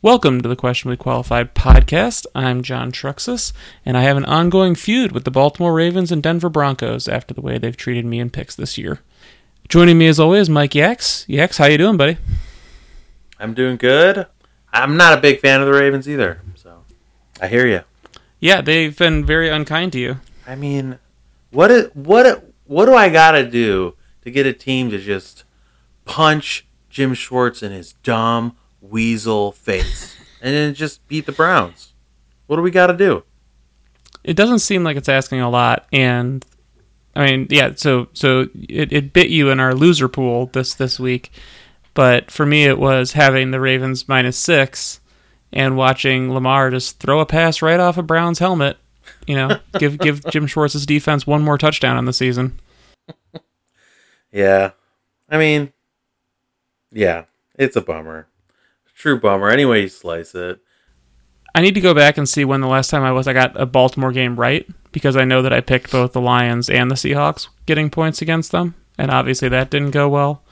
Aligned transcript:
Welcome 0.00 0.42
to 0.42 0.48
the 0.48 0.54
Questionably 0.54 0.96
Qualified 0.96 1.56
podcast. 1.56 2.24
I'm 2.32 2.62
John 2.62 2.92
Truxas, 2.92 3.52
and 3.84 3.96
I 3.96 4.02
have 4.02 4.16
an 4.16 4.24
ongoing 4.26 4.76
feud 4.76 5.10
with 5.10 5.24
the 5.24 5.32
Baltimore 5.32 5.74
Ravens 5.74 6.12
and 6.12 6.22
Denver 6.22 6.48
Broncos 6.48 7.08
after 7.08 7.34
the 7.34 7.40
way 7.40 7.58
they've 7.58 7.76
treated 7.76 8.04
me 8.04 8.20
in 8.20 8.30
picks 8.30 8.54
this 8.54 8.78
year. 8.78 9.00
Joining 9.68 9.98
me 9.98 10.06
as 10.06 10.20
always, 10.20 10.48
Mike 10.48 10.70
Yax. 10.70 11.26
Yax, 11.26 11.58
how 11.58 11.64
you 11.64 11.78
doing, 11.78 11.96
buddy? 11.96 12.16
I'm 13.40 13.54
doing 13.54 13.76
good. 13.76 14.28
I'm 14.72 14.96
not 14.96 15.18
a 15.18 15.20
big 15.20 15.40
fan 15.40 15.60
of 15.60 15.66
the 15.66 15.72
Ravens 15.72 16.08
either, 16.08 16.42
so 16.54 16.84
I 17.40 17.48
hear 17.48 17.66
you. 17.66 17.80
Yeah, 18.38 18.60
they've 18.60 18.96
been 18.96 19.24
very 19.24 19.48
unkind 19.48 19.90
to 19.94 19.98
you. 19.98 20.18
I 20.46 20.54
mean, 20.54 21.00
what 21.50 21.72
is, 21.72 21.90
what 21.94 22.44
what 22.66 22.86
do 22.86 22.94
I 22.94 23.08
got 23.08 23.32
to 23.32 23.44
do 23.44 23.96
to 24.22 24.30
get 24.30 24.46
a 24.46 24.52
team 24.52 24.90
to 24.90 24.98
just 24.98 25.42
punch 26.04 26.68
Jim 26.88 27.14
Schwartz 27.14 27.64
in 27.64 27.72
his 27.72 27.94
dumb 28.04 28.56
weasel 28.80 29.52
face 29.52 30.16
and 30.40 30.54
then 30.54 30.74
just 30.74 31.06
beat 31.08 31.26
the 31.26 31.32
Browns? 31.32 31.92
What 32.46 32.56
do 32.56 32.62
we 32.62 32.70
got 32.70 32.88
to 32.88 32.96
do? 32.96 33.24
It 34.24 34.36
doesn't 34.36 34.60
seem 34.60 34.84
like 34.84 34.96
it's 34.96 35.08
asking 35.08 35.40
a 35.40 35.50
lot, 35.50 35.86
and 35.92 36.44
I 37.14 37.26
mean, 37.26 37.46
yeah. 37.50 37.72
So 37.76 38.08
so 38.12 38.48
it, 38.68 38.92
it 38.92 39.12
bit 39.12 39.28
you 39.28 39.50
in 39.50 39.60
our 39.60 39.74
loser 39.74 40.08
pool 40.08 40.46
this 40.46 40.74
this 40.74 40.98
week, 40.98 41.30
but 41.94 42.30
for 42.30 42.44
me 42.44 42.64
it 42.64 42.78
was 42.78 43.12
having 43.12 43.50
the 43.50 43.60
Ravens 43.60 44.08
minus 44.08 44.36
six 44.36 45.00
and 45.52 45.76
watching 45.76 46.32
Lamar 46.32 46.70
just 46.70 46.98
throw 46.98 47.20
a 47.20 47.26
pass 47.26 47.62
right 47.62 47.80
off 47.80 47.96
a 47.96 48.02
Brown's 48.02 48.38
helmet. 48.38 48.76
You 49.26 49.36
know, 49.36 49.60
give 49.78 49.98
give 49.98 50.24
Jim 50.26 50.46
Schwartz's 50.46 50.86
defense 50.86 51.26
one 51.26 51.42
more 51.42 51.58
touchdown 51.58 51.96
on 51.96 52.04
the 52.04 52.12
season. 52.12 52.58
Yeah, 54.30 54.72
I 55.30 55.38
mean, 55.38 55.72
yeah, 56.92 57.24
it's 57.58 57.76
a 57.76 57.80
bummer. 57.80 58.26
True 58.98 59.20
bummer. 59.20 59.48
Anyway, 59.48 59.82
you 59.82 59.88
slice 59.88 60.34
it. 60.34 60.58
I 61.54 61.60
need 61.60 61.74
to 61.74 61.80
go 61.80 61.94
back 61.94 62.18
and 62.18 62.28
see 62.28 62.44
when 62.44 62.60
the 62.60 62.66
last 62.66 62.90
time 62.90 63.04
I 63.04 63.12
was 63.12 63.28
I 63.28 63.32
got 63.32 63.58
a 63.58 63.64
Baltimore 63.64 64.10
game 64.10 64.34
right 64.34 64.66
because 64.90 65.16
I 65.16 65.24
know 65.24 65.40
that 65.40 65.52
I 65.52 65.60
picked 65.60 65.92
both 65.92 66.12
the 66.12 66.20
Lions 66.20 66.68
and 66.68 66.90
the 66.90 66.96
Seahawks 66.96 67.46
getting 67.64 67.90
points 67.90 68.22
against 68.22 68.50
them, 68.50 68.74
and 68.98 69.12
obviously 69.12 69.48
that 69.50 69.70
didn't 69.70 69.92
go 69.92 70.08
well. 70.08 70.42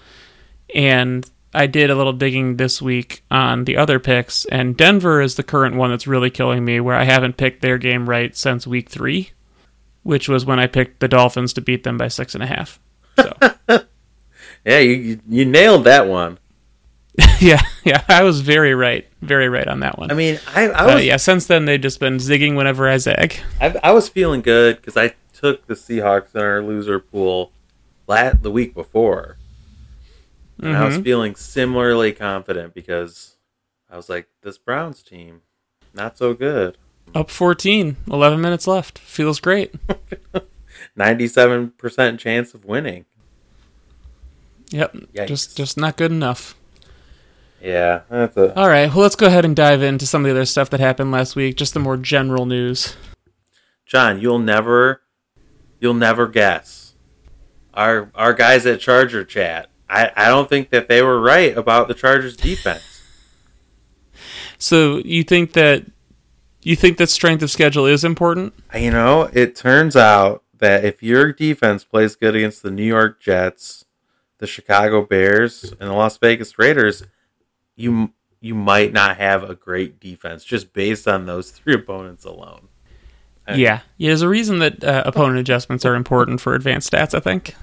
And 0.73 1.29
I 1.53 1.67
did 1.67 1.91
a 1.91 1.97
little 1.97 2.13
digging 2.13 2.57
this 2.57 2.81
week 2.81 3.25
on 3.33 3.65
the 3.65 3.77
other 3.77 3.99
picks, 3.99 4.45
and 4.45 4.77
Denver 4.77 5.21
is 5.21 5.35
the 5.35 5.43
current 5.43 5.75
one 5.75 5.91
that's 5.91 6.07
really 6.07 6.31
killing 6.31 6.65
me, 6.65 6.79
where 6.79 6.95
I 6.95 7.03
haven't 7.03 7.37
picked 7.37 7.63
their 7.63 7.79
game 7.79 8.09
right 8.09 8.37
since 8.37 8.65
week 8.65 8.89
three, 8.89 9.31
which 10.05 10.29
was 10.29 10.47
when 10.47 10.61
I 10.61 10.69
picked 10.69 11.01
the 11.01 11.09
Dolphins 11.09 11.53
to 11.55 11.61
beat 11.61 11.83
them 11.83 11.99
by 11.99 12.07
six 12.07 12.35
and 12.35 12.45
a 12.45 12.47
half. 12.47 12.79
So. 13.17 13.37
yeah, 14.65 14.79
you, 14.79 14.93
you 14.93 15.21
you 15.29 15.45
nailed 15.45 15.83
that 15.83 16.07
one. 16.07 16.39
yeah, 17.41 17.63
yeah, 17.85 18.03
I 18.09 18.23
was 18.23 18.41
very 18.43 18.75
right, 18.75 19.07
very 19.23 19.49
right 19.49 19.67
on 19.67 19.81
that 19.81 19.99
one. 19.99 20.11
I 20.11 20.15
mean, 20.15 20.39
I, 20.55 20.69
I 20.69 20.93
Uh, 20.93 20.95
was 20.97 21.05
yeah, 21.05 21.17
since 21.17 21.47
then 21.47 21.65
they've 21.65 21.81
just 21.81 21.99
been 22.01 22.17
zigging 22.19 22.57
whenever 22.57 22.89
I 22.89 22.99
zag. 22.99 23.39
I, 23.61 23.75
I 23.83 23.91
was 23.93 24.09
feeling 24.09 24.43
good 24.43 24.77
because 24.77 24.97
I 24.97 25.15
took 25.33 25.67
the 25.67 25.75
Seahawks 25.75 26.35
in 26.35 26.41
our 26.43 26.63
loser 26.63 26.99
pool 26.99 27.53
lat 28.07 28.43
the 28.43 28.51
week 28.51 28.75
before, 28.75 29.37
and 30.61 30.77
I 30.77 30.85
was 30.85 30.99
Mhm. 30.99 31.05
feeling 31.05 31.35
similarly 31.37 32.13
confident 32.13 32.75
because 32.75 33.37
I 33.91 33.97
was 33.97 34.09
like, 34.11 34.29
this 34.43 34.59
Browns 34.59 35.03
team, 35.03 35.41
not 35.95 36.19
so 36.19 36.35
good. 36.35 36.77
Up 37.15 37.31
14, 37.31 37.97
11 38.11 38.41
minutes 38.41 38.67
left. 38.67 38.99
Feels 38.99 39.41
great. 39.41 39.75
Ninety-seven 40.97 41.71
percent 41.79 42.21
chance 42.21 42.53
of 42.53 42.65
winning. 42.65 43.05
Yep, 44.71 44.95
Yikes. 45.15 45.27
just 45.29 45.57
just 45.57 45.77
not 45.77 45.97
good 45.97 46.11
enough. 46.11 46.55
Yeah, 47.61 48.03
that's 48.09 48.37
a 48.37 48.59
All 48.59 48.69
right, 48.69 48.89
well 48.89 49.03
let's 49.03 49.17
go 49.17 49.27
ahead 49.27 49.45
and 49.45 49.57
dive 49.57 49.83
into 49.83 50.07
some 50.07 50.25
of 50.25 50.27
the 50.27 50.33
other 50.33 50.45
stuff 50.45 50.71
that 50.71 50.81
happened 50.81 51.11
last 51.11 51.37
week, 51.37 51.57
just 51.57 51.75
the 51.75 51.81
more 51.81 51.97
general 51.97 52.47
news. 52.47 52.97
John. 53.87 54.21
You'll 54.21 54.41
never, 54.41 55.03
you'll 55.81 55.95
never 55.95 56.27
guess. 56.27 56.95
Our 57.73 58.11
our 58.15 58.35
guys 58.35 58.67
at 58.67 58.81
Charger 58.81 59.25
Chat. 59.25 59.71
I, 59.89 60.11
I 60.17 60.29
don't 60.29 60.49
think 60.49 60.71
that 60.71 60.89
they 60.89 61.01
were 61.03 61.21
right 61.21 61.57
about 61.57 61.87
the 61.87 61.95
Chargers 61.95 62.37
defense. 62.37 63.03
So, 64.59 64.99
you 65.05 65.23
think 65.23 65.53
that 65.53 65.85
you 66.63 66.75
think 66.75 66.97
that 66.99 67.11
strength 67.11 67.43
of 67.43 67.51
schedule 67.51 67.87
is 67.87 68.03
important? 68.03 68.55
You 68.75 68.91
know, 68.91 69.31
it 69.33 69.55
turns 69.55 69.95
out 69.95 70.43
that 70.59 70.85
if 70.85 71.03
your 71.03 71.33
defense 71.33 71.85
plays 71.85 72.17
good 72.17 72.35
against 72.35 72.63
the 72.63 72.71
New 72.71 72.83
York 72.83 73.21
Jets, 73.21 73.85
the 74.39 74.47
Chicago 74.47 75.05
Bears, 75.05 75.75
and 75.79 75.91
the 75.91 75.93
Las 75.93 76.19
Vegas 76.19 76.59
Raiders, 76.59 77.05
you 77.77 78.13
you 78.41 78.55
might 78.55 78.93
not 78.93 79.17
have 79.17 79.43
a 79.43 79.55
great 79.55 79.99
defense 80.01 80.45
just 80.45 80.73
based 80.73 81.07
on 81.09 81.27
those 81.27 81.51
three 81.53 81.75
opponents 81.75 82.25
alone. 82.25 82.69
Okay. 83.49 83.61
Yeah. 83.61 83.81
yeah, 83.97 84.09
there's 84.09 84.23
a 84.23 84.29
reason 84.29 84.59
that 84.59 84.83
uh, 84.83 85.05
opponent 85.07 85.39
adjustments 85.39 85.85
are 85.85 85.95
important 85.95 86.41
for 86.41 86.55
advanced 86.55 86.93
stats, 86.93 87.15
I 87.15 87.21
think. 87.21 87.55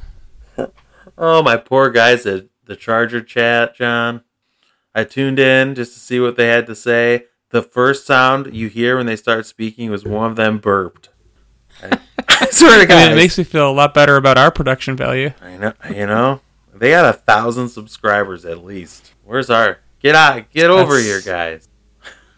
Oh, 1.15 1.43
my 1.43 1.57
poor 1.57 1.91
guys 1.91 2.25
at 2.25 2.47
the 2.65 2.75
Charger 2.75 3.21
chat, 3.21 3.75
John. 3.75 4.23
I 4.95 5.03
tuned 5.03 5.37
in 5.37 5.75
just 5.75 5.93
to 5.93 5.99
see 5.99 6.19
what 6.19 6.37
they 6.37 6.47
had 6.47 6.65
to 6.67 6.75
say. 6.75 7.25
The 7.49 7.61
first 7.61 8.07
sound 8.07 8.55
you 8.55 8.67
hear 8.67 8.97
when 8.97 9.05
they 9.05 9.15
start 9.15 9.45
speaking 9.45 9.91
was 9.91 10.03
one 10.03 10.31
of 10.31 10.37
them 10.37 10.57
burped. 10.57 11.09
I, 11.83 11.99
I 12.27 12.47
swear 12.49 12.77
to 12.77 12.83
I 12.83 12.85
God, 12.85 13.03
mean, 13.03 13.11
it 13.11 13.15
makes 13.15 13.37
me 13.37 13.43
feel 13.43 13.69
a 13.69 13.71
lot 13.71 13.93
better 13.93 14.15
about 14.15 14.39
our 14.39 14.49
production 14.49 14.95
value. 14.95 15.31
I 15.39 15.57
know, 15.57 15.73
you 15.89 16.07
know, 16.07 16.41
they 16.73 16.89
got 16.89 17.13
a 17.13 17.17
thousand 17.17 17.69
subscribers 17.69 18.43
at 18.43 18.63
least. 18.65 19.13
Where's 19.23 19.51
our 19.51 19.79
get 20.03 20.15
out, 20.15 20.49
get 20.51 20.69
over 20.69 20.97
That's- 20.97 21.05
here, 21.05 21.21
guys? 21.21 21.69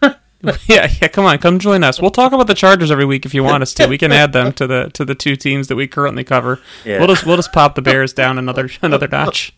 yeah, 0.66 0.88
yeah, 1.00 1.08
come 1.08 1.24
on, 1.24 1.38
come 1.38 1.58
join 1.58 1.82
us. 1.82 2.00
We'll 2.00 2.10
talk 2.10 2.32
about 2.32 2.46
the 2.46 2.54
Chargers 2.54 2.90
every 2.90 3.04
week 3.04 3.26
if 3.26 3.34
you 3.34 3.42
want 3.42 3.62
us 3.62 3.74
to. 3.74 3.86
We 3.86 3.98
can 3.98 4.12
add 4.12 4.32
them 4.32 4.52
to 4.54 4.66
the 4.66 4.90
to 4.94 5.04
the 5.04 5.14
two 5.14 5.34
teams 5.34 5.68
that 5.68 5.76
we 5.76 5.88
currently 5.88 6.24
cover. 6.24 6.60
Yeah. 6.84 6.98
We'll 6.98 7.08
just 7.08 7.26
we'll 7.26 7.36
just 7.36 7.52
pop 7.52 7.74
the 7.74 7.82
Bears 7.82 8.12
down 8.12 8.38
another 8.38 8.70
another 8.82 9.08
notch. 9.08 9.54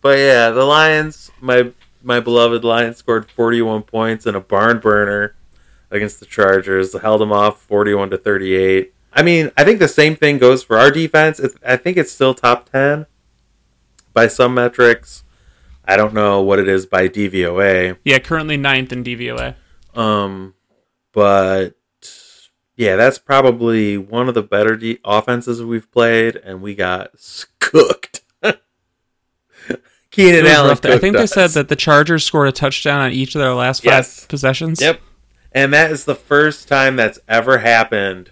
But 0.00 0.18
yeah, 0.18 0.50
the 0.50 0.64
Lions, 0.64 1.30
my 1.40 1.70
my 2.02 2.20
beloved 2.20 2.64
Lions, 2.64 2.96
scored 2.96 3.30
41 3.30 3.82
points 3.82 4.26
in 4.26 4.34
a 4.34 4.40
barn 4.40 4.78
burner 4.78 5.34
against 5.90 6.18
the 6.20 6.26
Chargers. 6.26 6.98
Held 6.98 7.20
them 7.20 7.32
off 7.32 7.60
41 7.62 8.10
to 8.10 8.18
38. 8.18 8.94
I 9.12 9.22
mean, 9.22 9.50
I 9.56 9.64
think 9.64 9.78
the 9.78 9.88
same 9.88 10.16
thing 10.16 10.38
goes 10.38 10.62
for 10.62 10.78
our 10.78 10.90
defense. 10.90 11.38
It's, 11.40 11.56
I 11.64 11.76
think 11.76 11.96
it's 11.96 12.12
still 12.12 12.34
top 12.34 12.70
10 12.70 13.06
by 14.12 14.28
some 14.28 14.54
metrics. 14.54 15.24
I 15.86 15.96
don't 15.96 16.14
know 16.14 16.42
what 16.42 16.58
it 16.58 16.68
is 16.68 16.86
by 16.86 17.08
DVOA. 17.08 17.96
Yeah, 18.04 18.18
currently 18.18 18.56
ninth 18.56 18.92
in 18.92 19.04
DVOA. 19.04 19.54
Um, 19.94 20.54
but 21.12 21.74
yeah, 22.76 22.96
that's 22.96 23.18
probably 23.18 23.96
one 23.96 24.28
of 24.28 24.34
the 24.34 24.42
better 24.42 24.76
de- 24.76 24.98
offenses 25.04 25.62
we've 25.62 25.90
played, 25.90 26.36
and 26.36 26.60
we 26.60 26.74
got 26.74 27.10
cooked. 27.60 28.22
Keenan 30.10 30.46
Allen. 30.46 30.78
I 30.84 30.98
think 30.98 31.16
they 31.16 31.26
said 31.26 31.50
that 31.50 31.68
the 31.68 31.76
Chargers 31.76 32.24
scored 32.24 32.48
a 32.48 32.52
touchdown 32.52 33.00
on 33.02 33.12
each 33.12 33.34
of 33.34 33.40
their 33.40 33.52
last 33.54 33.80
five 33.82 33.92
Yes. 33.92 34.24
possessions. 34.26 34.80
Yep, 34.80 35.00
and 35.52 35.72
that 35.74 35.90
is 35.90 36.04
the 36.04 36.14
first 36.14 36.68
time 36.68 36.96
that's 36.96 37.18
ever 37.28 37.58
happened, 37.58 38.30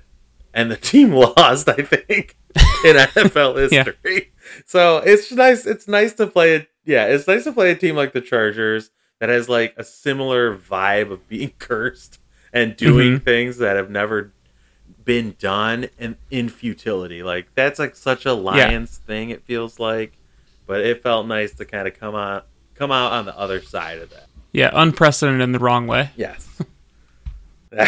and 0.53 0.71
the 0.71 0.77
team 0.77 1.13
lost. 1.15 1.69
I 1.69 1.75
think 1.83 2.37
in 2.85 2.97
NFL 2.97 3.71
Yeah. 3.71 3.85
history. 3.85 4.33
So 4.67 4.99
it's 4.99 5.31
nice. 5.33 5.67
It's 5.67 5.87
nice 5.89 6.15
to 6.15 6.27
play. 6.27 6.69
Yeah, 6.85 7.07
it's 7.07 7.27
nice 7.27 7.45
to 7.45 7.53
play 7.53 7.71
a 7.71 7.75
team 7.77 7.97
like 7.97 8.13
the 8.13 8.21
Chargers 8.21 8.91
that 9.21 9.29
has 9.29 9.49
like 9.49 9.75
a 9.77 9.85
similar 9.85 10.57
vibe 10.57 11.11
of 11.11 11.27
being 11.29 11.53
cursed 11.59 12.19
and 12.53 12.77
doing 12.77 13.15
Mm-hmm. 13.15 13.25
things 13.25 13.59
that 13.59 13.77
have 13.77 13.91
never 13.91 14.33
been 15.05 15.35
done 15.39 15.89
in 15.99 16.17
in 16.31 16.49
futility. 16.49 17.23
Like 17.23 17.49
that's 17.55 17.79
like 17.79 17.97
such 17.97 18.27
a 18.27 18.33
Lions 18.33 18.99
thing. 18.99 19.31
It 19.31 19.43
feels 19.45 19.79
like, 19.81 20.17
but 20.67 20.81
it 20.81 21.03
felt 21.03 21.27
nice 21.27 21.55
to 21.55 21.65
kind 21.65 21.87
of 21.89 21.99
come 21.99 22.15
out 22.15 22.47
come 22.75 22.91
out 22.93 23.13
on 23.13 23.25
the 23.27 23.37
other 23.39 23.61
side 23.63 23.99
of 23.99 24.11
that. 24.11 24.27
Yeah, 24.53 24.71
unprecedented 24.73 25.41
in 25.43 25.53
the 25.53 25.59
wrong 25.59 25.87
way. 25.87 26.11
Yes. 26.17 26.49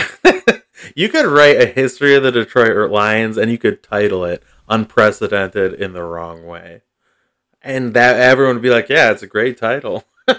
you 0.97 1.09
could 1.09 1.27
write 1.27 1.61
a 1.61 1.67
history 1.67 2.15
of 2.15 2.23
the 2.23 2.33
Detroit 2.33 2.91
Lions 2.91 3.37
and 3.37 3.51
you 3.51 3.59
could 3.59 3.83
title 3.83 4.25
it 4.25 4.43
unprecedented 4.69 5.75
in 5.75 5.93
the 5.93 6.03
wrong 6.03 6.45
way. 6.45 6.83
And 7.67 7.95
that 7.95 8.21
everyone 8.21 8.57
would 8.57 8.63
be 8.63 8.71
like, 8.71 8.89
"Yeah, 8.89 9.11
it's 9.11 9.23
a 9.23 9.27
great 9.27 9.59
title." 9.59 10.05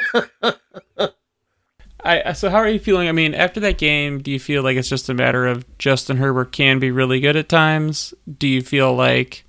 I 2.04 2.32
so 2.34 2.50
how 2.50 2.58
are 2.58 2.70
you 2.70 2.80
feeling? 2.80 3.10
I 3.10 3.12
mean, 3.12 3.34
after 3.34 3.60
that 3.60 3.78
game, 3.78 4.20
do 4.22 4.32
you 4.32 4.40
feel 4.40 4.64
like 4.64 4.78
it's 4.78 4.88
just 4.88 5.10
a 5.10 5.14
matter 5.14 5.46
of 5.46 5.66
Justin 5.78 6.18
Herbert 6.18 6.52
can 6.54 6.80
be 6.80 6.90
really 6.90 7.20
good 7.20 7.36
at 7.36 7.50
times? 7.50 8.14
Do 8.38 8.48
you 8.48 8.62
feel 8.62 8.96
like 8.96 9.44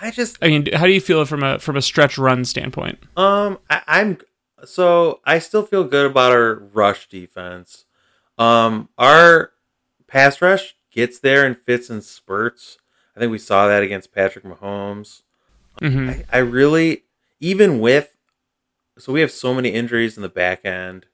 I 0.00 0.10
just 0.10 0.36
I 0.42 0.48
mean, 0.48 0.70
how 0.74 0.84
do 0.86 0.92
you 0.92 1.00
feel 1.00 1.24
from 1.24 1.42
a 1.42 1.58
from 1.58 1.76
a 1.76 1.82
stretch 1.82 2.18
run 2.18 2.44
standpoint? 2.44 2.98
um 3.16 3.58
I, 3.70 3.82
I'm 3.86 4.18
so 4.64 5.20
I 5.24 5.38
still 5.38 5.64
feel 5.64 5.84
good 5.84 6.10
about 6.10 6.32
our 6.32 6.56
rush 6.56 7.08
defense. 7.08 7.86
Um 8.36 8.90
our 8.98 9.52
pass 10.08 10.42
rush 10.42 10.76
gets 10.90 11.20
there 11.20 11.46
and 11.46 11.56
fits 11.56 11.88
in 11.88 12.02
spurts. 12.02 12.76
I 13.16 13.20
think 13.20 13.30
we 13.32 13.38
saw 13.38 13.66
that 13.68 13.82
against 13.82 14.12
Patrick 14.12 14.44
Mahomes. 14.44 15.22
hmm 15.80 16.10
I, 16.10 16.24
I 16.32 16.38
really, 16.38 17.04
even 17.40 17.80
with, 17.80 18.16
so 18.98 19.12
we 19.12 19.20
have 19.20 19.30
so 19.30 19.54
many 19.54 19.70
injuries 19.70 20.16
in 20.16 20.22
the 20.22 20.28
back 20.28 20.64
end. 20.64 21.06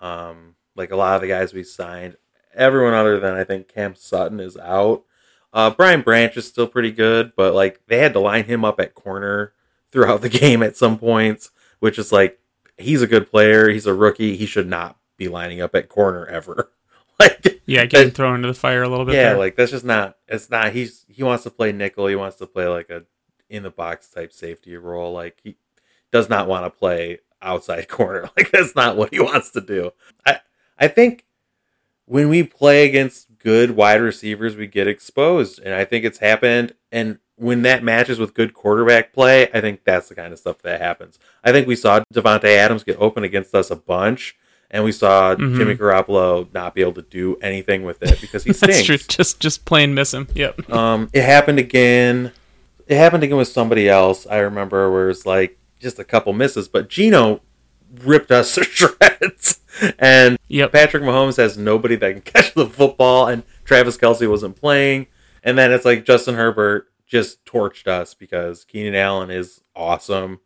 Um, 0.00 0.54
like 0.76 0.90
a 0.90 0.96
lot 0.96 1.16
of 1.16 1.20
the 1.20 1.28
guys 1.28 1.52
we 1.52 1.62
signed, 1.62 2.16
everyone 2.54 2.94
other 2.94 3.20
than 3.20 3.34
I 3.34 3.44
think 3.44 3.68
Cam 3.68 3.94
Sutton 3.94 4.40
is 4.40 4.56
out. 4.56 5.04
Uh, 5.52 5.70
Brian 5.70 6.02
Branch 6.02 6.36
is 6.36 6.46
still 6.46 6.68
pretty 6.68 6.92
good, 6.92 7.32
but 7.36 7.54
like 7.54 7.80
they 7.86 7.98
had 7.98 8.12
to 8.12 8.20
line 8.20 8.44
him 8.44 8.64
up 8.64 8.80
at 8.80 8.94
corner 8.94 9.52
throughout 9.90 10.20
the 10.22 10.28
game 10.28 10.62
at 10.62 10.76
some 10.76 10.98
points, 10.98 11.50
which 11.80 11.98
is 11.98 12.12
like 12.12 12.38
he's 12.78 13.02
a 13.02 13.06
good 13.06 13.30
player. 13.30 13.68
He's 13.68 13.86
a 13.86 13.94
rookie. 13.94 14.36
He 14.36 14.46
should 14.46 14.68
not 14.68 14.96
be 15.16 15.28
lining 15.28 15.60
up 15.60 15.74
at 15.74 15.88
corner 15.88 16.26
ever. 16.26 16.70
like 17.20 17.62
yeah, 17.66 17.84
getting 17.84 18.12
thrown 18.12 18.36
into 18.36 18.48
the 18.48 18.54
fire 18.54 18.82
a 18.82 18.88
little 18.88 19.04
bit. 19.04 19.14
yeah, 19.14 19.30
there. 19.30 19.38
like 19.38 19.56
that's 19.56 19.72
just 19.72 19.84
not. 19.84 20.16
It's 20.28 20.50
not. 20.50 20.72
He's 20.72 21.04
he 21.08 21.22
wants 21.22 21.44
to 21.44 21.50
play 21.50 21.72
nickel. 21.72 22.06
He 22.06 22.16
wants 22.16 22.36
to 22.36 22.46
play 22.46 22.66
like 22.66 22.90
a 22.90 23.04
in 23.50 23.62
the 23.64 23.70
box 23.70 24.08
type 24.08 24.32
safety 24.32 24.76
role. 24.76 25.12
Like 25.12 25.38
he 25.44 25.56
does 26.12 26.28
not 26.30 26.48
want 26.48 26.64
to 26.64 26.70
play 26.70 27.18
outside 27.42 27.88
corner. 27.88 28.30
Like 28.36 28.50
that's 28.50 28.74
not 28.74 28.96
what 28.96 29.12
he 29.12 29.20
wants 29.20 29.50
to 29.50 29.60
do. 29.60 29.90
I 30.24 30.38
I 30.78 30.88
think 30.88 31.26
when 32.06 32.28
we 32.28 32.42
play 32.42 32.86
against 32.88 33.28
good 33.38 33.72
wide 33.72 34.00
receivers, 34.00 34.56
we 34.56 34.66
get 34.66 34.88
exposed, 34.88 35.60
and 35.60 35.74
I 35.74 35.84
think 35.84 36.04
it's 36.04 36.18
happened. 36.18 36.74
And 36.90 37.18
when 37.36 37.62
that 37.62 37.82
matches 37.84 38.18
with 38.18 38.34
good 38.34 38.52
quarterback 38.52 39.12
play, 39.12 39.48
I 39.54 39.60
think 39.60 39.84
that's 39.84 40.08
the 40.08 40.14
kind 40.14 40.32
of 40.32 40.38
stuff 40.38 40.58
that 40.62 40.80
happens. 40.80 41.18
I 41.44 41.52
think 41.52 41.66
we 41.66 41.76
saw 41.76 42.00
Davante 42.12 42.44
Adams 42.56 42.84
get 42.84 42.96
open 42.98 43.24
against 43.24 43.54
us 43.54 43.70
a 43.70 43.76
bunch, 43.76 44.36
and 44.70 44.84
we 44.84 44.92
saw 44.92 45.34
Mhm. 45.36 45.56
Jimmy 45.56 45.74
Garoppolo 45.76 46.52
not 46.52 46.74
be 46.74 46.80
able 46.82 46.92
to 46.94 47.02
do 47.02 47.36
anything 47.40 47.84
with 47.84 48.02
it 48.02 48.20
because 48.20 48.44
he 48.44 48.52
that's 48.52 48.82
true. 48.84 48.96
Just 48.98 49.38
just 49.40 49.64
plain 49.64 49.94
miss 49.94 50.12
him. 50.12 50.26
Yep. 50.34 50.68
Um, 50.70 51.08
it 51.12 51.22
happened 51.22 51.58
again. 51.60 52.32
It 52.90 52.96
happened 52.96 53.22
again 53.22 53.36
with 53.36 53.48
somebody 53.48 53.88
else. 53.88 54.26
I 54.26 54.38
remember 54.38 54.90
where 54.90 55.10
it's 55.10 55.24
like 55.24 55.58
just 55.78 56.00
a 56.00 56.04
couple 56.04 56.32
misses, 56.32 56.66
but 56.68 56.90
Geno 56.90 57.40
ripped 58.02 58.32
us 58.32 58.54
to 58.56 58.64
shreds. 58.64 59.60
And 59.98 60.38
Yep. 60.48 60.72
Patrick 60.72 61.04
Mahomes 61.04 61.36
has 61.36 61.56
nobody 61.56 61.94
that 61.94 62.12
can 62.12 62.20
catch 62.22 62.52
the 62.54 62.66
football, 62.66 63.28
and 63.28 63.44
Travis 63.64 63.96
Kelce 63.96 64.28
wasn't 64.28 64.56
playing. 64.56 65.06
And 65.44 65.56
then 65.56 65.70
it's 65.70 65.84
like 65.84 66.04
Justin 66.04 66.34
Herbert 66.34 66.88
just 67.06 67.44
torched 67.44 67.86
us 67.86 68.12
because 68.12 68.64
Keenan 68.64 68.96
Allen 68.96 69.30
is 69.30 69.62
awesome. 69.76 70.40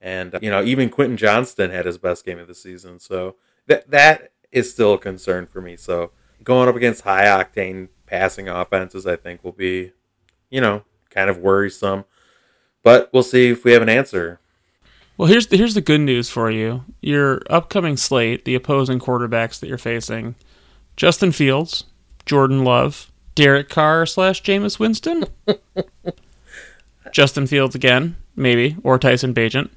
And, 0.00 0.36
you 0.42 0.50
know, 0.50 0.64
even 0.64 0.90
Quentin 0.90 1.16
Johnston 1.16 1.70
had 1.70 1.86
his 1.86 1.98
best 1.98 2.24
game 2.24 2.40
of 2.40 2.48
the 2.48 2.54
season. 2.54 2.98
So 2.98 3.36
that 3.68 3.88
that 3.92 4.32
is 4.50 4.72
still 4.72 4.94
a 4.94 4.98
concern 4.98 5.46
for 5.46 5.60
me. 5.60 5.76
So 5.76 6.10
going 6.42 6.68
up 6.68 6.74
against 6.74 7.02
high 7.02 7.26
octane 7.26 7.88
passing 8.06 8.48
offenses, 8.48 9.06
I 9.06 9.14
think 9.14 9.44
will 9.44 9.52
be, 9.52 9.92
you 10.50 10.60
know, 10.60 10.82
kind 11.10 11.30
of 11.30 11.38
worrisome. 11.38 12.04
But 12.82 13.10
we'll 13.12 13.22
see 13.22 13.50
if 13.50 13.64
we 13.64 13.72
have 13.72 13.82
an 13.82 13.88
answer. 13.88 14.40
Well, 15.16 15.28
here's 15.28 15.48
the, 15.48 15.56
here's 15.56 15.74
the 15.74 15.80
good 15.80 16.00
news 16.00 16.30
for 16.30 16.50
you. 16.50 16.84
Your 17.00 17.42
upcoming 17.50 17.96
slate, 17.96 18.44
the 18.44 18.54
opposing 18.54 19.00
quarterbacks 19.00 19.58
that 19.58 19.66
you're 19.66 19.76
facing, 19.76 20.36
Justin 20.96 21.32
Fields, 21.32 21.84
Jordan 22.24 22.62
Love, 22.62 23.10
Derek 23.34 23.68
Carr 23.68 24.06
slash 24.06 24.42
Jameis 24.42 24.78
Winston, 24.78 25.24
Justin 27.12 27.46
Fields 27.46 27.74
again, 27.74 28.16
maybe, 28.36 28.76
or 28.84 28.98
Tyson 28.98 29.34
Bagent, 29.34 29.70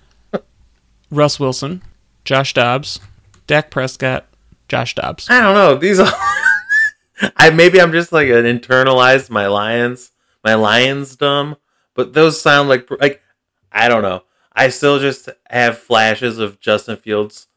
Russ 1.10 1.40
Wilson, 1.40 1.82
Josh 2.24 2.54
Dobbs, 2.54 3.00
Dak 3.48 3.72
Prescott, 3.72 4.26
Josh 4.68 4.96
Dobbs. 4.96 5.30
I 5.30 5.42
don't 5.42 5.56
know. 5.56 5.76
These 5.76 6.00
are. 6.00 6.12
I 7.38 7.50
maybe 7.52 7.80
I'm 7.80 7.92
just 7.92 8.12
like 8.12 8.30
an 8.30 8.46
internalized 8.46 9.30
my 9.30 9.48
lions, 9.48 10.12
my 10.44 10.56
lions 10.56 11.16
dumb. 11.16 11.58
But 11.96 12.14
those 12.14 12.42
sound 12.42 12.70
like 12.70 12.90
like 13.00 13.22
I 13.72 13.88
don't 13.88 14.02
know. 14.02 14.24
I 14.54 14.70
still 14.70 15.00
just 15.00 15.30
have 15.50 15.78
flashes 15.78 16.38
of 16.40 16.60
Justin 16.60 16.98
Fields 16.98 17.48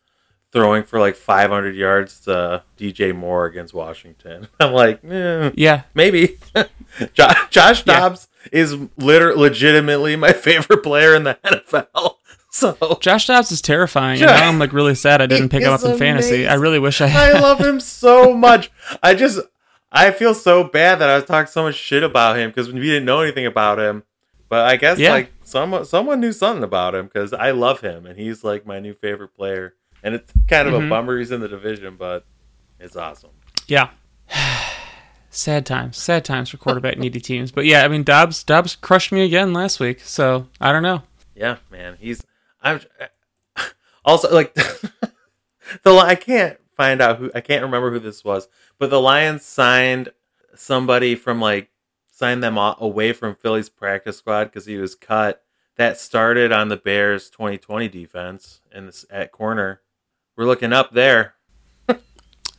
throwing 0.52 0.84
for 0.84 1.00
like 1.00 1.16
500 1.16 1.75
yards 1.75 2.20
to 2.20 2.62
DJ 2.78 3.12
Moore 3.14 3.46
against 3.46 3.75
Washington. 3.75 4.46
I'm 4.60 4.72
like, 4.72 5.04
eh, 5.04 5.50
Yeah, 5.56 5.82
maybe. 5.94 6.38
Jo- 7.14 7.28
Josh 7.50 7.84
Yeah. 7.86 7.98
Dobbs 8.00 8.28
is 8.52 8.76
literally 8.96 9.40
legitimately 9.40 10.14
my 10.16 10.32
favorite 10.32 10.84
player 10.84 11.14
in 11.16 11.25
the 11.25 11.36
NFL. 11.44 12.14
So 12.52 12.98
Josh 13.00 13.26
Dobbs 13.26 13.50
is 13.50 13.60
terrifying, 13.60 14.20
and 14.22 14.31
now 14.31 14.48
I'm 14.48 14.60
like 14.60 14.72
really 14.72 14.94
sad 14.94 15.20
I 15.20 15.26
didn't 15.26 15.48
pick 15.48 15.62
him 15.64 15.72
up 15.72 15.82
in 15.82 15.98
fantasy. 15.98 16.46
I 16.46 16.54
really 16.54 16.78
wish 16.78 17.00
I 17.00 17.08
I 17.08 17.32
love 17.40 17.58
him 17.58 17.81
so 17.81 18.32
much. 18.32 18.70
I 19.02 19.14
just 19.14 19.40
I 19.96 20.11
feel 20.11 20.35
so 20.35 20.64
bad 20.64 20.99
that 20.99 21.08
I 21.08 21.14
was 21.14 21.25
talking 21.25 21.50
so 21.50 21.62
much 21.62 21.76
shit 21.76 22.02
about 22.02 22.37
him 22.37 22.50
because 22.50 22.70
we 22.73 22.81
didn't 22.81 23.05
know 23.05 23.20
anything 23.20 23.46
about 23.46 23.79
him. 23.79 24.02
But 24.49 24.67
I 24.67 24.76
guess 24.76 24.99
Yeah. 24.99 25.12
like 25.12 25.32
someone 25.44 25.85
someone 25.85 26.20
knew 26.20 26.32
something 26.32 26.64
about 26.64 26.94
him 26.94 27.06
because 27.06 27.32
I 27.32 27.52
love 27.52 27.81
him 27.81 28.05
and 28.05 28.19
he's 28.19 28.43
like 28.44 28.67
my 28.67 28.81
new 28.81 28.94
favorite 28.94 29.35
player. 29.37 29.75
And 30.02 30.14
it's 30.17 30.32
kind 30.49 30.69
of 30.69 30.75
Mhm. 30.75 30.87
a 30.87 30.91
bummer 30.91 31.19
he's 31.19 31.31
in 31.31 31.41
the 31.41 31.49
division, 31.49 31.96
but 31.96 32.26
it's 32.81 32.96
awesome. 32.96 33.31
Yeah. 33.69 33.91
Sad 35.31 35.67
times. 35.67 35.96
Sad 35.96 36.25
times 36.25 36.50
for 36.50 36.58
quarterback 36.58 36.99
needy 36.99 37.20
teams. 37.20 37.50
But 37.50 37.64
yeah, 37.64 37.85
I 37.85 37.88
mean 37.88 38.02
Dobbs 38.05 38.44
Dobbs 38.44 38.76
crushed 38.76 39.11
me 39.12 39.23
again 39.25 39.52
last 39.52 39.81
week, 39.81 40.00
so 40.00 40.49
I 40.61 40.70
don't 40.73 40.82
know. 40.82 41.02
Yeah, 41.35 41.56
man. 41.70 41.96
He's 42.00 42.23
I'm 42.62 42.81
also 44.05 44.32
like 44.32 44.55
the 45.82 45.91
I 45.91 46.14
can't 46.14 46.58
find 46.76 47.00
out 47.00 47.18
who 47.18 47.30
I 47.34 47.40
can't 47.40 47.62
remember 47.62 47.90
who 47.90 47.98
this 47.98 48.24
was, 48.24 48.48
but 48.78 48.90
the 48.90 49.00
Lions 49.00 49.44
signed 49.44 50.10
somebody 50.54 51.14
from 51.14 51.40
like 51.40 51.70
signed 52.10 52.42
them 52.42 52.56
away 52.56 53.12
from 53.12 53.34
Philly's 53.34 53.68
practice 53.68 54.18
squad 54.18 54.44
because 54.44 54.66
he 54.66 54.76
was 54.76 54.94
cut. 54.94 55.42
That 55.76 55.98
started 55.98 56.52
on 56.52 56.68
the 56.68 56.76
Bears 56.76 57.28
2020 57.30 57.88
defense 57.88 58.60
in 58.72 58.86
this 58.86 59.04
at 59.10 59.32
corner. 59.32 59.80
We're 60.36 60.46
looking 60.46 60.72
up 60.72 60.92
there. 60.92 61.34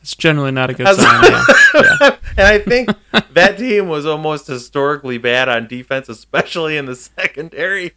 It's 0.00 0.14
generally 0.14 0.52
not 0.52 0.70
a 0.70 0.74
good 0.74 0.86
sign. 0.86 1.24
Yeah. 1.24 1.44
yeah. 1.74 2.16
and 2.36 2.46
I 2.46 2.58
think 2.60 2.90
that 3.32 3.58
team 3.58 3.88
was 3.88 4.06
almost 4.06 4.46
historically 4.46 5.18
bad 5.18 5.48
on 5.48 5.66
defense, 5.66 6.08
especially 6.08 6.76
in 6.76 6.84
the 6.84 6.94
secondary. 6.94 7.92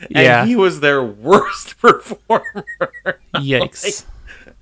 And 0.00 0.24
Yeah. 0.24 0.44
he 0.44 0.56
was 0.56 0.80
their 0.80 1.04
worst 1.04 1.78
performer. 1.80 2.64
Yikes. 3.36 4.04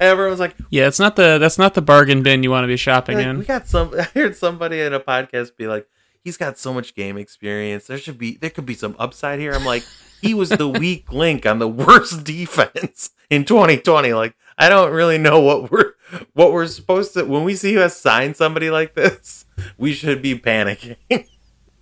Everyone's 0.01 0.41
like, 0.41 0.57
Yeah, 0.71 0.89
it's 0.89 0.99
not 0.99 1.15
the 1.15 1.39
that's 1.39 1.59
not 1.59 1.75
the 1.75 1.83
bargain 1.83 2.23
bin 2.23 2.43
you 2.43 2.51
want 2.51 2.65
to 2.65 2.69
be 2.69 2.77
shopping 2.77 3.19
like, 3.19 3.37
we 3.37 3.45
got 3.45 3.69
some. 3.69 3.95
I 3.99 4.03
heard 4.03 4.35
somebody 4.35 4.81
in 4.81 4.93
a 4.95 5.01
podcast 5.01 5.57
be 5.57 5.67
like, 5.67 5.87
he's 6.25 6.37
got 6.37 6.59
so 6.59 6.73
much 6.73 6.95
game 6.95 7.17
experience. 7.17 7.87
There 7.87 7.99
should 7.99 8.19
be, 8.19 8.37
there 8.37 8.51
could 8.51 8.67
be 8.67 8.75
some 8.75 8.97
upside 8.99 9.39
here. 9.39 9.53
I'm 9.53 9.65
like, 9.65 9.85
he 10.21 10.35
was 10.35 10.51
the 10.51 10.69
weak 10.81 11.13
link 11.13 11.47
on 11.47 11.59
the 11.59 11.69
worst 11.69 12.25
defense 12.25 13.11
in 13.29 13.45
2020. 13.45 14.13
Like, 14.13 14.35
I 14.59 14.69
don't 14.69 14.93
really 14.93 15.19
know 15.19 15.41
what 15.41 15.71
we're, 15.71 15.93
what 16.33 16.53
we're 16.53 16.67
supposed 16.67 17.15
to. 17.15 17.25
When 17.25 17.45
we 17.45 17.55
see 17.55 17.79
us 17.79 17.97
sign 17.97 18.35
somebody 18.35 18.71
like 18.71 18.95
this, 18.95 19.47
we 19.79 19.93
should 19.93 20.23
be 20.23 20.39
panicking. 20.39 20.97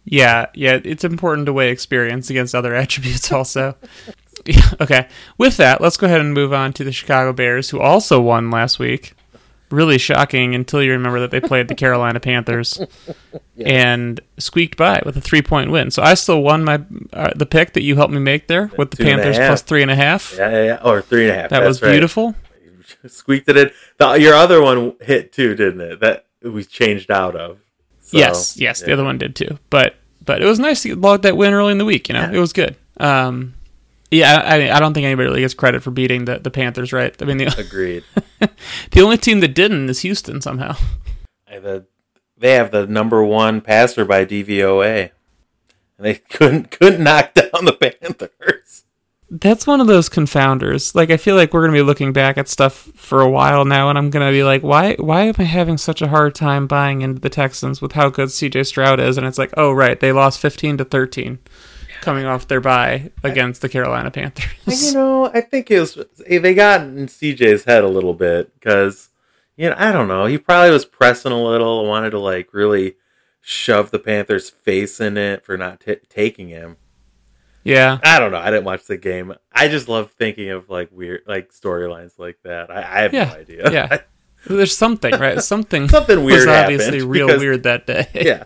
Yeah, 0.04 0.46
yeah, 0.54 0.80
it's 0.84 1.04
important 1.04 1.46
to 1.46 1.52
weigh 1.52 1.70
experience 1.70 2.30
against 2.30 2.54
other 2.54 2.74
attributes 2.74 3.30
also. 3.32 3.76
Yeah, 4.46 4.70
okay. 4.80 5.08
With 5.36 5.56
that, 5.58 5.80
let's 5.80 5.96
go 5.96 6.06
ahead 6.06 6.20
and 6.20 6.32
move 6.34 6.52
on 6.52 6.72
to 6.74 6.84
the 6.84 6.92
Chicago 6.92 7.32
Bears 7.32 7.70
who 7.70 7.80
also 7.80 8.20
won 8.20 8.50
last 8.50 8.78
week. 8.78 9.14
Really 9.70 9.98
shocking 9.98 10.54
until 10.54 10.82
you 10.82 10.92
remember 10.92 11.20
that 11.20 11.30
they 11.30 11.40
played 11.40 11.68
the 11.68 11.74
Carolina 11.82 12.20
Panthers 12.20 12.80
and 13.62 14.18
squeaked 14.38 14.78
by 14.78 15.02
with 15.04 15.16
a 15.16 15.20
three 15.20 15.42
point 15.42 15.70
win. 15.70 15.90
So 15.90 16.02
I 16.02 16.14
still 16.14 16.40
won 16.42 16.64
my 16.64 16.82
uh, 17.12 17.32
the 17.36 17.44
pick 17.44 17.74
that 17.74 17.82
you 17.82 17.94
helped 17.96 18.14
me 18.14 18.20
make 18.20 18.46
there 18.46 18.70
with 18.78 18.90
the 18.92 18.96
Two 18.96 19.04
Panthers 19.04 19.36
plus 19.36 19.60
three 19.62 19.82
and 19.82 19.90
a 19.90 19.94
half. 19.94 20.34
yeah, 20.38 20.50
yeah, 20.50 20.64
yeah. 20.64 20.80
Or 20.82 21.02
three 21.02 21.28
and 21.28 21.32
a 21.32 21.40
half. 21.42 21.50
That 21.50 21.60
That's 21.60 21.68
was 21.68 21.82
right. 21.82 21.90
beautiful. 21.92 22.34
Squeaked 23.06 23.48
it 23.50 23.56
in. 23.58 23.70
The, 23.98 24.12
your 24.14 24.34
other 24.34 24.62
one 24.62 24.94
hit 25.02 25.32
too, 25.32 25.54
didn't 25.54 25.80
it? 25.82 26.00
That 26.00 26.24
we 26.42 26.64
changed 26.64 27.10
out 27.10 27.36
of. 27.36 27.58
So, 28.00 28.16
yes, 28.16 28.56
yes, 28.56 28.80
the 28.80 28.94
other 28.94 29.04
one 29.04 29.18
did 29.18 29.36
too. 29.36 29.58
But 29.68 29.96
but 30.24 30.40
it 30.40 30.46
was 30.46 30.58
nice 30.58 30.82
to 30.84 30.96
log 30.96 31.22
that 31.22 31.36
win 31.36 31.52
early 31.52 31.72
in 31.72 31.78
the 31.78 31.84
week. 31.84 32.08
You 32.08 32.14
know, 32.14 32.20
Yeah. 32.22 32.32
it 32.32 32.38
was 32.38 32.54
good. 32.54 32.74
Um, 32.98 33.52
yeah, 34.10 34.42
I, 34.44 34.70
I 34.70 34.80
don't 34.80 34.94
think 34.94 35.04
anybody 35.04 35.28
really 35.28 35.40
gets 35.40 35.54
credit 35.54 35.82
for 35.82 35.90
beating 35.90 36.24
the, 36.24 36.38
the 36.38 36.50
Panthers, 36.50 36.92
right? 36.92 37.14
I 37.20 37.24
mean, 37.24 37.38
the 37.38 37.54
Agreed. 37.58 38.04
the 38.90 39.00
only 39.02 39.18
team 39.18 39.40
that 39.40 39.54
didn't 39.54 39.88
is 39.88 40.00
Houston 40.00 40.40
somehow. 40.40 40.76
The, 41.50 41.86
they 42.36 42.54
have 42.54 42.70
the 42.70 42.86
number 42.86 43.22
one 43.22 43.60
passer 43.60 44.04
by 44.04 44.24
DVOA, 44.24 45.10
and 45.96 46.06
they 46.06 46.14
couldn't 46.14 46.70
couldn't 46.70 47.02
knock 47.02 47.34
down 47.34 47.64
the 47.64 47.72
Panthers. 47.72 48.84
That's 49.30 49.66
one 49.66 49.82
of 49.82 49.86
those 49.86 50.08
confounders. 50.08 50.94
Like, 50.94 51.10
I 51.10 51.18
feel 51.18 51.36
like 51.36 51.52
we're 51.52 51.60
gonna 51.62 51.74
be 51.74 51.82
looking 51.82 52.12
back 52.14 52.38
at 52.38 52.48
stuff 52.48 52.90
for 52.94 53.20
a 53.20 53.28
while 53.28 53.64
now, 53.64 53.90
and 53.90 53.98
I'm 53.98 54.08
gonna 54.08 54.30
be 54.30 54.44
like, 54.44 54.62
why 54.62 54.94
why 54.94 55.22
am 55.24 55.34
I 55.38 55.42
having 55.42 55.76
such 55.76 56.00
a 56.00 56.08
hard 56.08 56.34
time 56.34 56.66
buying 56.66 57.02
into 57.02 57.20
the 57.20 57.28
Texans 57.28 57.82
with 57.82 57.92
how 57.92 58.08
good 58.08 58.30
C.J. 58.30 58.64
Stroud 58.64 59.00
is? 59.00 59.18
And 59.18 59.26
it's 59.26 59.38
like, 59.38 59.52
oh 59.56 59.72
right, 59.72 59.98
they 60.00 60.12
lost 60.12 60.40
15 60.40 60.78
to 60.78 60.84
13, 60.84 61.38
coming 62.00 62.24
off 62.26 62.48
their 62.48 62.60
bye 62.60 63.10
against 63.22 63.60
the 63.62 63.68
Carolina 63.68 64.10
Panthers. 64.10 64.88
You 64.88 64.94
know, 64.94 65.26
I 65.32 65.40
think 65.40 65.70
it 65.70 65.80
was 65.80 65.98
they 66.28 66.54
got 66.54 66.82
in 66.82 67.06
CJ's 67.06 67.64
head 67.64 67.84
a 67.84 67.88
little 67.88 68.14
bit 68.14 68.52
because 68.54 69.08
you 69.56 69.68
know 69.70 69.76
I 69.78 69.92
don't 69.92 70.08
know 70.08 70.26
he 70.26 70.38
probably 70.38 70.70
was 70.70 70.84
pressing 70.84 71.32
a 71.32 71.42
little, 71.42 71.86
wanted 71.86 72.10
to 72.10 72.18
like 72.18 72.52
really 72.54 72.96
shove 73.40 73.90
the 73.90 73.98
Panthers' 73.98 74.50
face 74.50 75.00
in 75.00 75.16
it 75.16 75.44
for 75.44 75.56
not 75.56 75.80
t- 75.80 75.96
taking 76.08 76.48
him. 76.48 76.76
yeah, 77.64 77.98
I 78.02 78.18
don't 78.18 78.30
know. 78.32 78.38
I 78.38 78.50
didn't 78.50 78.64
watch 78.64 78.84
the 78.86 78.96
game. 78.98 79.34
I 79.52 79.68
just 79.68 79.88
love 79.88 80.10
thinking 80.12 80.50
of 80.50 80.68
like 80.70 80.90
weird 80.92 81.22
like 81.26 81.52
storylines 81.52 82.18
like 82.18 82.38
that. 82.44 82.70
I, 82.70 82.78
I 82.80 83.00
have 83.02 83.14
Yeah, 83.14 83.24
no 83.24 83.34
idea. 83.34 83.70
yeah. 83.72 83.98
There's 84.46 84.76
something, 84.76 85.12
right? 85.18 85.42
Something 85.42 85.88
Something 85.90 86.22
weird 86.24 86.46
was 86.46 86.56
obviously 86.56 87.02
real 87.02 87.26
because- 87.26 87.40
weird 87.40 87.62
that 87.64 87.86
day. 87.86 88.06
yeah, 88.14 88.44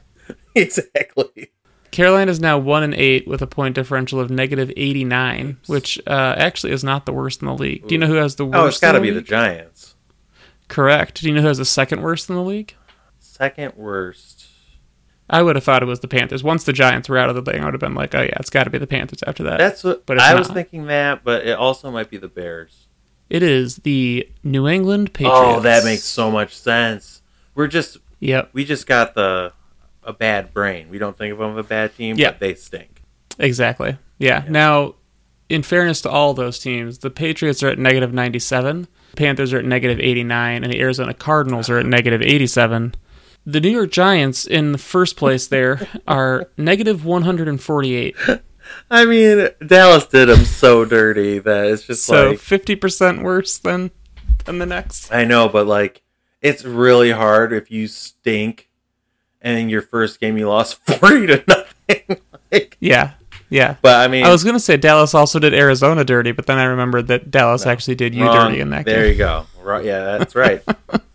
exactly. 0.55 1.51
Carolina's 1.93 2.41
now 2.41 2.59
one 2.59 2.83
and 2.83 2.95
eight 2.95 3.29
with 3.29 3.41
a 3.43 3.47
point 3.47 3.75
differential 3.77 4.19
of 4.19 4.31
negative 4.31 4.73
eighty 4.77 5.05
nine, 5.05 5.59
which 5.67 6.01
uh, 6.07 6.35
actually 6.37 6.73
is 6.73 6.83
not 6.83 7.07
the 7.07 7.13
worst 7.13 7.41
in 7.43 7.47
the 7.47 7.55
league. 7.55 7.87
Do 7.87 7.95
you 7.95 7.99
know 8.01 8.07
who 8.09 8.15
has 8.15 8.35
the 8.37 8.45
worst? 8.45 8.57
Oh, 8.59 8.67
it's 8.67 8.81
got 8.81 8.93
to 8.93 8.99
in 8.99 9.03
be 9.05 9.11
the? 9.11 9.23
Giants. 9.23 9.95
correct. 10.69 11.21
Do 11.21 11.29
you 11.29 11.35
know 11.35 11.43
who 11.43 11.49
has 11.49 11.59
the 11.59 11.65
second 11.65 12.03
worst 12.03 12.29
in 12.29 12.35
the 12.37 12.43
league? 12.43 12.75
Second 13.21 13.75
worst. 13.77 14.47
I 15.31 15.43
would 15.43 15.57
have 15.57 15.65
thought 15.65 15.83
it 15.83 15.87
was 15.87 16.01
the 16.01 16.09
Panthers. 16.09 16.43
Once 16.43 16.65
the 16.65 16.73
Giants 16.75 17.09
were 17.09 17.17
out 17.17 17.31
of 17.31 17.37
the 17.37 17.43
thing, 17.51 17.63
I 17.63 17.65
would 17.65 17.75
have 17.75 17.81
been 17.81 17.95
like, 17.95 18.15
oh 18.15 18.21
yeah, 18.23 18.37
it's 18.41 18.51
got 18.51 18.65
to 18.65 18.71
be 18.71 18.79
the 18.79 18.87
Panthers 18.87 19.23
after 19.27 19.43
that. 19.45 19.59
That's 19.59 19.83
what 19.85 20.05
But 20.05 20.17
it's 20.19 20.25
I 20.27 20.35
was 20.35 20.49
not. 20.49 20.55
thinking 20.55 20.87
that, 20.87 21.25
but 21.25 21.47
it 21.47 21.57
also 21.57 21.91
might 21.91 22.11
be 22.11 22.19
the 22.19 22.29
Bears. 22.29 22.89
it 23.31 23.43
is 23.43 23.77
the 23.77 24.29
New 24.43 24.69
England 24.69 25.15
Patriots. 25.15 25.39
Oh, 25.43 25.61
that 25.61 25.85
makes 25.85 26.03
so 26.05 26.31
much 26.31 26.55
sense. 26.55 27.23
We're 27.55 27.67
just 27.69 27.99
Yep, 28.21 28.51
we 28.53 28.65
just 28.65 28.87
got 28.87 29.15
the 29.15 29.53
a 30.05 30.13
bad 30.13 30.53
brain. 30.53 30.89
We 30.91 30.99
don't 30.99 31.17
think 31.17 31.33
of 31.33 31.39
them 31.39 31.53
as 31.53 31.65
a 31.65 31.69
bad 31.69 31.97
team, 31.97 32.17
Yeah. 32.19 32.31
but 32.33 32.41
they 32.41 32.55
stink. 32.55 33.03
exactly. 33.39 33.97
Yeah. 34.19 34.45
Now, 34.49 34.95
in 35.49 35.63
fairness 35.63 36.01
to 36.03 36.11
all 36.11 36.35
those 36.35 36.59
teams, 36.59 36.99
the 36.99 37.11
Patriots 37.11 37.63
are 37.63 37.69
at 37.69 37.79
negative 37.79 38.13
ninety 38.13 38.39
seven, 38.39 38.87
Panthers 39.17 39.53
are 39.53 39.59
at 39.59 39.65
negative 39.65 40.01
eighty 40.01 40.25
nine, 40.25 40.65
and 40.65 40.73
the 40.73 40.81
Arizona 40.81 41.13
Cardinals 41.15 41.69
are 41.69 41.79
at 41.79 41.87
negative 41.87 42.23
eighty 42.23 42.47
seven. 42.47 42.95
The 43.45 43.61
New 43.61 43.71
York 43.71 43.91
Giants 43.91 44.47
in 44.47 44.73
the 44.73 44.79
first 44.79 45.17
place 45.17 45.47
there 45.49 45.87
are 46.09 46.49
negative 46.57 47.05
one 47.05 47.23
hundred 47.23 47.49
and 47.49 47.61
forty 47.61 47.95
eight. 47.95 48.17
I 48.91 49.05
mean, 49.05 49.49
Dallas 49.67 50.07
did 50.07 50.27
them 50.29 50.45
so 50.45 50.85
dirty 50.85 51.39
that 51.41 51.67
it's 51.67 51.83
just 51.83 52.05
So 52.05 52.31
like 52.31 52.39
fifty 52.39 52.77
percent 52.77 53.23
worse 53.23 53.59
than 53.59 53.91
than 54.45 54.59
the 54.59 54.67
next. 54.67 55.13
I 55.13 55.25
know, 55.25 55.49
but 55.49 55.67
like 55.67 56.03
it's 56.41 56.65
really 56.65 57.11
hard 57.11 57.53
if 57.53 57.71
you 57.71 57.89
stink 57.89 58.69
and 59.43 59.59
in 59.59 59.69
your 59.69 59.83
first 59.83 60.21
game 60.21 60.39
you 60.39 60.49
lost 60.49 60.77
forty 60.87 61.27
to 61.27 61.45
nothing. 61.47 62.21
like, 62.51 62.77
Yeah. 62.81 63.13
Yeah. 63.51 63.77
but 63.83 63.97
I 63.97 64.09
mean, 64.09 64.25
I 64.25 64.31
was 64.31 64.45
gonna 64.45 64.59
say 64.61 64.79
Dallas 64.79 65.15
also 65.15 65.39
did 65.39 65.53
Arizona 65.53 66.05
dirty, 66.05 66.33
but 66.33 66.47
then 66.47 66.57
I 66.59 66.65
remembered 66.65 67.09
that 67.09 67.31
Dallas 67.31 67.67
actually 67.67 67.97
did 67.97 68.15
you 68.15 68.25
wrong. 68.25 68.49
dirty 68.49 68.61
in 68.61 68.71
that 68.71 68.87
game. 68.87 68.95
There 68.95 69.03
game. 69.05 69.13
you 69.13 69.19
go. 69.19 69.47
Right, 69.63 69.85
yeah, 69.85 70.17
that's 70.19 70.35
right. 70.35 70.63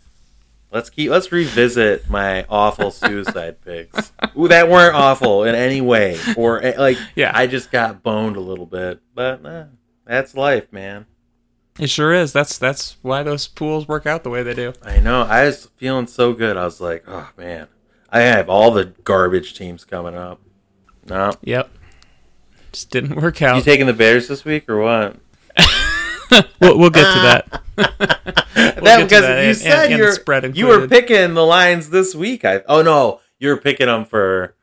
let's 0.70 0.88
keep. 0.90 1.10
Let's 1.10 1.32
revisit 1.32 2.08
my 2.08 2.44
awful 2.48 2.90
suicide 2.90 3.60
picks. 3.64 4.12
Ooh, 4.38 4.48
that 4.48 4.68
weren't 4.70 4.94
awful 4.94 5.44
in 5.44 5.54
any 5.54 5.80
way, 5.80 6.18
or 6.36 6.62
eh, 6.62 6.74
like 6.78 6.98
Yeah. 7.16 7.32
I 7.34 7.46
just 7.46 7.70
got 7.72 8.02
boned 8.02 8.36
a 8.36 8.40
little 8.40 8.66
bit, 8.66 9.00
but 9.14 9.44
eh, 9.44 9.64
that's 10.06 10.34
life, 10.34 10.72
man. 10.72 11.06
It 11.78 11.90
sure 11.90 12.12
is. 12.12 12.32
That's 12.32 12.56
that's 12.58 12.96
why 13.02 13.22
those 13.22 13.46
pools 13.48 13.86
work 13.88 14.06
out 14.06 14.22
the 14.24 14.30
way 14.30 14.42
they 14.42 14.54
do. 14.54 14.72
I 14.82 14.98
know. 15.00 15.22
I 15.22 15.44
was 15.44 15.66
feeling 15.76 16.06
so 16.06 16.32
good. 16.32 16.56
I 16.56 16.64
was 16.64 16.80
like, 16.80 17.04
oh 17.08 17.28
man, 17.36 17.68
I 18.10 18.20
have 18.20 18.48
all 18.48 18.70
the 18.70 18.86
garbage 19.04 19.54
teams 19.54 19.84
coming 19.84 20.14
up. 20.14 20.40
No, 21.08 21.32
Yep. 21.42 21.70
Just 22.72 22.90
didn't 22.90 23.16
work 23.16 23.40
out. 23.42 23.56
you 23.56 23.62
taking 23.62 23.86
the 23.86 23.92
Bears 23.94 24.28
this 24.28 24.44
week 24.44 24.68
or 24.68 24.78
what? 24.78 25.16
we'll, 26.60 26.78
we'll 26.78 26.90
get 26.90 27.04
to 27.14 27.20
that. 27.20 27.62
Uh, 27.78 27.86
that 28.54 28.82
get 28.82 28.84
to 28.84 29.04
because 29.04 29.08
that, 29.22 29.42
you 29.42 29.48
and- 29.48 29.56
said 29.56 29.72
and- 29.84 29.92
and 29.92 29.98
you're 29.98 30.12
spread 30.12 30.56
you 30.56 30.66
were 30.66 30.86
picking 30.88 31.34
the 31.34 31.44
Lions 31.44 31.90
this 31.90 32.14
week. 32.14 32.44
I 32.44 32.62
oh 32.68 32.82
no, 32.82 33.20
you 33.38 33.48
were 33.48 33.56
picking 33.56 33.86
them 33.86 34.04
for 34.04 34.54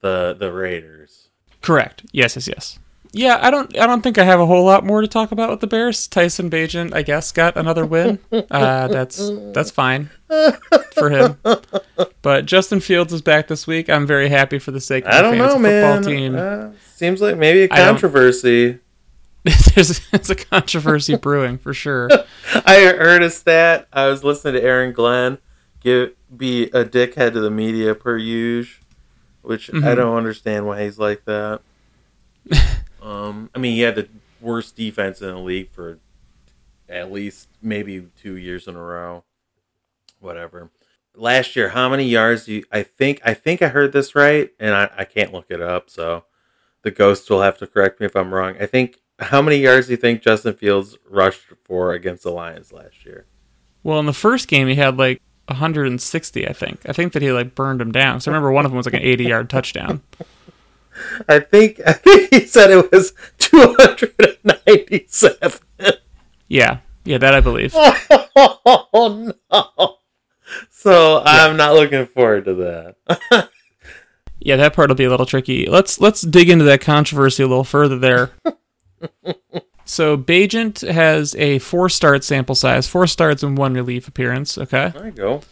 the 0.00 0.34
the 0.38 0.50
Raiders. 0.52 1.28
Correct. 1.60 2.04
Yes, 2.12 2.36
yes, 2.36 2.48
yes. 2.48 2.78
Yeah, 3.14 3.38
I 3.42 3.50
don't 3.50 3.76
I 3.78 3.86
don't 3.86 4.00
think 4.00 4.16
I 4.16 4.24
have 4.24 4.40
a 4.40 4.46
whole 4.46 4.64
lot 4.64 4.84
more 4.84 5.02
to 5.02 5.06
talk 5.08 5.32
about 5.32 5.50
with 5.50 5.60
the 5.60 5.66
Bears. 5.66 6.06
Tyson 6.08 6.48
Bagent, 6.48 6.94
I 6.94 7.02
guess, 7.02 7.30
got 7.30 7.56
another 7.56 7.84
win. 7.84 8.18
Uh, 8.50 8.88
that's 8.88 9.30
that's 9.52 9.70
fine 9.70 10.08
for 10.94 11.10
him. 11.10 11.36
But 12.22 12.46
Justin 12.46 12.80
Fields 12.80 13.12
is 13.12 13.20
back 13.22 13.48
this 13.48 13.66
week. 13.66 13.90
I'm 13.90 14.06
very 14.06 14.28
happy 14.28 14.58
for 14.58 14.70
the 14.70 14.80
sake 14.80 15.04
of 15.04 15.10
I 15.12 15.16
the 15.16 15.22
don't 15.22 15.38
fantasy 15.38 15.54
know, 15.54 15.58
man. 15.62 15.96
football 16.02 16.12
team. 16.12 16.36
Uh, 16.36 16.70
seems 16.94 17.20
like 17.20 17.36
maybe 17.36 17.62
a 17.62 17.68
controversy. 17.68 18.78
there's, 19.74 19.98
there's 20.10 20.30
a 20.30 20.34
controversy 20.36 21.16
brewing 21.16 21.58
for 21.58 21.74
sure. 21.74 22.08
I 22.54 22.76
heard 22.96 23.22
a 23.22 23.30
stat. 23.30 23.88
I 23.92 24.06
was 24.06 24.22
listening 24.24 24.54
to 24.54 24.62
Aaron 24.62 24.92
Glenn 24.92 25.38
give 25.80 26.12
be 26.34 26.64
a 26.66 26.84
dickhead 26.84 27.32
to 27.34 27.40
the 27.40 27.50
media 27.50 27.94
per 27.94 28.16
usual, 28.16 28.84
which 29.42 29.68
I 29.70 29.72
Mhm. 29.74 29.96
don't 29.96 30.16
understand 30.16 30.66
why 30.66 30.84
he's 30.84 30.98
like 30.98 31.24
that. 31.26 31.60
Um, 33.02 33.50
I 33.54 33.58
mean, 33.58 33.74
he 33.74 33.80
had 33.80 33.96
the 33.96 34.08
worst 34.40 34.76
defense 34.76 35.20
in 35.20 35.28
the 35.28 35.38
league 35.38 35.70
for 35.70 35.98
at 36.88 37.12
least 37.12 37.48
maybe 37.60 38.08
two 38.20 38.36
years 38.36 38.68
in 38.68 38.76
a 38.76 38.82
row. 38.82 39.24
Whatever. 40.20 40.70
Last 41.14 41.56
year, 41.56 41.70
how 41.70 41.88
many 41.88 42.04
yards 42.04 42.46
do 42.46 42.54
you? 42.54 42.64
I 42.70 42.82
think 42.82 43.20
I 43.24 43.34
think 43.34 43.60
I 43.60 43.68
heard 43.68 43.92
this 43.92 44.14
right, 44.14 44.50
and 44.58 44.74
I, 44.74 44.90
I 44.96 45.04
can't 45.04 45.32
look 45.32 45.46
it 45.50 45.60
up, 45.60 45.90
so 45.90 46.24
the 46.82 46.90
ghost 46.90 47.28
will 47.28 47.42
have 47.42 47.58
to 47.58 47.66
correct 47.66 48.00
me 48.00 48.06
if 48.06 48.16
I'm 48.16 48.32
wrong. 48.32 48.56
I 48.60 48.66
think 48.66 49.00
how 49.18 49.42
many 49.42 49.56
yards 49.56 49.86
do 49.88 49.92
you 49.92 49.96
think 49.96 50.22
Justin 50.22 50.54
Fields 50.54 50.96
rushed 51.08 51.42
for 51.64 51.92
against 51.92 52.22
the 52.22 52.30
Lions 52.30 52.72
last 52.72 53.04
year? 53.04 53.26
Well, 53.82 53.98
in 53.98 54.06
the 54.06 54.12
first 54.12 54.48
game, 54.48 54.68
he 54.68 54.74
had 54.74 54.96
like 54.96 55.20
160, 55.48 56.48
I 56.48 56.52
think. 56.52 56.80
I 56.88 56.92
think 56.92 57.12
that 57.12 57.22
he 57.22 57.32
like 57.32 57.54
burned 57.54 57.80
him 57.80 57.92
down. 57.92 58.20
So 58.20 58.30
I 58.30 58.34
remember 58.34 58.52
one 58.52 58.64
of 58.64 58.70
them 58.70 58.76
was 58.76 58.86
like 58.86 58.94
an 58.94 59.02
80 59.02 59.24
yard 59.24 59.50
touchdown. 59.50 60.02
I 61.28 61.40
think 61.40 61.80
I 61.86 61.92
think 61.92 62.32
he 62.32 62.46
said 62.46 62.70
it 62.70 62.90
was 62.92 63.12
297. 63.38 65.58
Yeah, 66.48 66.78
yeah, 67.04 67.18
that 67.18 67.34
I 67.34 67.40
believe. 67.40 67.72
oh 67.76 69.32
no! 69.52 69.96
So 70.70 71.22
I'm 71.24 71.56
not 71.56 71.74
looking 71.74 72.06
forward 72.06 72.44
to 72.46 72.54
that. 72.54 72.96
Yeah, 74.44 74.56
that 74.56 74.74
part 74.74 74.88
will 74.90 74.96
be 74.96 75.04
a 75.04 75.08
little 75.08 75.24
tricky. 75.24 75.66
Let's 75.66 76.00
let's 76.00 76.22
dig 76.22 76.50
into 76.50 76.64
that 76.64 76.80
controversy 76.80 77.44
a 77.44 77.46
little 77.46 77.62
further 77.62 77.96
there. 77.96 78.32
so 79.84 80.16
Bagent 80.16 80.84
has 80.90 81.36
a 81.36 81.60
four 81.60 81.88
start 81.88 82.24
sample 82.24 82.56
size, 82.56 82.88
four 82.88 83.06
starts 83.06 83.44
and 83.44 83.56
one 83.56 83.74
relief 83.74 84.08
appearance. 84.08 84.58
Okay, 84.58 84.90
there 84.94 85.06
you 85.06 85.12
go. 85.12 85.42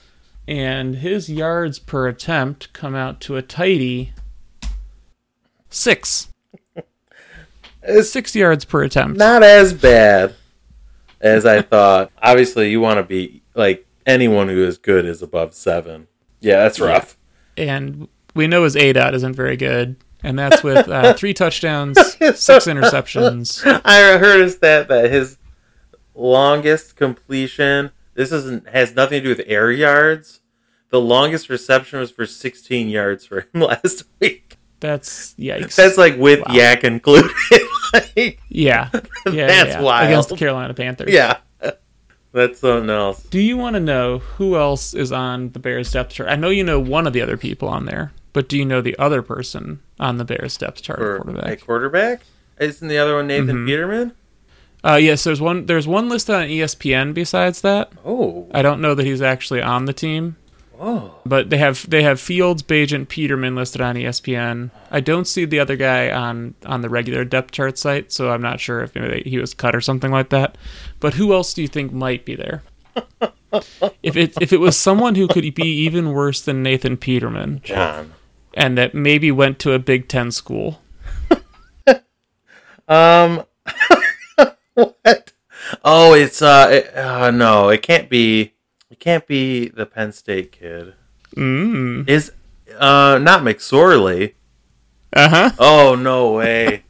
and 0.48 0.96
his 0.96 1.30
yards 1.30 1.78
per 1.78 2.08
attempt 2.08 2.72
come 2.72 2.96
out 2.96 3.20
to 3.20 3.36
a 3.36 3.42
tidy 3.42 4.12
six. 5.70 6.28
It's 7.82 8.10
Six 8.10 8.36
yards 8.36 8.66
per 8.66 8.82
attempt. 8.84 9.16
not 9.18 9.42
as 9.42 9.72
bad 9.72 10.34
as 11.20 11.46
I 11.46 11.62
thought. 11.62 12.12
Obviously, 12.22 12.70
you 12.70 12.78
want 12.78 12.98
to 12.98 13.02
be 13.02 13.42
like 13.54 13.86
anyone 14.04 14.48
who 14.50 14.62
is 14.64 14.76
good 14.76 15.06
is 15.06 15.22
above 15.22 15.54
seven. 15.54 16.06
Yeah, 16.40 16.58
that's 16.58 16.78
rough. 16.78 17.16
and 17.56 18.06
we 18.34 18.46
know 18.46 18.64
his 18.64 18.76
aDOT 18.76 19.14
isn't 19.14 19.34
very 19.34 19.56
good, 19.56 19.96
and 20.22 20.38
that's 20.38 20.62
with 20.62 20.88
uh, 20.88 21.14
three 21.16 21.32
touchdowns, 21.32 21.98
six 21.98 22.66
interceptions. 22.66 23.62
I 23.84 24.18
heard 24.18 24.42
a 24.42 24.50
stat 24.50 24.88
that 24.88 25.10
his 25.10 25.38
longest 26.14 26.96
completion. 26.96 27.92
This 28.14 28.30
isn't 28.30 28.68
has 28.68 28.94
nothing 28.94 29.22
to 29.22 29.22
do 29.22 29.28
with 29.30 29.46
air 29.48 29.70
yards. 29.72 30.40
The 30.90 31.00
longest 31.00 31.48
reception 31.48 31.98
was 32.00 32.10
for 32.10 32.26
16 32.26 32.88
yards 32.90 33.24
for 33.24 33.40
him 33.54 33.60
last 33.62 34.04
week. 34.20 34.58
That's 34.80 35.34
yikes. 35.38 35.76
That's 35.76 35.96
like 35.98 36.16
with 36.16 36.40
Wow. 36.40 36.54
YAC 36.54 36.84
included. 36.84 37.30
like, 37.92 38.40
yeah, 38.48 38.88
yeah, 39.30 39.46
That's 39.46 39.70
yeah. 39.70 39.80
wild. 39.82 40.06
against 40.08 40.28
the 40.30 40.36
Carolina 40.36 40.72
Panthers. 40.74 41.12
yeah, 41.12 41.38
that's 42.32 42.60
something 42.60 42.88
else. 42.90 43.22
Do 43.24 43.40
you 43.40 43.56
want 43.56 43.74
to 43.74 43.80
know 43.80 44.18
who 44.18 44.56
else 44.56 44.94
is 44.94 45.12
on 45.12 45.50
the 45.52 45.58
Bears 45.58 45.90
depth 45.92 46.12
chart? 46.14 46.28
I 46.30 46.36
know 46.36 46.48
you 46.50 46.64
know 46.64 46.80
one 46.80 47.06
of 47.06 47.12
the 47.12 47.20
other 47.22 47.36
people 47.36 47.68
on 47.68 47.86
there, 47.86 48.12
but 48.32 48.48
do 48.48 48.56
you 48.56 48.64
know 48.64 48.80
the 48.80 48.96
other 48.98 49.20
person 49.22 49.80
on 49.98 50.16
the 50.16 50.24
Bears 50.24 50.56
depth 50.56 50.82
chart 50.82 50.98
For 50.98 51.16
at 51.16 51.20
a 51.20 51.24
quarterback? 51.24 51.60
quarterback, 51.66 52.20
isn't 52.58 52.88
the 52.88 52.98
other 52.98 53.16
one 53.16 53.26
Nathan 53.26 53.48
Mhm. 53.48 53.66
Peterman? 53.66 54.12
Uh, 54.82 54.94
yes, 54.94 55.24
there's 55.24 55.42
one. 55.42 55.66
There's 55.66 55.86
one 55.86 56.08
listed 56.08 56.34
on 56.34 56.48
ESPN. 56.48 57.12
Besides 57.12 57.60
that, 57.60 57.92
Oh, 58.02 58.46
I 58.54 58.62
don't 58.62 58.80
know 58.80 58.94
that 58.94 59.04
he's 59.04 59.20
actually 59.20 59.60
on 59.60 59.84
the 59.84 59.92
team. 59.92 60.36
Oh, 60.82 61.16
But 61.26 61.50
they 61.50 61.58
have 61.58 61.88
they 61.90 62.02
have 62.02 62.18
Fields, 62.18 62.62
Bagent, 62.62 63.08
Peterman 63.08 63.54
listed 63.54 63.82
on 63.82 63.96
ESPN. 63.96 64.70
I 64.90 65.00
don't 65.00 65.26
see 65.26 65.44
the 65.44 65.60
other 65.60 65.76
guy 65.76 66.10
on 66.10 66.54
on 66.64 66.80
the 66.80 66.88
regular 66.88 67.24
depth 67.24 67.50
chart 67.52 67.76
site, 67.76 68.10
so 68.10 68.30
I'm 68.30 68.40
not 68.40 68.60
sure 68.60 68.80
if 68.80 68.94
maybe 68.94 69.28
he 69.28 69.38
was 69.38 69.52
cut 69.52 69.76
or 69.76 69.82
something 69.82 70.10
like 70.10 70.30
that. 70.30 70.56
But 70.98 71.14
who 71.14 71.34
else 71.34 71.52
do 71.52 71.60
you 71.60 71.68
think 71.68 71.92
might 71.92 72.24
be 72.24 72.34
there? 72.34 72.62
if 74.02 74.16
it 74.16 74.40
if 74.40 74.54
it 74.54 74.60
was 74.60 74.76
someone 74.76 75.16
who 75.16 75.28
could 75.28 75.54
be 75.54 75.68
even 75.84 76.12
worse 76.12 76.40
than 76.40 76.62
Nathan 76.62 76.96
Peterman, 76.96 77.60
John. 77.62 78.14
and 78.54 78.78
that 78.78 78.94
maybe 78.94 79.30
went 79.30 79.58
to 79.60 79.72
a 79.72 79.78
Big 79.78 80.08
Ten 80.08 80.30
school, 80.30 80.80
Um, 82.88 83.44
what? 84.74 85.32
Oh, 85.84 86.14
it's 86.14 86.42
uh, 86.42 86.68
it, 86.72 86.96
uh, 86.96 87.30
no, 87.30 87.68
it 87.68 87.82
can't 87.82 88.08
be. 88.10 88.54
Can't 89.00 89.26
be 89.26 89.68
the 89.68 89.86
Penn 89.86 90.12
State 90.12 90.52
kid. 90.52 90.94
mm. 91.34 92.08
Is 92.08 92.30
uh, 92.78 93.18
not 93.20 93.42
McSorley. 93.42 94.34
uh 95.12 95.28
huh. 95.28 95.50
Oh 95.58 95.94
no 95.96 96.32
way. 96.32 96.84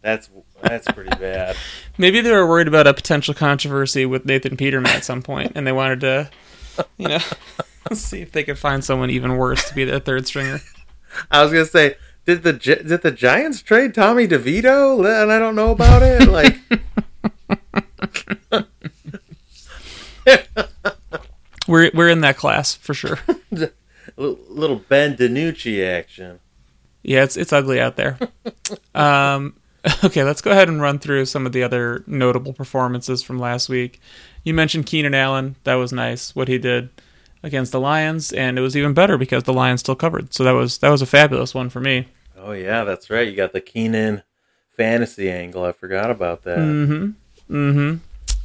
That's 0.00 0.30
that's 0.62 0.90
pretty 0.90 1.10
bad. 1.10 1.56
Maybe 1.98 2.22
they 2.22 2.32
were 2.32 2.46
worried 2.48 2.68
about 2.68 2.86
a 2.86 2.94
potential 2.94 3.34
controversy 3.34 4.06
with 4.06 4.24
Nathan 4.24 4.56
Peterman 4.56 4.92
at 4.92 5.04
some 5.04 5.22
point, 5.22 5.52
and 5.54 5.66
they 5.66 5.72
wanted 5.72 6.00
to 6.00 6.30
you 6.96 7.08
know, 7.08 7.18
see 7.92 8.20
if 8.20 8.32
they 8.32 8.44
could 8.44 8.58
find 8.58 8.84
someone 8.84 9.10
even 9.10 9.36
worse 9.36 9.68
to 9.68 9.74
be 9.74 9.84
their 9.84 10.00
third 10.00 10.26
stringer. 10.26 10.60
I 11.30 11.42
was 11.42 11.52
gonna 11.52 11.66
say, 11.66 11.96
did 12.24 12.42
the 12.42 12.52
did 12.52 13.02
the 13.02 13.10
Giants 13.10 13.62
trade 13.62 13.94
Tommy 13.94 14.28
DeVito 14.28 14.98
and 15.22 15.32
I 15.32 15.38
don't 15.38 15.54
know 15.54 15.70
about 15.70 16.02
it? 16.02 16.28
Like, 16.28 16.58
We're 21.66 21.90
we're 21.94 22.08
in 22.08 22.20
that 22.20 22.36
class 22.36 22.74
for 22.74 22.94
sure. 22.94 23.18
li- 23.50 23.68
little 24.16 24.76
Ben 24.88 25.16
DiNucci 25.16 25.86
action. 25.86 26.40
Yeah, 27.02 27.22
it's 27.22 27.36
it's 27.36 27.52
ugly 27.52 27.80
out 27.80 27.96
there. 27.96 28.18
Um, 28.94 29.54
okay, 30.02 30.24
let's 30.24 30.40
go 30.40 30.50
ahead 30.50 30.68
and 30.68 30.80
run 30.80 30.98
through 30.98 31.26
some 31.26 31.46
of 31.46 31.52
the 31.52 31.62
other 31.62 32.02
notable 32.06 32.52
performances 32.52 33.22
from 33.22 33.38
last 33.38 33.68
week. 33.68 34.00
You 34.42 34.54
mentioned 34.54 34.86
Keenan 34.86 35.14
Allen. 35.14 35.54
That 35.64 35.74
was 35.74 35.92
nice 35.92 36.34
what 36.34 36.48
he 36.48 36.58
did 36.58 36.88
against 37.42 37.72
the 37.72 37.78
Lions, 37.78 38.32
and 38.32 38.58
it 38.58 38.62
was 38.62 38.76
even 38.76 38.94
better 38.94 39.18
because 39.18 39.44
the 39.44 39.52
Lions 39.52 39.80
still 39.80 39.94
covered. 39.94 40.34
So 40.34 40.42
that 40.44 40.52
was 40.52 40.78
that 40.78 40.88
was 40.88 41.02
a 41.02 41.06
fabulous 41.06 41.54
one 41.54 41.68
for 41.68 41.80
me. 41.80 42.08
Oh 42.36 42.52
yeah, 42.52 42.84
that's 42.84 43.10
right. 43.10 43.28
You 43.28 43.36
got 43.36 43.52
the 43.52 43.60
Keenan 43.60 44.22
fantasy 44.76 45.30
angle. 45.30 45.64
I 45.64 45.72
forgot 45.72 46.10
about 46.10 46.42
that. 46.42 46.58
Mm-hmm. 46.58 47.54
Mm-hmm. 47.54 47.96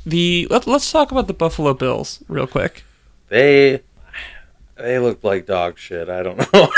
The 0.06 0.48
let, 0.50 0.68
let's 0.68 0.92
talk 0.92 1.12
about 1.12 1.28
the 1.28 1.34
Buffalo 1.34 1.74
Bills 1.74 2.24
real 2.28 2.48
quick. 2.48 2.84
They 3.32 3.82
they 4.76 5.00
look 5.00 5.24
like 5.24 5.46
dog 5.46 5.78
shit. 5.78 6.10
I 6.10 6.22
don't 6.22 6.54
know. 6.54 6.70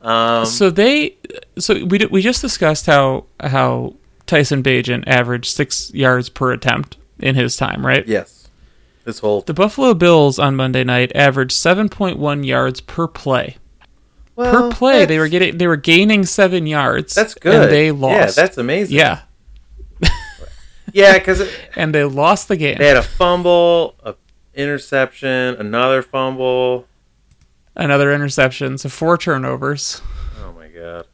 um, 0.00 0.46
so 0.46 0.70
they 0.70 1.14
so 1.58 1.84
we 1.84 1.98
we 2.06 2.22
just 2.22 2.40
discussed 2.40 2.86
how 2.86 3.26
how 3.38 3.96
Tyson 4.24 4.62
Bagent 4.62 5.04
averaged 5.06 5.54
six 5.54 5.92
yards 5.92 6.30
per 6.30 6.52
attempt 6.52 6.96
in 7.18 7.34
his 7.34 7.54
time, 7.58 7.84
right? 7.84 8.08
yes, 8.08 8.48
this 9.04 9.18
whole 9.18 9.42
The 9.42 9.52
Buffalo 9.52 9.92
Bills 9.92 10.38
on 10.38 10.56
Monday 10.56 10.84
night 10.84 11.12
averaged 11.14 11.54
7.1 11.54 12.46
yards 12.46 12.80
per 12.80 13.06
play. 13.06 13.58
well, 14.36 14.70
per 14.70 14.74
play, 14.74 15.04
they 15.04 15.18
were 15.18 15.28
getting 15.28 15.58
they 15.58 15.66
were 15.66 15.76
gaining 15.76 16.24
7 16.24 16.66
yards. 16.66 17.14
That's 17.14 17.34
good. 17.34 17.64
And 17.64 17.70
they 17.70 17.90
lost. 17.90 18.38
Yeah, 18.38 18.42
that's 18.42 18.56
amazing. 18.56 18.96
Yeah, 18.96 19.20
yeah, 20.94 21.18
because 21.18 21.46
and 21.76 21.94
they 21.94 22.04
lost 22.04 22.48
the 22.48 22.56
game. 22.56 22.78
they 22.78 22.88
had 22.88 22.96
a 22.96 23.02
fumble, 23.02 23.96
a 24.02 24.14
interception, 24.56 25.54
another 25.56 26.02
fumble. 26.02 26.86
Another 27.74 28.12
interception, 28.12 28.78
so 28.78 28.88
four 28.88 29.18
turnovers. 29.18 30.00
Oh 30.42 30.52
my 30.52 30.68
god. 30.68 31.06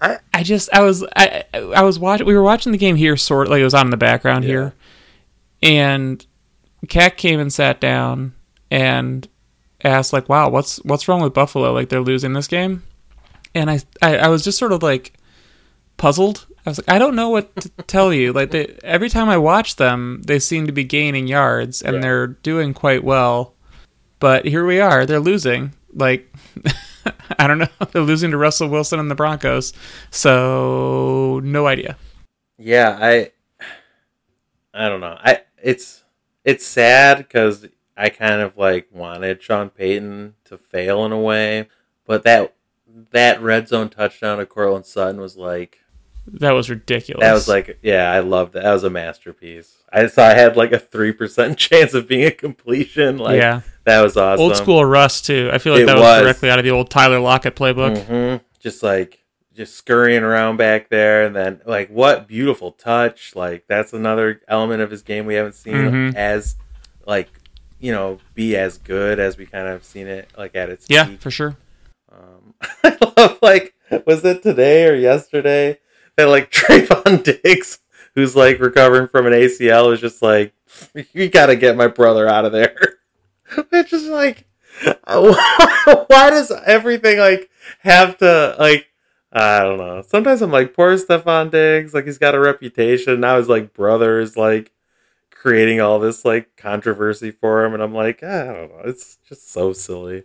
I 0.00 0.18
I 0.32 0.42
just 0.42 0.68
I 0.72 0.80
was 0.82 1.04
I 1.16 1.44
I 1.52 1.82
was 1.82 1.98
watching 1.98 2.26
we 2.26 2.34
were 2.34 2.42
watching 2.42 2.70
the 2.72 2.78
game 2.78 2.96
here 2.96 3.16
sort 3.16 3.48
like 3.48 3.60
it 3.60 3.64
was 3.64 3.74
on 3.74 3.86
in 3.86 3.90
the 3.90 3.96
background 3.96 4.44
Yeah. 4.44 4.50
here. 4.50 4.74
And 5.62 6.24
Cat 6.88 7.16
came 7.16 7.40
and 7.40 7.52
sat 7.52 7.80
down 7.80 8.34
and 8.70 9.26
asked 9.82 10.12
like, 10.12 10.28
"Wow, 10.28 10.50
what's 10.50 10.76
what's 10.84 11.08
wrong 11.08 11.22
with 11.22 11.34
Buffalo? 11.34 11.72
Like 11.72 11.88
they're 11.88 12.00
losing 12.00 12.34
this 12.34 12.46
game?" 12.46 12.82
And 13.54 13.70
I 13.70 13.80
I, 14.02 14.16
I 14.18 14.28
was 14.28 14.44
just 14.44 14.58
sort 14.58 14.72
of 14.72 14.82
like 14.82 15.14
puzzled. 15.96 16.46
I 16.66 16.70
was 16.70 16.78
like, 16.78 16.88
I 16.88 16.98
don't 16.98 17.14
know 17.14 17.28
what 17.28 17.54
to 17.60 17.68
tell 17.86 18.12
you. 18.12 18.32
Like 18.32 18.50
they, 18.50 18.76
every 18.82 19.08
time 19.08 19.28
I 19.28 19.36
watch 19.38 19.76
them, 19.76 20.22
they 20.26 20.38
seem 20.40 20.66
to 20.66 20.72
be 20.72 20.82
gaining 20.84 21.28
yards 21.28 21.80
and 21.80 21.94
Yeah. 21.96 22.00
they're 22.02 22.26
doing 22.26 22.74
quite 22.74 23.04
well. 23.04 23.54
But 24.18 24.46
here 24.46 24.66
we 24.66 24.80
are, 24.80 25.06
they're 25.06 25.20
losing. 25.20 25.72
Like 25.92 26.30
I 27.38 27.46
don't 27.46 27.58
know, 27.58 27.68
they're 27.92 28.02
losing 28.02 28.32
to 28.32 28.36
Russell 28.36 28.68
Wilson 28.68 28.98
and 28.98 29.10
the 29.10 29.14
Broncos. 29.14 29.72
So 30.10 31.40
no 31.44 31.66
idea. 31.66 31.96
Yeah, 32.58 32.98
I 33.00 33.30
I 34.74 34.88
don't 34.88 35.00
know. 35.00 35.16
I 35.20 35.42
it's 35.62 36.02
it's 36.44 36.66
sad 36.66 37.18
because 37.18 37.66
I 37.96 38.08
kind 38.08 38.40
of 38.40 38.56
like 38.56 38.88
wanted 38.92 39.42
Sean 39.42 39.70
Payton 39.70 40.34
to 40.46 40.58
fail 40.58 41.04
in 41.06 41.12
a 41.12 41.20
way, 41.20 41.68
but 42.06 42.24
that 42.24 42.54
that 43.12 43.40
red 43.42 43.68
zone 43.68 43.88
touchdown 43.88 44.38
to 44.38 44.46
Courtland 44.46 44.86
Sutton 44.86 45.20
was 45.20 45.36
like 45.36 45.78
That 46.28 46.52
was 46.52 46.68
ridiculous. 46.68 47.20
that 47.22 47.32
was 47.32 47.48
like 47.48 47.78
yeah, 47.82 48.10
I 48.10 48.20
loved 48.20 48.52
that. 48.54 48.64
That 48.64 48.72
was 48.72 48.84
a 48.84 48.90
masterpiece. 48.90 49.76
I 49.92 50.06
saw 50.08 50.26
I 50.26 50.34
had 50.34 50.56
like 50.56 50.72
a 50.72 50.78
three 50.78 51.12
percent 51.12 51.56
chance 51.66 51.94
of 51.94 52.08
being 52.08 52.24
a 52.26 52.30
completion. 52.30 53.18
Like 53.18 53.36
yeah, 53.36 53.60
that 53.84 54.00
was 54.02 54.16
awesome. 54.16 54.42
old 54.42 54.56
school 54.56 54.84
Rust 54.84 55.26
too. 55.26 55.50
I 55.52 55.58
feel 55.58 55.72
like 55.74 55.82
It 55.82 55.86
that 55.86 55.94
was, 55.96 56.02
was. 56.02 56.22
directly 56.22 56.50
out 56.50 56.58
of 56.58 56.64
the 56.64 56.70
old 56.72 56.90
Tyler 56.90 57.20
Lockett 57.20 57.54
playbook. 57.54 58.04
hmm 58.06 58.44
Just 58.60 58.82
like 58.82 59.22
just 59.54 59.74
scurrying 59.76 60.22
around 60.22 60.56
back 60.58 60.90
there, 60.90 61.24
and 61.24 61.34
then 61.34 61.60
like 61.64 61.88
what 61.88 62.26
beautiful 62.28 62.72
touch! 62.72 63.34
Like 63.36 63.64
that's 63.68 63.92
another 63.92 64.40
element 64.48 64.82
of 64.82 64.90
his 64.90 65.02
game 65.02 65.24
we 65.26 65.34
haven't 65.34 65.54
seen 65.54 65.74
Mhm. 65.74 66.14
as 66.14 66.56
like 67.06 67.28
you 67.78 67.92
know 67.92 68.18
be 68.34 68.56
as 68.56 68.78
good 68.78 69.18
as 69.20 69.38
we 69.38 69.46
kind 69.46 69.68
of 69.68 69.84
seen 69.84 70.08
it 70.08 70.28
like 70.36 70.56
at 70.56 70.68
its 70.70 70.86
Yeah, 70.90 71.04
peak. 71.06 71.20
for 71.20 71.30
sure. 71.30 71.56
Um, 72.10 72.54
I 72.84 72.96
love 73.16 73.38
like 73.42 73.74
was 74.06 74.24
it 74.24 74.42
today 74.42 74.86
or 74.88 74.94
yesterday 74.94 75.78
that 76.18 76.28
like 76.28 76.50
Trevon 76.50 77.22
Diggs, 77.42 77.78
who's 78.14 78.34
like 78.34 78.58
recovering 78.58 79.08
from 79.08 79.26
an 79.26 79.32
ACL, 79.32 79.92
is 79.92 80.00
just 80.00 80.22
like, 80.22 80.54
you 81.12 81.28
got 81.28 81.46
to 81.46 81.56
get 81.56 81.76
my 81.76 81.86
brother 81.86 82.28
out 82.28 82.44
of 82.44 82.52
there. 82.52 82.76
It's 83.70 83.90
just 83.90 84.06
like, 84.06 84.44
why 85.04 86.30
does 86.30 86.50
everything 86.50 87.18
like 87.20 87.48
have 87.78 88.18
to 88.18 88.56
like? 88.58 88.88
I 89.32 89.60
don't 89.60 89.78
know. 89.78 90.02
Sometimes 90.02 90.42
I'm 90.42 90.50
like, 90.50 90.74
poor 90.74 90.96
Stefon 90.96 91.52
Diggs, 91.52 91.94
like 91.94 92.06
he's 92.06 92.18
got 92.18 92.34
a 92.34 92.40
reputation. 92.40 93.20
Now 93.20 93.36
his 93.36 93.48
like 93.48 93.72
brother 93.72 94.18
is 94.18 94.36
like 94.36 94.72
creating 95.30 95.80
all 95.80 96.00
this 96.00 96.24
like 96.24 96.56
controversy 96.56 97.30
for 97.30 97.64
him, 97.64 97.72
and 97.72 97.80
I'm 97.80 97.94
like, 97.94 98.24
I 98.24 98.46
don't 98.46 98.70
know. 98.70 98.82
It's 98.86 99.18
just 99.28 99.52
so 99.52 99.72
silly. 99.72 100.24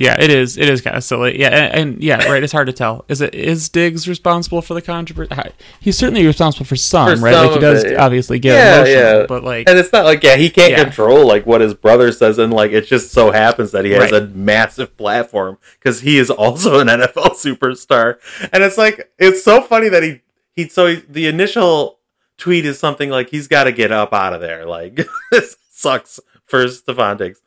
Yeah, 0.00 0.16
it 0.18 0.30
is. 0.30 0.56
It 0.56 0.68
is 0.70 0.80
kind 0.80 0.96
of 0.96 1.04
silly. 1.04 1.38
Yeah, 1.38 1.48
and, 1.50 1.74
and 1.92 2.02
yeah, 2.02 2.24
right. 2.26 2.42
It's 2.42 2.54
hard 2.54 2.68
to 2.68 2.72
tell. 2.72 3.04
Is 3.08 3.20
it 3.20 3.34
is 3.34 3.68
Diggs 3.68 4.08
responsible 4.08 4.62
for 4.62 4.72
the 4.72 4.80
controversy? 4.80 5.30
He's 5.78 5.98
certainly 5.98 6.26
responsible 6.26 6.64
for 6.64 6.74
some, 6.76 7.18
For 7.18 7.22
right? 7.24 7.34
some 7.34 7.46
like 7.48 7.54
he 7.54 7.60
does 7.60 7.84
it, 7.84 7.98
obviously 7.98 8.38
get 8.38 8.54
Yeah, 8.54 8.74
emotional, 8.76 9.20
yeah. 9.20 9.26
but 9.26 9.44
like 9.44 9.68
And 9.68 9.78
it's 9.78 9.92
not 9.92 10.06
like 10.06 10.22
yeah, 10.24 10.36
he 10.36 10.48
can't 10.48 10.70
Yeah. 10.72 10.84
control 10.84 11.26
like 11.26 11.44
what 11.44 11.60
his 11.60 11.74
brother 11.74 12.10
says, 12.12 12.38
and 12.38 12.50
like 12.52 12.72
it 12.72 12.86
just 12.86 13.12
so 13.12 13.30
happens 13.30 13.72
that 13.72 13.84
he 13.84 13.90
has 13.92 14.10
Right. 14.10 14.22
a 14.22 14.26
massive 14.28 14.96
platform 14.96 15.58
because 15.78 16.00
he 16.00 16.16
is 16.18 16.30
also 16.30 16.80
an 16.80 16.88
NFL 16.88 17.32
superstar. 17.36 18.16
And 18.54 18.62
it's 18.64 18.78
like 18.78 19.12
it's 19.18 19.44
so 19.44 19.60
funny 19.60 19.90
that 19.90 20.02
he 20.02 20.22
he 20.56 20.66
so 20.68 20.86
he, 20.86 21.02
the 21.08 21.26
initial 21.26 21.98
tweet 22.38 22.64
is 22.64 22.78
something 22.78 23.10
like 23.10 23.28
he's 23.28 23.48
got 23.48 23.64
to 23.64 23.72
get 23.72 23.92
up 23.92 24.14
out 24.14 24.32
of 24.32 24.40
there. 24.40 24.64
Like 24.64 25.06
this 25.30 25.58
sucks 25.70 26.18
for 26.46 26.64
Stefon 26.64 27.18
Diggs, 27.18 27.42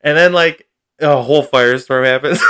and 0.00 0.16
then 0.18 0.32
like 0.32 0.65
a 1.00 1.22
whole 1.22 1.46
firestorm 1.46 2.04
happens. 2.04 2.40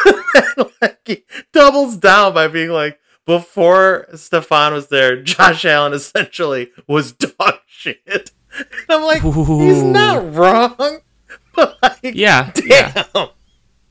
like 0.81 0.99
he 1.05 1.25
doubles 1.53 1.97
down 1.97 2.35
by 2.35 2.49
being 2.49 2.71
like. 2.71 2.99
Before 3.27 4.07
Stefon 4.13 4.71
was 4.73 4.87
there, 4.87 5.21
Josh 5.21 5.65
Allen 5.65 5.93
essentially 5.93 6.71
was 6.87 7.11
dog 7.11 7.55
shit. 7.67 8.31
And 8.57 8.67
I'm 8.89 9.03
like, 9.03 9.21
he's 9.21 9.83
not 9.83 10.33
wrong. 10.33 11.01
But 11.57 11.77
like, 11.83 11.99
yeah, 12.15 12.53
yeah. 12.65 13.03
damn. 13.13 13.29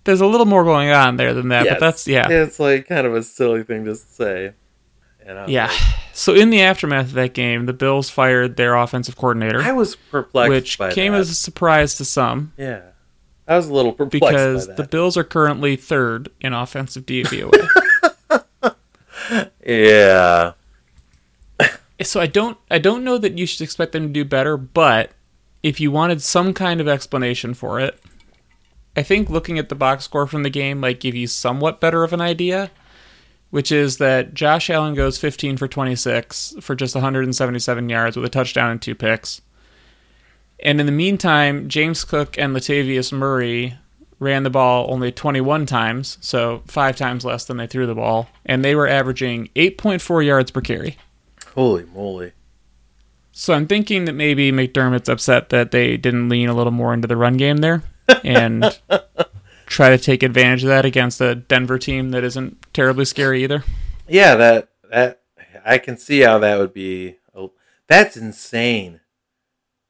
There's 0.05 0.21
a 0.21 0.25
little 0.25 0.45
more 0.45 0.63
going 0.63 0.89
on 0.91 1.17
there 1.17 1.33
than 1.33 1.49
that, 1.49 1.65
Yes. 1.65 1.73
but 1.73 1.79
that's 1.81 2.07
yeah. 2.07 2.29
It's 2.29 2.61
like 2.61 2.87
kind 2.87 3.05
of 3.05 3.13
a 3.13 3.23
silly 3.23 3.63
thing 3.63 3.83
to 3.83 3.95
say. 3.95 4.53
And 5.25 5.49
Yeah. 5.49 5.67
like- 5.67 5.81
So 6.13 6.33
in 6.33 6.49
the 6.49 6.61
aftermath 6.61 7.07
of 7.07 7.13
that 7.15 7.33
game, 7.33 7.65
the 7.65 7.73
Bills 7.73 8.09
fired 8.09 8.55
their 8.55 8.75
offensive 8.75 9.17
coordinator, 9.17 9.61
I 9.61 9.73
was 9.73 9.97
perplexed 9.97 10.49
which 10.79 10.93
came 10.95 11.11
that. 11.11 11.19
as 11.19 11.29
a 11.29 11.35
surprise 11.35 11.95
to 11.95 12.05
some 12.05 12.53
yeah. 12.55 12.81
I 13.47 13.57
was 13.57 13.67
a 13.67 13.73
little 13.73 13.93
perplexed 13.93 14.21
because 14.21 14.67
the. 14.67 14.83
Bills 14.83 15.17
are 15.17 15.23
currently 15.23 15.75
third 15.75 16.29
in 16.41 16.53
offensive 16.53 17.05
DVOA. 17.05 17.67
yeah. 19.65 20.53
so 22.01 22.19
I 22.19 22.27
don't 22.27 22.57
I 22.71 22.79
don't 22.79 23.03
know 23.03 23.17
that 23.17 23.37
you 23.37 23.45
should 23.45 23.61
expect 23.61 23.91
them 23.91 24.07
to 24.07 24.13
do 24.13 24.25
better, 24.25 24.57
but 24.57 25.11
if 25.61 25.79
you 25.79 25.91
wanted 25.91 26.21
some 26.21 26.53
kind 26.53 26.81
of 26.81 26.87
explanation 26.87 27.53
for 27.53 27.79
it, 27.79 27.99
I 28.95 29.03
think 29.03 29.29
looking 29.29 29.59
at 29.59 29.69
the 29.69 29.75
box 29.75 30.05
score 30.05 30.25
from 30.25 30.43
the 30.43 30.49
game 30.49 30.79
might 30.79 30.99
give 30.99 31.15
you 31.15 31.27
somewhat 31.27 31.81
better 31.81 32.03
of 32.03 32.13
an 32.13 32.21
idea, 32.21 32.71
which 33.49 33.71
is 33.71 33.97
that 33.97 34.33
Josh 34.33 34.69
Allen 34.69 34.95
goes 34.95 35.17
15 35.17 35.57
for 35.57 35.67
26 35.67 36.55
for 36.61 36.75
just 36.75 36.95
177 36.95 37.89
yards 37.89 38.15
with 38.15 38.25
a 38.25 38.29
touchdown 38.29 38.71
and 38.71 38.81
two 38.81 38.95
picks. 38.95 39.41
And 40.59 40.79
in 40.79 40.85
the 40.85 40.91
meantime, 40.91 41.67
James 41.67 42.03
Cook 42.03 42.37
and 42.37 42.55
Latavius 42.55 43.11
Murray 43.11 43.77
ran 44.19 44.43
the 44.43 44.49
ball 44.49 44.87
only 44.89 45.11
21 45.11 45.65
times, 45.65 46.17
so 46.21 46.63
five 46.65 46.95
times 46.95 47.25
less 47.25 47.45
than 47.45 47.57
they 47.57 47.67
threw 47.67 47.85
the 47.85 47.95
ball, 47.95 48.29
and 48.45 48.63
they 48.63 48.73
were 48.75 48.87
averaging 48.87 49.49
8.4 49.55 50.25
yards 50.25 50.51
per 50.51 50.61
carry. 50.61 50.97
Holy 51.53 51.85
moly. 51.85 52.31
So 53.31 53.53
I'm 53.53 53.67
thinking 53.67 54.05
that 54.05 54.13
maybe 54.13 54.51
McDermott's 54.51 55.09
upset 55.09 55.49
that 55.49 55.71
they 55.71 55.97
didn't 55.97 56.29
lean 56.29 56.47
a 56.47 56.53
little 56.53 56.71
more 56.71 56.93
into 56.93 57.07
the 57.07 57.17
run 57.17 57.35
game 57.35 57.57
there 57.57 57.83
and 58.23 58.79
try 59.65 59.89
to 59.89 59.97
take 59.97 60.23
advantage 60.23 60.63
of 60.63 60.69
that 60.69 60.85
against 60.85 61.19
a 61.19 61.35
Denver 61.35 61.77
team 61.77 62.11
that 62.11 62.23
isn't 62.23 62.57
terribly 62.73 63.03
scary 63.03 63.43
either. 63.43 63.65
Yeah, 64.07 64.35
that 64.35 64.69
that 64.89 65.21
I 65.65 65.79
can 65.79 65.97
see 65.97 66.21
how 66.21 66.39
that 66.39 66.57
would 66.59 66.73
be. 66.73 67.17
oh, 67.35 67.51
That's 67.87 68.15
insane. 68.15 69.01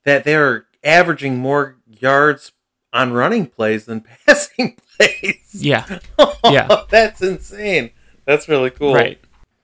That 0.06 0.24
they're 0.24 0.66
averaging 0.84 1.38
more 1.38 1.78
yards 1.88 2.52
on 2.94 3.12
running 3.12 3.48
plays 3.48 3.86
than 3.86 4.02
passing 4.28 4.78
plays. 4.98 5.52
Yeah. 5.54 6.00
Yeah. 6.46 6.84
that's 6.92 7.24
insane. 7.24 7.90
That's 8.26 8.48
really 8.48 8.70
cool. 8.70 8.94
Right. 8.94 9.20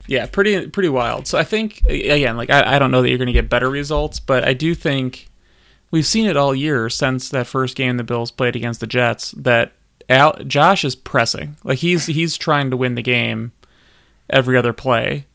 Yeah, 0.07 0.25
pretty 0.25 0.67
pretty 0.67 0.89
wild. 0.89 1.27
So 1.27 1.37
I 1.37 1.43
think 1.43 1.83
again, 1.85 2.37
like 2.37 2.49
I, 2.49 2.75
I 2.75 2.79
don't 2.79 2.89
know 2.89 3.03
that 3.03 3.09
you're 3.09 3.19
going 3.19 3.27
to 3.27 3.33
get 3.33 3.49
better 3.49 3.69
results, 3.69 4.19
but 4.19 4.43
I 4.43 4.53
do 4.53 4.73
think 4.73 5.27
we've 5.91 6.07
seen 6.07 6.25
it 6.25 6.35
all 6.35 6.55
year 6.55 6.89
since 6.89 7.29
that 7.29 7.45
first 7.45 7.75
game 7.75 7.97
the 7.97 8.03
Bills 8.03 8.31
played 8.31 8.55
against 8.55 8.79
the 8.79 8.87
Jets 8.87 9.31
that 9.37 9.73
Al, 10.09 10.33
Josh 10.45 10.83
is 10.83 10.95
pressing. 10.95 11.55
Like 11.63 11.77
he's 11.77 12.07
he's 12.07 12.35
trying 12.35 12.71
to 12.71 12.77
win 12.77 12.95
the 12.95 13.03
game 13.03 13.51
every 14.29 14.57
other 14.57 14.73
play. 14.73 15.27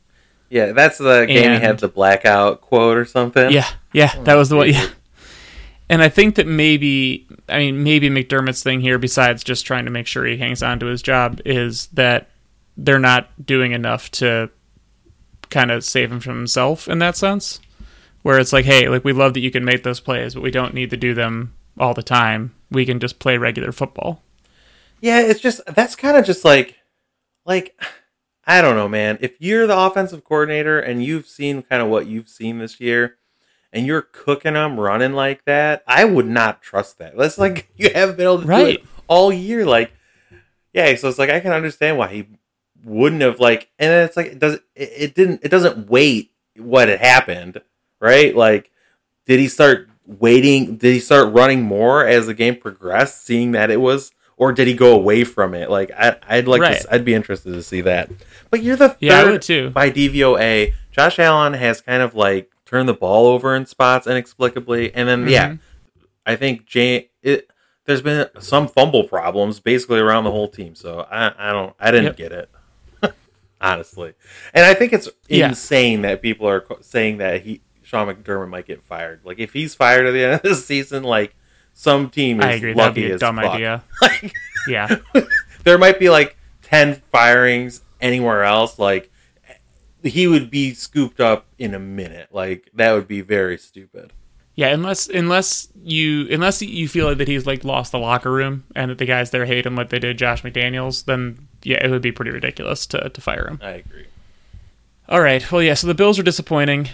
Yeah, 0.49 0.73
that's 0.73 0.99
the 0.99 1.27
game 1.27 1.53
he 1.53 1.59
had 1.59 1.79
the 1.79 1.89
blackout 1.89 2.61
quote 2.61 2.97
or 2.97 3.05
something. 3.05 3.51
Yeah, 3.51 3.69
yeah, 3.93 4.15
that 4.25 4.35
was 4.35 4.49
the 4.49 4.57
one. 4.57 4.71
Yeah. 4.71 4.89
And 5.89 6.03
I 6.03 6.09
think 6.09 6.35
that 6.35 6.47
maybe, 6.47 7.29
I 7.49 7.59
mean, 7.59 7.85
maybe 7.85 8.11
McDermott's 8.11 8.63
thing 8.63 8.81
here, 8.81 8.99
besides 8.99 9.45
just 9.45 9.67
trying 9.67 9.85
to 9.85 9.91
make 9.91 10.07
sure 10.09 10.25
he 10.25 10.37
hangs 10.37 10.63
on 10.63 10.81
to 10.81 10.87
his 10.87 11.01
job, 11.01 11.41
is 11.45 11.87
that 11.89 12.29
they're 12.77 12.99
not 12.99 13.47
doing 13.47 13.73
enough 13.73 14.11
to 14.13 14.51
kind 15.49 15.71
of 15.71 15.85
save 15.85 16.11
him 16.11 16.19
from 16.21 16.37
himself 16.37 16.89
in 16.89 16.99
that 16.99 17.17
sense. 17.17 17.61
Where 18.23 18.41
it's 18.41 18.53
like, 18.53 18.65
hey, 18.65 18.89
like 18.89 19.05
we 19.05 19.13
love 19.13 19.35
that 19.35 19.41
you 19.41 19.53
can 19.53 19.65
make 19.65 19.85
those 19.85 20.01
plays, 20.01 20.35
but 20.35 20.43
we 20.43 20.51
don't 20.51 20.75
need 20.75 20.91
to 20.91 20.97
do 20.97 21.15
them 21.15 21.55
all 21.79 21.95
the 21.95 22.03
time. 22.03 22.53
We 22.73 22.85
can 22.85 22.99
just 22.99 23.21
play 23.21 23.39
regular 23.39 23.71
football. 23.71 24.21
Yeah, 25.01 25.21
it's 25.21 25.39
just 25.39 25.61
that's 25.67 25.95
kind 25.95 26.17
of 26.17 26.25
just 26.25 26.45
like 26.45 26.75
like 27.45 27.81
I 28.47 28.63
don't 28.63 28.77
know, 28.77 28.89
man. 28.89 29.19
If 29.21 29.41
you're 29.41 29.67
the 29.67 29.79
offensive 29.79 30.25
coordinator 30.25 30.79
and 30.79 31.05
you've 31.05 31.27
seen 31.27 31.63
kind 31.63 31.83
of 31.83 31.89
what 31.89 32.07
you've 32.07 32.29
seen 32.29 32.59
this 32.59 32.81
year 32.81 33.17
and 33.73 33.87
you're 33.87 34.03
cooking 34.03 34.55
them 34.55 34.79
running 34.79 35.15
like 35.15 35.45
that, 35.47 35.83
I 35.87 36.05
would 36.05 36.29
not 36.29 36.63
trust 36.63 36.99
that. 36.99 37.17
That's 37.17 37.39
like 37.39 37.71
you 37.77 37.91
haven't 37.93 38.17
been 38.17 38.27
able 38.27 38.41
to 38.43 38.47
do 38.47 38.67
it 38.67 38.85
all 39.09 39.33
year 39.33 39.65
like 39.65 39.93
yeah, 40.73 40.95
so 40.97 41.09
it's 41.09 41.19
like 41.19 41.31
I 41.31 41.41
can 41.41 41.53
understand 41.53 41.97
why 41.97 42.09
he 42.09 42.27
wouldn't 42.85 43.23
have 43.23 43.41
like 43.41 43.71
and 43.79 43.91
it's 43.91 44.17
like 44.17 44.27
it 44.27 44.39
does 44.39 44.55
it, 44.55 44.63
it 44.97 45.15
didn't 45.15 45.41
it 45.43 45.49
doesn't 45.49 45.89
wait 45.89 46.33
what 46.59 46.89
had 46.89 47.01
happened, 47.01 47.61
right? 47.99 48.37
Like 48.37 48.71
did 49.25 49.41
he 49.41 49.49
start 49.49 49.89
waiting 50.07 50.77
did 50.77 50.93
he 50.93 51.01
start 51.01 51.33
running 51.33 51.63
more 51.63 52.07
as 52.07 52.27
the 52.27 52.35
game 52.35 52.57
progressed 52.57 53.25
seeing 53.25 53.53
that 53.53 53.71
it 53.71 53.81
was 53.81 54.13
or 54.37 54.53
did 54.53 54.67
he 54.69 54.75
go 54.75 54.95
away 54.95 55.25
from 55.25 55.55
it 55.55 55.71
like 55.71 55.91
I, 55.97 56.17
i'd 56.29 56.47
like 56.49 56.61
Right. 56.63 56.81
to 56.81 56.95
i'd 56.95 57.05
be 57.05 57.15
interested 57.15 57.53
to 57.53 57.63
see 57.63 57.81
that 57.83 58.11
but 58.51 58.63
you're 58.63 58.77
the 58.77 58.89
third 58.91 58.99
Yeah, 59.01 59.21
I 59.21 59.25
would 59.31 59.43
too. 59.43 59.71
by 59.71 59.91
dvoa 59.91 60.73
josh 60.93 61.19
allen 61.19 61.55
has 61.55 61.81
kind 61.81 62.03
of 62.03 62.15
like 62.15 62.51
turned 62.65 62.89
the 62.89 62.95
ball 62.95 63.27
over 63.27 63.55
in 63.55 63.65
spots 63.67 64.07
inexplicably 64.07 64.95
and 64.95 65.09
then 65.09 65.29
yeah 65.29 65.49
Mhm. 65.51 65.59
i 66.27 66.37
think 66.37 66.67
jay 66.67 67.11
it 67.23 67.49
there's 67.85 68.03
been 68.03 68.29
some 68.41 68.67
fumble 68.69 69.05
problems 69.05 69.61
basically 69.61 70.01
around 70.01 70.25
the 70.25 70.31
whole 70.33 70.49
team 70.49 70.75
so 70.75 71.07
i, 71.11 71.33
I 71.39 71.53
don't 71.53 71.75
i 71.81 71.91
didn't 71.91 72.07
Yep. 72.07 72.17
get 72.17 72.33
it 72.33 72.51
honestly 73.61 74.13
and 74.53 74.65
i 74.67 74.75
think 74.75 74.93
it's 74.93 75.09
Yeah. 75.29 75.49
insane 75.49 76.03
that 76.03 76.21
people 76.23 76.49
are 76.49 76.65
saying 76.83 77.19
that 77.19 77.43
he 77.43 77.63
sean 77.83 78.09
mcdermott 78.15 78.49
might 78.49 78.67
get 78.67 78.83
fired 78.83 79.21
like 79.25 79.39
if 79.39 79.53
he's 79.53 79.75
fired 79.75 80.07
at 80.07 80.13
the 80.13 80.25
end 80.25 80.35
of 80.35 80.43
the 80.43 80.55
season 80.57 81.05
like 81.05 81.35
some 81.79 82.09
team 82.11 82.41
is 82.41 82.47
I 82.47 82.53
agree. 82.53 82.73
That'd 82.73 82.89
lucky 82.97 83.03
be 83.03 83.11
a 83.11 83.15
as 83.15 83.21
dumb 83.21 83.37
fuck. 83.37 83.55
idea. 83.55 83.85
Like, 84.03 84.33
Yeah. 84.67 84.97
there 85.65 85.77
might 85.79 85.99
be 85.99 86.09
like 86.11 86.37
10 86.63 87.03
firings 87.13 87.83
anywhere 88.01 88.43
else 88.45 88.79
like 88.79 89.11
he 90.03 90.27
would 90.27 90.51
be 90.51 90.73
scooped 90.75 91.21
up 91.21 91.47
in 91.59 91.75
a 91.75 91.79
minute 91.79 92.29
like 92.33 92.71
that 92.75 92.93
would 92.93 93.07
be 93.09 93.21
very 93.21 93.57
stupid 93.59 94.13
Yeah, 94.57 94.69
unless 94.69 95.09
unless 95.09 95.69
you 95.83 96.27
unless 96.31 96.61
you 96.63 96.89
feel 96.89 97.07
like 97.09 97.19
that 97.19 97.29
he's 97.29 97.47
like 97.47 97.63
lost 97.65 97.93
the 97.93 97.99
locker 97.99 98.31
room 98.33 98.65
and 98.75 98.91
that 98.91 98.99
the 98.99 99.05
guys 99.07 99.31
there 99.31 99.45
hate 99.47 99.67
him 99.67 99.77
like 99.77 99.91
they 99.91 99.99
did 99.99 100.19
Josh 100.19 100.43
McDaniels, 100.43 101.05
then 101.05 101.47
yeah, 101.63 101.85
it 101.85 101.91
would 101.91 102.03
be 102.03 102.11
pretty 102.13 102.31
ridiculous 102.33 102.87
to 102.87 103.09
to 103.11 103.21
fire 103.21 103.47
him. 103.49 103.59
i 103.63 103.71
agree 103.71 104.07
All 105.09 105.21
right. 105.21 105.51
Well, 105.53 105.63
yeah. 105.63 105.75
So 105.75 105.87
the 105.87 105.95
Bills 105.95 106.19
are 106.19 106.23
disappointing, 106.25 106.89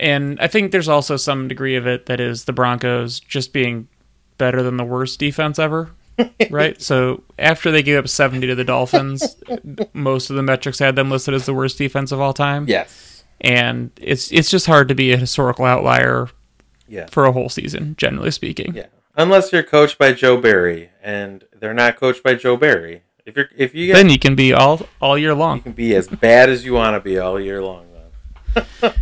and 0.00 0.38
I 0.40 0.46
think 0.48 0.72
there's 0.72 0.88
also 0.88 1.16
some 1.16 1.46
degree 1.48 1.76
of 1.76 1.86
it 1.86 2.06
that 2.06 2.20
is 2.20 2.44
the 2.44 2.52
Broncos 2.52 3.20
just 3.20 3.52
being 3.52 3.86
better 4.38 4.62
than 4.62 4.76
the 4.76 4.84
worst 4.84 5.18
defense 5.18 5.58
ever. 5.58 5.90
right. 6.50 6.80
So 6.82 7.22
after 7.38 7.70
they 7.70 7.82
gave 7.82 7.98
up 7.98 8.08
70 8.08 8.46
to 8.48 8.54
the 8.54 8.64
Dolphins, 8.64 9.36
most 9.92 10.30
of 10.30 10.36
the 10.36 10.42
metrics 10.42 10.78
had 10.78 10.96
them 10.96 11.10
listed 11.10 11.34
as 11.34 11.46
the 11.46 11.54
worst 11.54 11.78
defense 11.78 12.10
of 12.10 12.20
all 12.20 12.32
time. 12.32 12.66
yes 12.68 13.22
And 13.40 13.90
it's 14.00 14.32
it's 14.32 14.50
just 14.50 14.66
hard 14.66 14.88
to 14.88 14.94
be 14.96 15.12
a 15.12 15.16
historical 15.16 15.64
outlier 15.64 16.28
yeah 16.88 17.06
for 17.06 17.24
a 17.26 17.32
whole 17.32 17.48
season, 17.48 17.94
generally 17.98 18.30
speaking. 18.32 18.74
yeah 18.74 18.86
unless 19.16 19.52
you're 19.52 19.62
coached 19.62 19.98
by 19.98 20.12
joe 20.12 20.36
barry 20.40 20.90
and 21.02 21.44
they're 21.60 21.74
not 21.74 21.96
coached 21.96 22.22
by 22.22 22.34
joe 22.34 22.56
barry 22.56 23.02
if 23.26 23.36
you're 23.36 23.48
if 23.56 23.74
you 23.74 23.86
get 23.88 23.92
Then 23.94 24.08
you 24.10 24.18
can 24.18 24.34
be 24.34 24.52
all 24.54 24.86
all 25.00 25.16
year 25.18 25.34
long. 25.34 25.58
you 25.58 25.62
can 25.64 25.72
be 25.72 25.94
as 25.94 26.08
bad 26.08 26.48
as 26.48 26.64
you 26.64 26.72
want 26.74 26.94
to 26.96 27.00
be 27.00 27.18
all 27.18 27.38
year 27.38 27.62
long 27.62 27.86
then 27.92 28.64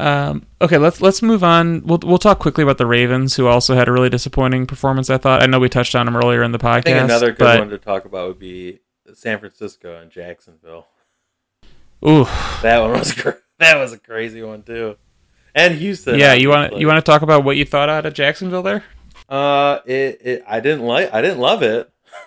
Um, 0.00 0.46
okay, 0.60 0.78
let's 0.78 1.00
let's 1.00 1.22
move 1.22 1.42
on. 1.42 1.82
We'll 1.84 2.00
we'll 2.04 2.18
talk 2.18 2.38
quickly 2.38 2.62
about 2.62 2.78
the 2.78 2.86
Ravens, 2.86 3.36
who 3.36 3.46
also 3.46 3.74
had 3.74 3.88
a 3.88 3.92
really 3.92 4.10
disappointing 4.10 4.66
performance. 4.66 5.10
I 5.10 5.18
thought. 5.18 5.42
I 5.42 5.46
know 5.46 5.58
we 5.58 5.68
touched 5.68 5.94
on 5.94 6.06
them 6.06 6.16
earlier 6.16 6.42
in 6.42 6.52
the 6.52 6.58
podcast. 6.58 6.78
i 6.78 6.80
think 6.82 6.98
another 6.98 7.30
good 7.30 7.38
but, 7.38 7.58
one 7.58 7.70
to 7.70 7.78
talk 7.78 8.04
about 8.04 8.28
would 8.28 8.38
be 8.38 8.80
san 9.14 9.38
francisco 9.38 9.98
and 10.00 10.10
jacksonville 10.10 10.86
Ooh, 12.06 12.24
that 12.62 12.78
one 12.80 12.92
was 12.92 13.12
cr- 13.12 13.30
that 13.58 13.78
was 13.78 13.92
a 13.92 13.98
crazy 13.98 14.42
one 14.42 14.62
too 14.62 14.96
and 15.54 15.74
houston 15.74 16.18
yeah. 16.18 16.34
You 16.34 16.48
want 16.48 16.76
you 16.76 16.86
want 16.86 17.04
to 17.04 17.10
talk 17.10 17.22
about 17.22 17.44
what 17.44 17.56
you 17.56 17.64
thought 17.64 17.88
out 17.88 18.06
of 18.06 18.14
Jacksonville 18.14 18.62
there? 18.62 18.84
Uh, 19.28 19.80
it, 19.84 20.20
it 20.22 20.44
I 20.46 20.60
didn't 20.60 20.86
like. 20.86 21.12
I 21.12 21.20
didn't 21.20 21.38
love 21.38 21.62
it. 21.62 21.90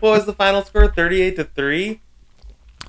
what 0.00 0.02
was 0.02 0.26
the 0.26 0.34
final 0.34 0.62
score? 0.62 0.88
Thirty-eight 0.88 1.36
to 1.36 1.44
three. 1.44 2.02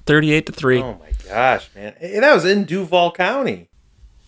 Thirty-eight 0.09 0.47
to 0.47 0.51
three. 0.51 0.81
Oh 0.81 0.97
my 0.99 1.11
gosh, 1.27 1.69
man! 1.75 1.93
That 2.01 2.33
was 2.33 2.43
in 2.43 2.63
Duval 2.63 3.11
County. 3.11 3.69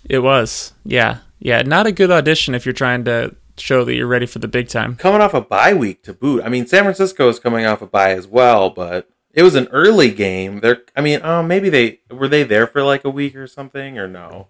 It 0.08 0.20
was. 0.20 0.74
Yeah, 0.86 1.22
yeah. 1.40 1.64
Not 1.64 1.88
a 1.88 1.92
good 1.92 2.12
audition 2.12 2.54
if 2.54 2.68
you're 2.68 2.74
trying 2.74 3.04
to 3.06 3.36
show 3.58 3.84
that 3.86 3.96
you're 3.96 4.06
ready 4.06 4.28
for 4.28 4.38
the 4.38 4.48
big 4.48 4.68
time. 4.68 4.96
Coming 4.98 5.22
off 5.22 5.34
a 5.34 5.42
bye 5.42 5.74
week 5.74 6.04
to 6.04 6.14
boot. 6.14 6.44
I 6.46 6.50
mean, 6.50 6.68
San 6.68 6.84
Francisco 6.84 7.28
is 7.30 7.40
coming 7.40 7.66
off 7.66 7.82
a 7.82 7.88
bye 7.88 8.12
as 8.12 8.28
well, 8.28 8.70
but 8.70 9.10
it 9.34 9.42
was 9.42 9.56
an 9.56 9.70
early 9.72 10.12
game. 10.12 10.60
They're. 10.60 10.84
I 10.96 11.02
mean, 11.02 11.20
oh, 11.24 11.42
maybe 11.42 11.70
they 11.70 12.02
were 12.12 12.28
they 12.28 12.44
there 12.44 12.68
for 12.68 12.84
like 12.84 13.04
a 13.04 13.10
week 13.10 13.36
or 13.36 13.48
something, 13.48 13.98
or 13.98 14.08
no? 14.08 14.50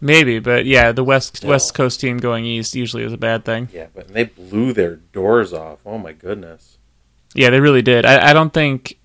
Maybe, 0.00 0.38
but 0.38 0.64
yeah, 0.64 0.92
the 0.92 1.02
west 1.02 1.38
Still. 1.38 1.50
West 1.50 1.74
Coast 1.74 2.00
team 2.00 2.18
going 2.18 2.44
east 2.44 2.76
usually 2.76 3.02
is 3.02 3.12
a 3.12 3.18
bad 3.18 3.44
thing. 3.44 3.68
Yeah, 3.72 3.88
but 3.92 4.06
they 4.06 4.22
blew 4.22 4.72
their 4.72 4.94
doors 4.94 5.52
off. 5.52 5.80
Oh 5.84 5.98
my 5.98 6.12
goodness. 6.12 6.78
Yeah, 7.34 7.50
they 7.50 7.58
really 7.58 7.82
did. 7.82 8.06
I, 8.06 8.30
I 8.30 8.32
don't 8.32 8.54
think. 8.54 9.00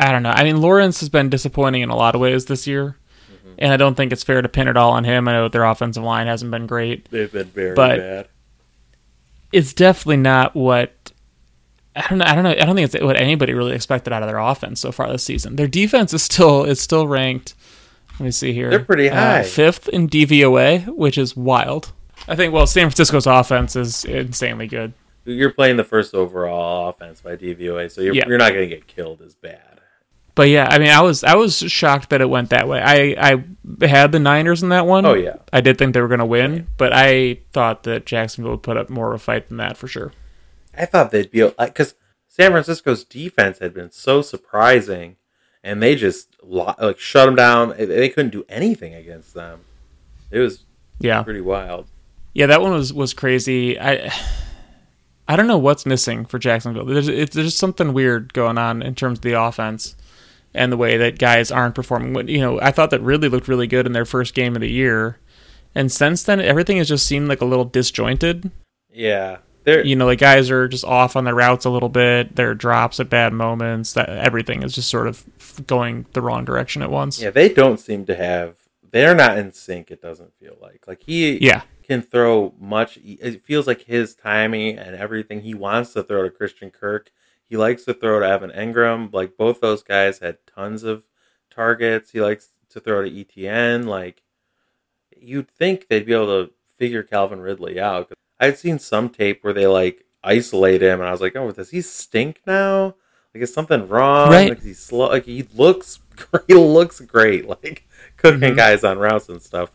I 0.00 0.10
don't 0.12 0.22
know. 0.22 0.30
I 0.30 0.44
mean, 0.44 0.60
Lawrence 0.60 1.00
has 1.00 1.08
been 1.08 1.28
disappointing 1.28 1.82
in 1.82 1.90
a 1.90 1.96
lot 1.96 2.14
of 2.14 2.20
ways 2.20 2.46
this 2.46 2.66
year, 2.66 2.96
Mm-hmm. 3.30 3.52
and 3.58 3.72
I 3.72 3.76
don't 3.76 3.94
think 3.94 4.12
it's 4.12 4.22
fair 4.24 4.40
to 4.42 4.48
pin 4.48 4.66
it 4.68 4.76
all 4.76 4.92
on 4.92 5.04
him. 5.04 5.28
I 5.28 5.32
know 5.32 5.48
their 5.48 5.64
offensive 5.64 6.02
line 6.02 6.26
hasn't 6.26 6.50
been 6.50 6.66
great. 6.66 7.10
They've 7.10 7.30
been 7.30 7.46
very 7.48 7.74
But- 7.74 7.98
bad. 7.98 8.28
It's 9.52 9.72
definitely 9.74 10.18
not 10.18 10.54
what. 10.54 11.12
I 11.96 12.06
don't 12.08 12.18
know. 12.18 12.24
I 12.24 12.34
don't 12.36 12.44
know. 12.44 12.50
I 12.50 12.64
don't 12.64 12.76
think 12.76 12.94
it's 12.94 13.04
what 13.04 13.16
anybody 13.16 13.52
really 13.52 13.74
expected 13.74 14.12
out 14.12 14.22
of 14.22 14.28
their 14.28 14.38
offense 14.38 14.80
so 14.80 14.92
far 14.92 15.10
this 15.10 15.24
season. 15.24 15.56
Their 15.56 15.66
defense 15.66 16.14
is 16.14 16.22
still 16.22 16.62
is 16.64 16.80
still 16.80 17.08
ranked. 17.08 17.54
Let 18.20 18.26
me 18.26 18.30
see 18.30 18.52
here. 18.52 18.70
They're 18.70 18.78
pretty 18.84 19.10
Uh, 19.10 19.14
high. 19.16 19.42
fifth 19.42 19.88
in 19.88 20.08
DVOA, 20.08 20.86
which 20.94 21.18
is 21.18 21.36
wild. 21.36 21.90
I 22.28 22.36
think. 22.36 22.52
Well, 22.54 22.66
San 22.68 22.86
Francisco's 22.86 23.26
offense 23.26 23.74
is 23.74 24.04
insanely 24.04 24.68
good. 24.68 24.92
You're 25.24 25.50
playing 25.52 25.76
the 25.78 25.84
first 25.84 26.14
overall 26.14 26.88
offense 26.90 27.20
by 27.20 27.34
DVOA, 27.36 27.90
so 27.90 28.02
you're 28.02 28.14
Yeah. 28.14 28.28
you're 28.28 28.38
not 28.38 28.52
going 28.52 28.68
to 28.68 28.74
get 28.74 28.86
killed 28.86 29.20
as 29.20 29.34
bad. 29.34 29.69
But 30.40 30.48
yeah, 30.48 30.66
I 30.70 30.78
mean, 30.78 30.88
I 30.88 31.02
was 31.02 31.22
I 31.22 31.34
was 31.34 31.58
shocked 31.58 32.08
that 32.10 32.22
it 32.22 32.30
went 32.30 32.48
that 32.48 32.66
way. 32.66 32.80
I 32.80 33.44
I 33.82 33.86
had 33.86 34.10
the 34.10 34.18
Niners 34.18 34.62
in 34.62 34.70
that 34.70 34.86
one. 34.86 35.04
Oh 35.04 35.12
yeah. 35.12 35.36
I 35.52 35.60
did 35.60 35.76
think 35.76 35.92
they 35.92 36.00
were 36.00 36.08
going 36.08 36.20
to 36.20 36.24
win, 36.24 36.66
but 36.78 36.94
I 36.94 37.40
thought 37.52 37.82
that 37.82 38.06
Jacksonville 38.06 38.52
would 38.52 38.62
put 38.62 38.78
up 38.78 38.88
more 38.88 39.08
of 39.12 39.20
a 39.20 39.22
fight 39.22 39.48
than 39.48 39.58
that 39.58 39.76
for 39.76 39.86
sure. 39.86 40.12
I 40.74 40.86
thought 40.86 41.10
they'd 41.10 41.30
be 41.30 41.44
like 41.44 41.58
because 41.74 41.94
San 42.26 42.52
Francisco's 42.52 43.04
defense 43.04 43.58
had 43.58 43.74
been 43.74 43.90
so 43.90 44.22
surprising, 44.22 45.16
and 45.62 45.82
they 45.82 45.94
just 45.94 46.34
like 46.42 46.98
shut 46.98 47.26
them 47.26 47.36
down. 47.36 47.74
They- 47.76 48.08
couldn't 48.08 48.30
do 48.32 48.46
anything 48.48 48.94
against 48.94 49.34
them. 49.34 49.60
It 50.30 50.38
was 50.38 50.64
Yeah, 51.00 51.22
pretty 51.22 51.42
wild. 51.42 51.86
yeah, 52.32 52.46
that 52.46 52.62
one 52.62 52.72
was 52.72 52.94
was 52.94 53.12
crazy. 53.12 53.78
I 53.78 54.10
I 55.28 55.36
don't 55.36 55.46
know 55.48 55.58
what's 55.58 55.84
missing 55.84 56.24
for 56.24 56.38
Jacksonville. 56.38 56.86
There's 56.86 57.08
it's, 57.08 57.36
there's 57.36 57.54
something 57.54 57.92
weird 57.92 58.32
going 58.32 58.56
on 58.56 58.80
in 58.80 58.94
terms 58.94 59.18
of 59.18 59.22
the 59.22 59.34
offense 59.38 59.96
and 60.54 60.72
the 60.72 60.76
way 60.76 60.96
that 60.96 61.18
guys 61.18 61.50
aren't 61.50 61.74
performing. 61.74 62.28
You 62.28 62.40
know, 62.40 62.60
I 62.60 62.70
thought 62.70 62.90
that 62.90 63.00
really 63.02 63.28
looked 63.28 63.48
really 63.48 63.66
good 63.66 63.86
in 63.86 63.92
their 63.92 64.04
first 64.04 64.34
game 64.34 64.54
of 64.54 64.60
the 64.60 64.70
year, 64.70 65.18
and 65.74 65.90
since 65.92 66.22
then 66.22 66.40
everything 66.40 66.76
has 66.78 66.88
just 66.88 67.06
seemed 67.06 67.28
like 67.28 67.40
a 67.40 67.44
little 67.46 67.64
disjointed. 67.64 68.50
Yeah, 68.92 69.38
they're 69.64 69.84
you 69.84 69.94
know, 69.96 70.08
the 70.08 70.16
guys 70.16 70.50
are 70.50 70.66
just 70.68 70.84
off 70.84 71.14
on 71.16 71.24
their 71.24 71.34
routes 71.34 71.64
a 71.64 71.70
little 71.70 71.88
bit. 71.88 72.34
Their 72.36 72.54
drops 72.54 72.98
at 73.00 73.08
bad 73.10 73.32
moments. 73.32 73.92
That 73.92 74.08
everything 74.08 74.62
is 74.62 74.74
just 74.74 74.88
sort 74.90 75.06
of 75.06 75.24
going 75.66 76.06
the 76.12 76.22
wrong 76.22 76.44
direction 76.44 76.82
at 76.82 76.90
once. 76.90 77.20
yeah 77.20 77.30
they 77.30 77.48
don't 77.48 77.78
seem 77.78 78.06
to 78.06 78.14
have 78.16 78.56
they're 78.92 79.14
not 79.14 79.38
in 79.38 79.52
sync. 79.52 79.90
It 79.90 80.02
doesn't 80.02 80.32
feel 80.40 80.56
like 80.60 80.84
like 80.88 81.02
he 81.06 81.38
Yeah. 81.38 81.62
can 81.86 82.02
throw 82.02 82.54
much. 82.58 82.98
It 83.04 83.44
feels 83.44 83.66
like 83.68 83.82
his 83.82 84.14
timing 84.16 84.78
and 84.78 84.96
everything 84.96 85.42
he 85.42 85.54
wants 85.54 85.92
to 85.92 86.02
throw 86.02 86.22
to 86.24 86.30
Christian 86.30 86.70
Kirk. 86.70 87.10
He 87.50 87.56
likes 87.58 87.84
to 87.84 87.92
throw 87.94 88.20
to 88.20 88.26
Evan 88.26 88.50
Engram. 88.50 89.12
Like 89.12 89.36
both 89.36 89.60
those 89.60 89.82
guys 89.82 90.20
had 90.20 90.38
tons 90.46 90.82
of 90.84 91.02
targets. 91.50 92.12
He 92.12 92.20
likes 92.22 92.50
to 92.70 92.80
throw 92.80 93.02
to 93.04 93.10
ETN. 93.10 93.84
Like 93.86 94.22
you'd 95.20 95.50
think 95.50 95.88
they'd 95.88 96.06
be 96.06 96.14
able 96.14 96.46
to 96.46 96.52
figure 96.78 97.02
Calvin 97.02 97.40
Ridley 97.40 97.78
out. 97.78 98.10
I'd 98.38 98.56
seen 98.56 98.78
some 98.78 99.10
tape 99.10 99.44
where 99.44 99.52
they 99.52 99.66
like 99.66 100.04
isolate 100.24 100.80
him, 100.82 101.00
and 101.00 101.08
I 101.08 101.12
was 101.12 101.20
like, 101.20 101.36
"Oh, 101.36 101.50
does 101.50 101.70
he 101.70 101.80
stink 101.82 102.40
now? 102.46 102.94
Like, 103.34 103.42
is 103.42 103.52
something 103.52 103.86
wrong? 103.88 104.30
Right. 104.30 104.48
Like, 104.50 104.62
he's 104.62 104.78
slow. 104.80 105.08
Like, 105.08 105.24
he 105.26 105.46
looks, 105.54 106.00
he 106.48 106.54
looks 106.54 107.00
great. 107.00 107.46
Like, 107.46 107.86
cooking 108.16 108.40
Mhm. 108.40 108.56
guys 108.56 108.82
on 108.84 108.98
routes 108.98 109.28
and 109.28 109.40
stuff. 109.42 109.70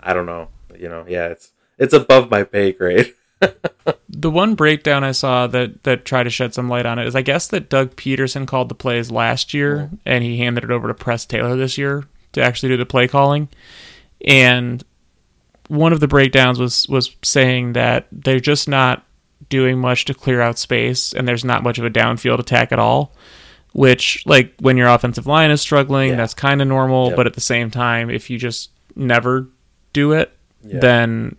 I 0.00 0.12
don't 0.14 0.26
know. 0.26 0.48
You 0.78 0.88
know, 0.88 1.04
yeah, 1.08 1.26
it's 1.28 1.52
it's 1.78 1.92
above 1.94 2.30
my 2.30 2.42
pay 2.44 2.72
grade. 2.72 3.14
The 4.12 4.30
one 4.30 4.56
breakdown 4.56 5.04
I 5.04 5.12
saw 5.12 5.46
that 5.46 5.84
that 5.84 6.04
tried 6.04 6.24
to 6.24 6.30
shed 6.30 6.52
some 6.52 6.68
light 6.68 6.84
on 6.84 6.98
it 6.98 7.06
is 7.06 7.14
I 7.14 7.22
guess 7.22 7.46
that 7.48 7.68
Doug 7.70 7.94
Pederson 7.94 8.46
called 8.46 8.68
the 8.68 8.74
plays 8.74 9.10
last 9.10 9.54
year 9.54 9.88
and 10.04 10.24
he 10.24 10.38
handed 10.38 10.64
it 10.64 10.70
over 10.72 10.88
to 10.88 10.94
Press 10.94 11.24
Taylor 11.24 11.54
this 11.56 11.78
year 11.78 12.04
to 12.32 12.42
actually 12.42 12.70
do 12.70 12.76
the 12.76 12.86
play 12.86 13.06
calling. 13.06 13.48
And 14.26 14.82
one 15.68 15.92
of 15.92 16.00
the 16.00 16.08
breakdowns 16.08 16.58
was 16.58 16.88
was 16.88 17.14
saying 17.22 17.74
that 17.74 18.06
they're 18.10 18.40
just 18.40 18.68
not 18.68 19.04
doing 19.48 19.78
much 19.78 20.04
to 20.06 20.14
clear 20.14 20.40
out 20.40 20.58
space 20.58 21.12
and 21.12 21.26
there's 21.28 21.44
not 21.44 21.62
much 21.62 21.78
of 21.78 21.84
a 21.84 21.90
downfield 21.90 22.38
attack 22.40 22.72
at 22.72 22.78
all. 22.80 23.12
Which 23.72 24.24
like 24.26 24.54
when 24.58 24.76
your 24.76 24.88
offensive 24.88 25.28
line 25.28 25.52
is 25.52 25.60
struggling, 25.60 26.10
Yeah. 26.10 26.16
that's 26.16 26.34
kind 26.34 26.60
of 26.60 26.66
normal, 26.66 27.08
Yep. 27.10 27.16
but 27.16 27.26
at 27.28 27.34
the 27.34 27.40
same 27.40 27.70
time 27.70 28.10
if 28.10 28.28
you 28.28 28.38
just 28.38 28.70
never 28.96 29.46
do 29.92 30.10
it, 30.12 30.32
Yeah. 30.64 30.80
then 30.80 31.36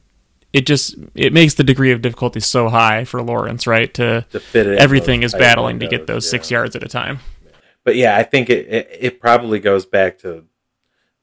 it 0.54 0.66
just 0.66 0.96
it 1.16 1.34
makes 1.34 1.54
the 1.56 1.64
degree 1.64 1.92
of 1.92 2.02
difficulty 2.02 2.40
so 2.40 2.70
high 2.70 3.06
for 3.06 3.22
Lawrence, 3.22 3.66
right? 3.68 3.94
To 3.96 4.26
to 4.32 4.40
fit 4.40 4.68
it. 4.68 4.80
everything 4.80 5.24
is 5.24 5.34
battling 5.34 5.80
to 5.80 5.88
get 5.88 6.08
those 6.08 6.26
yeah. 6.26 6.32
six 6.32 6.52
yards 6.52 6.76
at 6.76 6.84
a 6.84 6.88
time. 6.88 7.20
But 7.84 7.96
yeah, 7.96 8.16
I 8.18 8.24
think 8.24 8.50
it, 8.50 8.68
it 8.68 8.90
it 9.00 9.20
probably 9.20 9.60
goes 9.60 9.86
back 9.86 10.20
to 10.20 10.46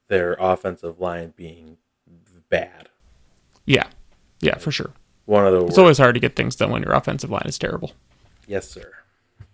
their 0.07 0.35
offensive 0.39 0.99
line 0.99 1.33
being 1.35 1.77
bad. 2.49 2.89
Yeah, 3.65 3.87
yeah, 4.41 4.57
for 4.57 4.71
sure. 4.71 4.91
One 5.25 5.45
of 5.45 5.53
the 5.53 5.59
It's 5.59 5.65
worst. 5.67 5.77
always 5.79 5.97
hard 5.99 6.15
to 6.15 6.19
get 6.19 6.35
things 6.35 6.55
done 6.55 6.71
when 6.71 6.81
your 6.81 6.93
offensive 6.93 7.29
line 7.29 7.45
is 7.45 7.59
terrible. 7.59 7.91
yes, 8.47 8.67
sir. 8.69 8.91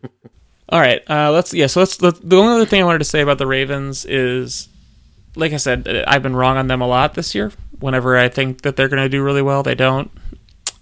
All 0.69 0.79
right, 0.79 1.03
uh, 1.09 1.31
let's 1.31 1.53
yeah. 1.53 1.67
So 1.67 1.81
let's. 1.81 2.01
Let, 2.01 2.27
the 2.27 2.37
only 2.37 2.53
other 2.55 2.65
thing 2.65 2.81
I 2.81 2.85
wanted 2.85 2.99
to 2.99 3.05
say 3.05 3.21
about 3.21 3.37
the 3.37 3.45
Ravens 3.45 4.03
is, 4.05 4.67
like 5.35 5.53
I 5.53 5.57
said, 5.57 5.87
I've 6.07 6.23
been 6.23 6.35
wrong 6.35 6.57
on 6.57 6.67
them 6.67 6.81
a 6.81 6.87
lot 6.87 7.13
this 7.13 7.35
year. 7.35 7.51
Whenever 7.79 8.17
I 8.17 8.29
think 8.29 8.61
that 8.61 8.75
they're 8.75 8.87
going 8.89 9.03
to 9.03 9.09
do 9.09 9.23
really 9.23 9.41
well, 9.41 9.63
they 9.63 9.75
don't. 9.75 10.11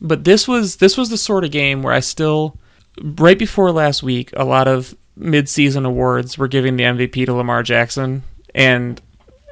But 0.01 0.23
this 0.23 0.47
was 0.47 0.77
this 0.77 0.97
was 0.97 1.09
the 1.09 1.17
sort 1.17 1.43
of 1.43 1.51
game 1.51 1.81
where 1.81 1.93
I 1.93 2.01
still, 2.01 2.57
right 3.01 3.39
before 3.39 3.71
last 3.71 4.03
week, 4.03 4.31
a 4.35 4.43
lot 4.43 4.67
of 4.67 4.95
mid-season 5.15 5.85
awards 5.85 6.37
were 6.37 6.47
giving 6.47 6.75
the 6.75 6.83
MVP 6.83 7.25
to 7.25 7.33
Lamar 7.33 7.63
Jackson, 7.63 8.23
and 8.53 9.01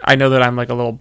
I 0.04 0.16
know 0.16 0.30
that 0.32 0.42
I'm 0.44 0.56
like 0.56 0.70
a 0.70 0.74
little. 0.74 1.00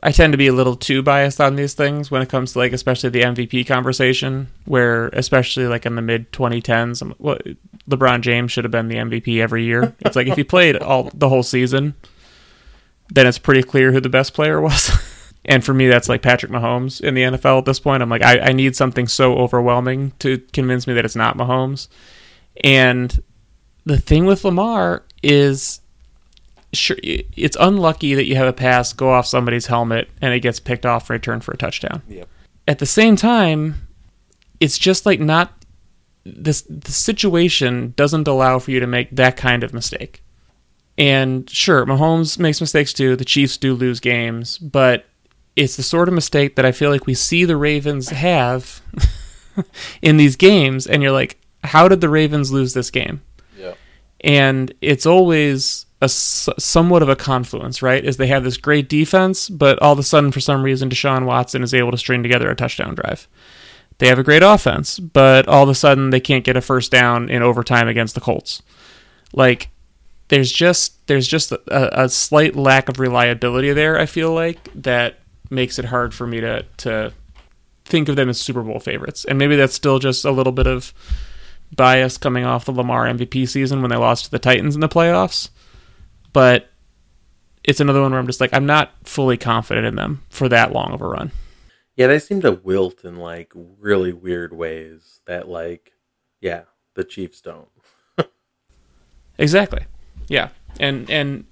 I 0.00 0.12
tend 0.12 0.32
to 0.32 0.36
be 0.38 0.46
a 0.46 0.52
little 0.52 0.76
too 0.76 1.02
biased 1.02 1.40
on 1.40 1.56
these 1.56 1.74
things 1.74 2.08
when 2.08 2.22
it 2.22 2.28
comes 2.28 2.52
to 2.52 2.60
like 2.60 2.72
especially 2.72 3.10
the 3.10 3.22
MVP 3.22 3.66
conversation, 3.66 4.46
where 4.64 5.08
especially 5.08 5.66
like 5.66 5.84
in 5.86 5.96
the 5.96 6.02
mid 6.02 6.30
2010s, 6.32 7.02
I'm- 7.02 7.58
LeBron 7.90 8.20
James 8.20 8.52
should 8.52 8.64
have 8.64 8.70
been 8.70 8.88
the 8.88 8.96
MVP 8.96 9.40
every 9.40 9.64
year. 9.64 9.94
It's 10.00 10.14
like 10.14 10.28
if 10.28 10.36
he 10.36 10.44
played 10.44 10.76
all 10.76 11.10
the 11.14 11.28
whole 11.28 11.42
season, 11.42 11.94
then 13.10 13.26
it's 13.26 13.38
pretty 13.38 13.62
clear 13.62 13.90
who 13.92 14.00
the 14.00 14.08
best 14.08 14.34
player 14.34 14.60
was. 14.60 14.90
and 15.48 15.64
for 15.64 15.72
me, 15.72 15.88
that's 15.88 16.10
like 16.10 16.20
Patrick 16.20 16.52
Mahomes 16.52 17.00
in 17.00 17.14
the 17.14 17.22
NFL 17.22 17.58
at 17.58 17.64
this 17.64 17.80
point. 17.80 18.02
I'm 18.02 18.10
like, 18.10 18.22
I, 18.22 18.38
I 18.38 18.52
need 18.52 18.76
something 18.76 19.08
so 19.08 19.38
overwhelming 19.38 20.12
to 20.18 20.38
convince 20.52 20.86
me 20.86 20.92
that 20.92 21.06
it's 21.06 21.16
not 21.16 21.38
Mahomes. 21.38 21.88
And 22.62 23.22
the 23.86 23.96
thing 23.96 24.26
with 24.26 24.44
Lamar 24.44 25.04
is, 25.22 25.80
sure, 26.74 26.98
it's 27.02 27.56
unlucky 27.58 28.14
that 28.14 28.26
you 28.26 28.36
have 28.36 28.46
a 28.46 28.52
pass 28.52 28.92
go 28.92 29.10
off 29.10 29.26
somebody's 29.26 29.66
helmet 29.66 30.10
and 30.20 30.34
it 30.34 30.40
gets 30.40 30.60
picked 30.60 30.84
off 30.84 31.06
for 31.06 31.14
a 31.14 31.16
return 31.16 31.40
for 31.40 31.52
a 31.52 31.56
touchdown. 31.56 32.02
Yep. 32.08 32.28
At 32.68 32.78
the 32.78 32.86
same 32.86 33.16
time, 33.16 33.88
it's 34.60 34.76
just 34.76 35.06
like 35.06 35.18
not 35.18 35.64
this 36.26 36.60
the 36.68 36.92
situation 36.92 37.94
doesn't 37.96 38.28
allow 38.28 38.58
for 38.58 38.70
you 38.70 38.80
to 38.80 38.86
make 38.86 39.08
that 39.12 39.38
kind 39.38 39.64
of 39.64 39.72
mistake. 39.72 40.22
And 40.98 41.48
sure, 41.48 41.86
Mahomes 41.86 42.38
makes 42.38 42.60
mistakes 42.60 42.92
too. 42.92 43.16
The 43.16 43.24
Chiefs 43.24 43.56
do 43.56 43.72
lose 43.72 43.98
games, 43.98 44.58
but 44.58 45.06
it's 45.58 45.74
the 45.74 45.82
sort 45.82 46.06
of 46.06 46.14
mistake 46.14 46.54
that 46.54 46.64
I 46.64 46.70
feel 46.70 46.90
like 46.90 47.06
we 47.06 47.14
see 47.14 47.44
the 47.44 47.56
Ravens 47.56 48.10
have 48.10 48.80
in 50.02 50.16
these 50.16 50.36
games, 50.36 50.86
and 50.86 51.02
you're 51.02 51.12
like, 51.12 51.36
how 51.64 51.88
did 51.88 52.00
the 52.00 52.08
Ravens 52.08 52.52
lose 52.52 52.74
this 52.74 52.90
game? 52.90 53.22
Yeah. 53.56 53.74
and 54.20 54.72
it's 54.80 55.04
always 55.04 55.86
a 56.00 56.08
somewhat 56.08 57.02
of 57.02 57.08
a 57.08 57.16
confluence, 57.16 57.82
right? 57.82 58.04
Is 58.04 58.18
they 58.18 58.28
have 58.28 58.44
this 58.44 58.56
great 58.56 58.88
defense, 58.88 59.48
but 59.48 59.80
all 59.82 59.92
of 59.92 59.98
a 59.98 60.04
sudden, 60.04 60.30
for 60.30 60.38
some 60.38 60.62
reason, 60.62 60.90
Deshaun 60.90 61.24
Watson 61.24 61.64
is 61.64 61.74
able 61.74 61.90
to 61.90 61.98
string 61.98 62.22
together 62.22 62.48
a 62.48 62.54
touchdown 62.54 62.94
drive. 62.94 63.26
They 63.98 64.06
have 64.06 64.18
a 64.20 64.22
great 64.22 64.44
offense, 64.44 65.00
but 65.00 65.48
all 65.48 65.64
of 65.64 65.68
a 65.68 65.74
sudden, 65.74 66.10
they 66.10 66.20
can't 66.20 66.44
get 66.44 66.56
a 66.56 66.60
first 66.60 66.92
down 66.92 67.28
in 67.28 67.42
overtime 67.42 67.88
against 67.88 68.14
the 68.14 68.20
Colts. 68.20 68.62
Like, 69.32 69.70
there's 70.28 70.52
just 70.52 71.04
there's 71.08 71.26
just 71.26 71.50
a, 71.50 72.04
a 72.04 72.08
slight 72.08 72.54
lack 72.54 72.88
of 72.88 73.00
reliability 73.00 73.72
there. 73.72 73.98
I 73.98 74.06
feel 74.06 74.32
like 74.32 74.70
that 74.82 75.18
makes 75.50 75.78
it 75.78 75.86
hard 75.86 76.14
for 76.14 76.26
me 76.26 76.40
to 76.40 76.64
to 76.78 77.12
think 77.84 78.08
of 78.08 78.16
them 78.16 78.28
as 78.28 78.40
Super 78.40 78.62
Bowl 78.62 78.80
favorites, 78.80 79.24
and 79.24 79.38
maybe 79.38 79.56
that's 79.56 79.74
still 79.74 79.98
just 79.98 80.24
a 80.24 80.30
little 80.30 80.52
bit 80.52 80.66
of 80.66 80.92
bias 81.74 82.18
coming 82.18 82.44
off 82.44 82.64
the 82.64 82.72
Lamar 82.72 83.06
MVP 83.06 83.48
season 83.48 83.82
when 83.82 83.90
they 83.90 83.96
lost 83.96 84.26
to 84.26 84.30
the 84.30 84.38
Titans 84.38 84.74
in 84.74 84.80
the 84.80 84.88
playoffs. 84.88 85.50
But 86.32 86.70
it's 87.64 87.80
another 87.80 88.00
one 88.00 88.10
where 88.12 88.20
I'm 88.20 88.26
just 88.26 88.40
like 88.40 88.52
I'm 88.54 88.66
not 88.66 88.92
fully 89.04 89.36
confident 89.36 89.86
in 89.86 89.96
them 89.96 90.22
for 90.30 90.48
that 90.48 90.72
long 90.72 90.92
of 90.92 91.00
a 91.00 91.06
run. 91.06 91.30
Yeah, 91.96 92.06
they 92.06 92.18
seem 92.18 92.40
to 92.42 92.52
wilt 92.52 93.04
in 93.04 93.16
like 93.16 93.52
really 93.54 94.12
weird 94.12 94.52
ways 94.52 95.20
that 95.26 95.48
like 95.48 95.92
yeah, 96.40 96.62
the 96.94 97.04
Chiefs 97.04 97.40
don't. 97.40 97.68
Exactly. 99.38 99.84
Yeah. 100.26 100.48
And 100.80 101.08
and 101.08 101.44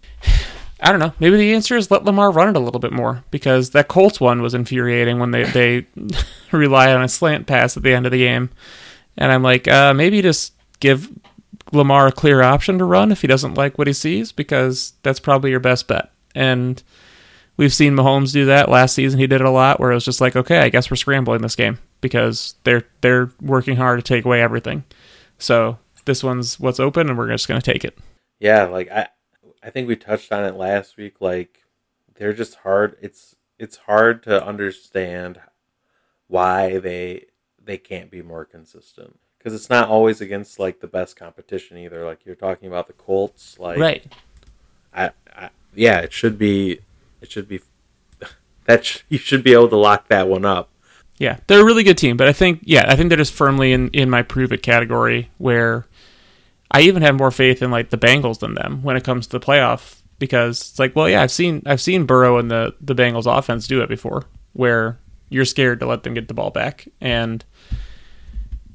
I 0.80 0.90
don't 0.90 1.00
know. 1.00 1.14
Maybe 1.18 1.36
the 1.36 1.54
answer 1.54 1.76
is 1.76 1.90
let 1.90 2.04
Lamar 2.04 2.30
run 2.30 2.48
it 2.48 2.56
a 2.56 2.60
little 2.60 2.80
bit 2.80 2.92
more 2.92 3.24
because 3.30 3.70
that 3.70 3.88
Colts 3.88 4.20
one 4.20 4.42
was 4.42 4.54
infuriating 4.54 5.18
when 5.18 5.30
they 5.30 5.44
they 5.44 5.86
rely 6.52 6.92
on 6.92 7.02
a 7.02 7.08
slant 7.08 7.46
pass 7.46 7.76
at 7.76 7.82
the 7.82 7.94
end 7.94 8.06
of 8.06 8.12
the 8.12 8.18
game, 8.18 8.50
and 9.16 9.32
I'm 9.32 9.42
like, 9.42 9.66
uh, 9.68 9.94
maybe 9.94 10.20
just 10.20 10.52
give 10.80 11.10
Lamar 11.72 12.08
a 12.08 12.12
clear 12.12 12.42
option 12.42 12.78
to 12.78 12.84
run 12.84 13.10
if 13.10 13.22
he 13.22 13.26
doesn't 13.26 13.54
like 13.54 13.78
what 13.78 13.86
he 13.86 13.92
sees 13.92 14.32
because 14.32 14.92
that's 15.02 15.20
probably 15.20 15.50
your 15.50 15.60
best 15.60 15.88
bet. 15.88 16.10
And 16.34 16.82
we've 17.56 17.72
seen 17.72 17.94
Mahomes 17.94 18.32
do 18.32 18.44
that 18.46 18.68
last 18.68 18.94
season. 18.94 19.18
He 19.18 19.26
did 19.26 19.40
it 19.40 19.46
a 19.46 19.50
lot 19.50 19.80
where 19.80 19.90
it 19.90 19.94
was 19.94 20.04
just 20.04 20.20
like, 20.20 20.36
okay, 20.36 20.58
I 20.58 20.68
guess 20.68 20.90
we're 20.90 20.96
scrambling 20.96 21.42
this 21.42 21.56
game 21.56 21.78
because 22.00 22.54
they're 22.64 22.84
they're 23.00 23.30
working 23.40 23.76
hard 23.76 23.98
to 23.98 24.02
take 24.02 24.24
away 24.24 24.42
everything. 24.42 24.84
So 25.38 25.78
this 26.04 26.22
one's 26.22 26.60
what's 26.60 26.80
open, 26.80 27.08
and 27.08 27.18
we're 27.18 27.30
just 27.30 27.48
going 27.48 27.60
to 27.60 27.72
take 27.72 27.84
it. 27.84 27.98
Yeah, 28.38 28.64
like 28.64 28.90
I 28.90 29.08
I 29.66 29.70
think 29.70 29.88
we 29.88 29.96
touched 29.96 30.32
on 30.32 30.44
it 30.44 30.54
last 30.54 30.96
week 30.96 31.16
like 31.20 31.64
they're 32.14 32.32
just 32.32 32.54
hard 32.56 32.96
it's 33.02 33.34
it's 33.58 33.78
hard 33.78 34.22
to 34.22 34.46
understand 34.46 35.40
why 36.28 36.78
they 36.78 37.26
they 37.62 37.76
can't 37.76 38.08
be 38.08 38.22
more 38.22 38.44
consistent 38.44 39.18
because 39.36 39.52
it's 39.52 39.68
not 39.68 39.88
always 39.88 40.20
against 40.20 40.60
like 40.60 40.78
the 40.78 40.86
best 40.86 41.16
competition 41.16 41.76
either 41.76 42.04
like 42.04 42.24
you're 42.24 42.36
talking 42.36 42.68
about 42.68 42.86
the 42.86 42.92
Colts 42.92 43.58
like 43.58 43.78
right. 43.78 44.12
I, 44.94 45.10
I 45.34 45.50
yeah 45.74 45.98
it 45.98 46.12
should 46.12 46.38
be 46.38 46.78
it 47.20 47.30
should 47.32 47.48
be 47.48 47.60
that 48.66 48.84
sh- 48.84 49.00
you 49.08 49.18
should 49.18 49.42
be 49.42 49.52
able 49.52 49.68
to 49.70 49.76
lock 49.76 50.06
that 50.08 50.28
one 50.28 50.44
up 50.44 50.70
Yeah, 51.18 51.38
they're 51.46 51.62
a 51.62 51.64
really 51.64 51.82
good 51.82 51.98
team, 51.98 52.16
but 52.16 52.28
I 52.28 52.32
think 52.32 52.60
yeah, 52.62 52.84
I 52.88 52.94
think 52.94 53.08
they're 53.08 53.16
just 53.16 53.32
firmly 53.32 53.72
in 53.72 53.88
in 53.88 54.10
my 54.10 54.22
prove 54.22 54.52
it 54.52 54.62
category 54.62 55.30
where 55.38 55.86
I 56.70 56.82
even 56.82 57.02
have 57.02 57.16
more 57.16 57.30
faith 57.30 57.62
in 57.62 57.70
like 57.70 57.90
the 57.90 57.98
Bengals 57.98 58.40
than 58.40 58.54
them 58.54 58.82
when 58.82 58.96
it 58.96 59.04
comes 59.04 59.26
to 59.26 59.38
the 59.38 59.44
playoff 59.44 60.00
because 60.18 60.60
it's 60.60 60.78
like, 60.78 60.96
well, 60.96 61.08
yeah, 61.08 61.22
I've 61.22 61.30
seen 61.30 61.62
I've 61.66 61.80
seen 61.80 62.06
Burrow 62.06 62.38
and 62.38 62.50
the 62.50 62.74
the 62.80 62.94
Bengals 62.94 63.26
offense 63.26 63.66
do 63.66 63.82
it 63.82 63.88
before 63.88 64.24
where 64.52 64.98
you're 65.28 65.44
scared 65.44 65.80
to 65.80 65.86
let 65.86 66.02
them 66.02 66.14
get 66.14 66.28
the 66.28 66.34
ball 66.34 66.50
back 66.50 66.88
and 67.00 67.44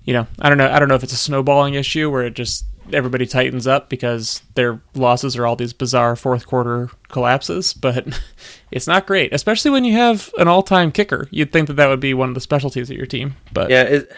you 0.03 0.13
know, 0.13 0.27
I 0.39 0.49
don't 0.49 0.57
know 0.57 0.69
I 0.69 0.79
don't 0.79 0.87
know 0.87 0.95
if 0.95 1.03
it's 1.03 1.13
a 1.13 1.17
snowballing 1.17 1.73
issue 1.75 2.09
where 2.09 2.23
it 2.23 2.33
just 2.33 2.65
everybody 2.93 3.25
tightens 3.25 3.67
up 3.67 3.89
because 3.89 4.41
their 4.55 4.81
losses 4.95 5.37
are 5.37 5.45
all 5.45 5.55
these 5.55 5.73
bizarre 5.73 6.15
fourth 6.15 6.45
quarter 6.45 6.89
collapses, 7.09 7.73
but 7.73 8.19
it's 8.71 8.87
not 8.87 9.05
great, 9.05 9.33
especially 9.33 9.71
when 9.71 9.85
you 9.85 9.93
have 9.93 10.31
an 10.37 10.47
all-time 10.47 10.91
kicker. 10.91 11.27
You'd 11.31 11.53
think 11.53 11.67
that 11.67 11.75
that 11.75 11.87
would 11.87 11.99
be 11.99 12.13
one 12.13 12.29
of 12.29 12.35
the 12.35 12.41
specialties 12.41 12.89
of 12.89 12.97
your 12.97 13.05
team, 13.05 13.35
but 13.53 13.69
yeah 13.69 13.83
it, 13.83 14.11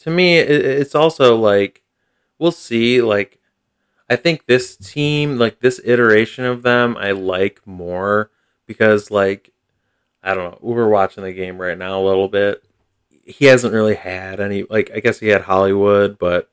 to 0.00 0.10
me 0.10 0.38
it, 0.38 0.48
it's 0.50 0.94
also 0.94 1.36
like 1.36 1.82
we'll 2.38 2.52
see 2.52 3.00
like 3.02 3.38
i 4.10 4.16
think 4.16 4.46
this 4.46 4.76
team 4.76 5.38
like 5.38 5.60
this 5.60 5.80
iteration 5.84 6.44
of 6.44 6.62
them 6.62 6.96
i 6.98 7.10
like 7.12 7.60
more 7.66 8.30
because 8.66 9.10
like 9.10 9.52
I 10.20 10.34
don't 10.34 10.50
know. 10.50 10.58
We're 10.60 10.88
watching 10.88 11.22
the 11.22 11.32
game 11.32 11.58
right 11.58 11.78
now 11.78 12.00
a 12.00 12.04
little 12.04 12.26
bit. 12.28 12.62
He 13.24 13.44
hasn't 13.44 13.72
really 13.72 13.94
had 13.94 14.40
any 14.40 14.64
like 14.68 14.90
I 14.92 14.98
guess 14.98 15.20
he 15.20 15.28
had 15.28 15.42
Hollywood, 15.42 16.18
but 16.18 16.50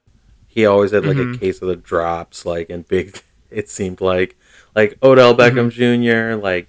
he 0.48 0.67
always 0.67 0.91
had 0.91 1.04
like 1.04 1.17
Mhm. 1.17 1.36
a 1.36 1.38
case 1.39 1.62
of 1.63 1.67
the 1.69 1.76
drops, 1.76 2.45
like 2.45 2.69
and 2.69 2.88
big. 2.88 3.19
It 3.50 3.67
seemed 3.67 4.02
like 4.02 4.38
like 4.76 4.98
Odell 5.02 5.36
Beckham 5.36 5.71
Jr. 5.71 6.39
Like 6.41 6.67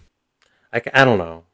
I, 0.72 0.80
I 0.94 1.04
don't 1.04 1.18
know 1.18 1.44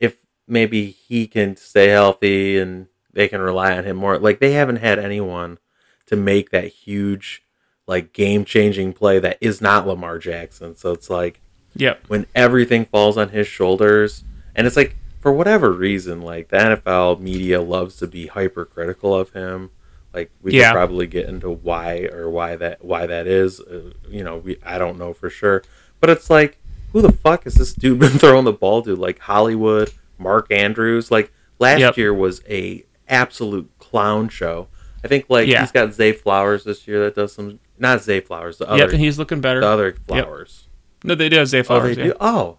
if 0.00 0.16
maybe 0.48 0.90
he 0.90 1.26
can 1.28 1.56
stay 1.56 1.88
healthy 1.88 2.58
and 2.58 2.88
they 3.12 3.28
can 3.28 3.40
rely 3.40 3.76
on 3.78 3.84
him 3.84 3.96
more. 3.96 4.18
Like 4.18 4.40
they 4.40 4.52
haven't 4.52 4.76
had 4.76 4.98
anyone 4.98 5.58
to 6.06 6.16
make 6.16 6.50
that 6.50 6.66
huge 6.68 7.42
like 7.86 8.12
game 8.12 8.44
changing 8.44 8.92
play 8.92 9.18
that 9.18 9.38
is 9.40 9.60
not 9.60 9.86
Lamar 9.86 10.18
Jackson. 10.18 10.76
So 10.76 10.92
it's 10.92 11.10
like 11.10 11.40
Yep. 11.74 12.04
when 12.08 12.26
everything 12.34 12.84
falls 12.84 13.16
on 13.16 13.30
his 13.30 13.46
shoulders 13.46 14.24
and 14.54 14.66
it's 14.66 14.76
like 14.76 14.96
for 15.20 15.32
whatever 15.32 15.72
reason 15.72 16.20
like 16.20 16.48
the 16.48 16.56
NFL 16.58 17.20
media 17.20 17.60
loves 17.62 17.96
to 17.96 18.06
be 18.06 18.26
hypercritical 18.26 19.14
of 19.14 19.30
him 19.30 19.70
like 20.12 20.30
we 20.42 20.52
Yeah. 20.52 20.68
could 20.70 20.76
probably 20.76 21.06
get 21.06 21.28
into 21.28 21.48
why 21.50 22.08
or 22.12 22.28
why 22.28 22.56
that 22.56 22.84
why 22.84 23.06
that 23.06 23.26
is 23.26 23.58
uh, 23.60 23.90
you 24.08 24.22
know 24.22 24.36
we 24.38 24.58
I 24.64 24.76
don't 24.78 24.98
know 24.98 25.12
for 25.14 25.30
sure 25.30 25.62
but 26.00 26.10
it's 26.10 26.28
like 26.28 26.58
who 26.92 27.00
the 27.00 27.10
fuck 27.12 27.44
has 27.44 27.54
this 27.54 27.72
dude 27.72 27.98
been 28.00 28.10
throwing 28.10 28.44
the 28.44 28.52
ball 28.52 28.82
to 28.82 28.94
like 28.94 29.18
Hollywood 29.20 29.90
Mark 30.18 30.52
Andrews 30.52 31.10
like 31.10 31.32
last 31.58 31.80
Yep. 31.80 31.96
year 31.96 32.12
was 32.12 32.42
a 32.48 32.84
absolute 33.08 33.70
clown 33.78 34.28
show 34.28 34.68
I 35.04 35.08
think 35.08 35.26
like 35.28 35.48
Yeah. 35.48 35.60
he's 35.60 35.72
got 35.72 35.92
Zay 35.92 36.12
Flowers 36.12 36.64
this 36.64 36.86
year 36.86 37.00
that 37.04 37.14
does 37.14 37.32
some 37.32 37.58
not 37.78 38.02
Zay 38.02 38.20
Flowers 38.20 38.58
the 38.58 38.64
Yep. 38.66 38.72
other 38.72 38.92
And 38.92 39.00
he's 39.00 39.18
looking 39.18 39.40
better. 39.40 39.60
the 39.60 39.66
other 39.68 39.92
Flowers 40.06 40.68
no, 41.04 41.14
they 41.16 41.28
do 41.28 41.36
have 41.38 41.48
Zay 41.48 41.60
Oh, 41.60 41.62
Flowers. 41.64 41.96
they 41.96 42.02
yeah. 42.02 42.08
do? 42.10 42.16
Oh, 42.20 42.58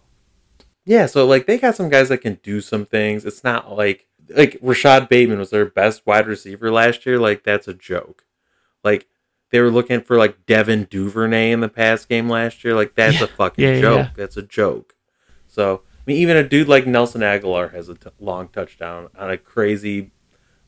yeah. 0.85 1.05
So 1.05 1.25
like 1.25 1.45
they 1.47 1.57
got 1.57 1.75
some 1.75 1.89
guys 1.89 2.09
that 2.09 2.17
can 2.19 2.39
do 2.43 2.59
some 2.61 2.85
things. 2.85 3.25
It's 3.25 3.43
not 3.43 3.71
like 3.75 4.05
like 4.29 4.57
Rashod 4.61 5.09
Bateman 5.09 5.39
was 5.39 5.49
their 5.49 5.65
best 5.65 6.05
wide 6.05 6.27
receiver 6.27 6.71
last 6.71 7.05
year. 7.05 7.19
Like 7.19 7.43
that's 7.43 7.67
a 7.67 7.73
joke. 7.73 8.25
Like 8.83 9.07
they 9.51 9.61
were 9.61 9.69
looking 9.71 10.01
for 10.01 10.17
like 10.17 10.45
Devin 10.45 10.87
Duvernay 10.89 11.51
in 11.51 11.59
the 11.61 11.69
pass 11.69 12.03
game 12.05 12.29
last 12.29 12.63
year. 12.63 12.73
Like 12.73 12.95
that's 12.95 13.21
a 13.21 13.27
fucking 13.27 13.63
Yeah, 13.63 13.75
yeah, 13.75 13.81
joke. 13.81 13.97
yeah. 13.99 14.09
That's 14.15 14.35
a 14.37 14.41
joke. 14.43 14.95
So 15.47 15.83
I 15.85 16.01
mean, 16.05 16.17
even 16.17 16.35
a 16.35 16.43
dude 16.43 16.67
like 16.67 16.85
Nelson 16.85 17.21
Agholor 17.21 17.71
has 17.73 17.87
a 17.87 17.95
t- 17.95 18.09
long 18.19 18.49
touchdown 18.49 19.07
on 19.17 19.29
a 19.31 19.37
crazy 19.37 20.11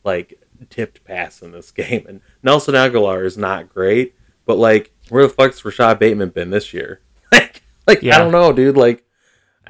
like 0.05 0.39
tipped 0.69 1.03
pass 1.03 1.41
in 1.41 1.51
this 1.51 1.71
game, 1.71 2.05
and 2.07 2.21
Nelson 2.43 2.75
Agholor 2.75 3.25
is 3.25 3.37
not 3.37 3.73
great. 3.73 4.15
But 4.45 4.57
like, 4.57 4.93
where 5.09 5.23
the 5.23 5.33
fuck's 5.33 5.65
Rashod 5.65 5.99
Bateman 5.99 6.29
been 6.29 6.51
this 6.51 6.73
year? 6.73 7.01
like, 7.31 7.63
like 7.87 8.01
Yeah. 8.01 8.15
I 8.15 8.19
don't 8.19 8.31
know, 8.31 8.53
dude. 8.53 8.77
Like, 8.77 9.03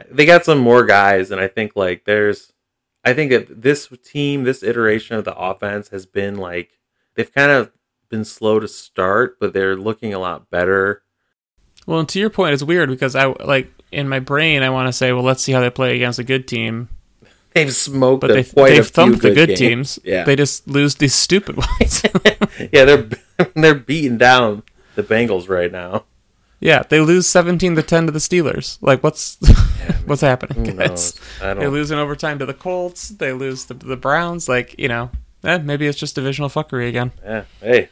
they 0.10 0.26
got 0.26 0.46
some 0.46 0.60
more 0.60 0.84
guys, 0.84 1.32
and 1.32 1.40
I 1.40 1.48
think 1.48 1.76
like 1.76 2.06
there's, 2.06 2.52
I 3.04 3.14
think 3.14 3.32
that 3.32 3.62
this 3.62 3.88
team, 4.04 4.44
this 4.44 4.64
iteration 4.64 5.16
of 5.16 5.24
the 5.24 5.36
offense 5.36 5.90
has 5.90 6.06
been 6.06 6.36
like 6.36 6.80
they've 7.16 7.34
kind 7.34 7.52
of 7.52 7.72
been 8.10 8.26
slow 8.26 8.60
to 8.60 8.68
start, 8.68 9.40
but 9.40 9.54
they're 9.54 9.76
looking 9.76 10.14
a 10.14 10.20
lot 10.20 10.50
better. 10.50 11.04
Well, 11.86 12.00
and 12.00 12.10
to 12.10 12.20
your 12.20 12.30
point, 12.30 12.54
it's 12.54 12.64
weird 12.64 12.90
because 12.90 13.16
I 13.16 13.26
like 13.26 13.72
in 13.92 14.10
my 14.10 14.20
brain 14.20 14.64
I 14.64 14.70
want 14.70 14.88
to 14.88 14.94
say, 14.94 15.12
well, 15.14 15.24
let's 15.24 15.44
see 15.44 15.52
how 15.52 15.62
they 15.62 15.70
play 15.70 15.96
against 15.96 16.20
a 16.20 16.24
good 16.24 16.48
team, 16.48 16.90
They've 17.56 17.74
smoked, 17.74 18.22
but 18.22 18.30
a- 18.32 18.34
they 18.36 18.44
quite 18.44 18.74
a 18.74 18.76
they've 18.76 18.86
few 18.86 18.92
thumped 18.92 19.22
the 19.24 19.34
good 19.34 19.48
games. 19.50 19.60
teams. 19.60 20.00
Yeah, 20.04 20.24
They 20.26 20.36
just 20.36 20.68
lose 20.68 20.96
these 20.96 21.16
stupid 21.16 21.56
ones. 21.80 22.04
yeah, 22.72 22.86
they're 22.86 23.08
they're 23.56 23.74
beating 23.76 24.18
down 24.20 24.62
the 24.96 25.04
Bengals 25.04 25.50
right 25.50 25.72
now. 25.72 26.04
yeah, 26.60 26.84
they 26.84 27.00
lose 27.00 27.28
seventeen 27.28 27.76
to 27.76 27.82
ten 27.84 28.06
to 28.06 28.12
the 28.12 28.20
Steelers. 28.20 28.78
Like, 28.82 29.04
what's 29.04 29.38
what's 30.06 30.22
happening? 30.22 30.76
Guys? 30.78 31.20
They 31.42 31.68
lose 31.68 31.92
in 31.92 31.98
overtime 31.98 32.40
to 32.40 32.46
the 32.46 32.54
Colts. 32.54 33.10
They 33.10 33.34
lose 33.34 33.66
to 33.66 33.74
the 33.74 33.98
Browns. 33.98 34.48
Like, 34.50 34.78
you 34.80 34.88
know, 34.88 35.10
eh, 35.44 35.58
maybe 35.58 35.88
it's 35.88 35.98
just 35.98 36.16
divisional 36.16 36.50
fuckery 36.50 36.88
again. 36.90 37.12
Yeah, 37.24 37.44
hey, 37.62 37.90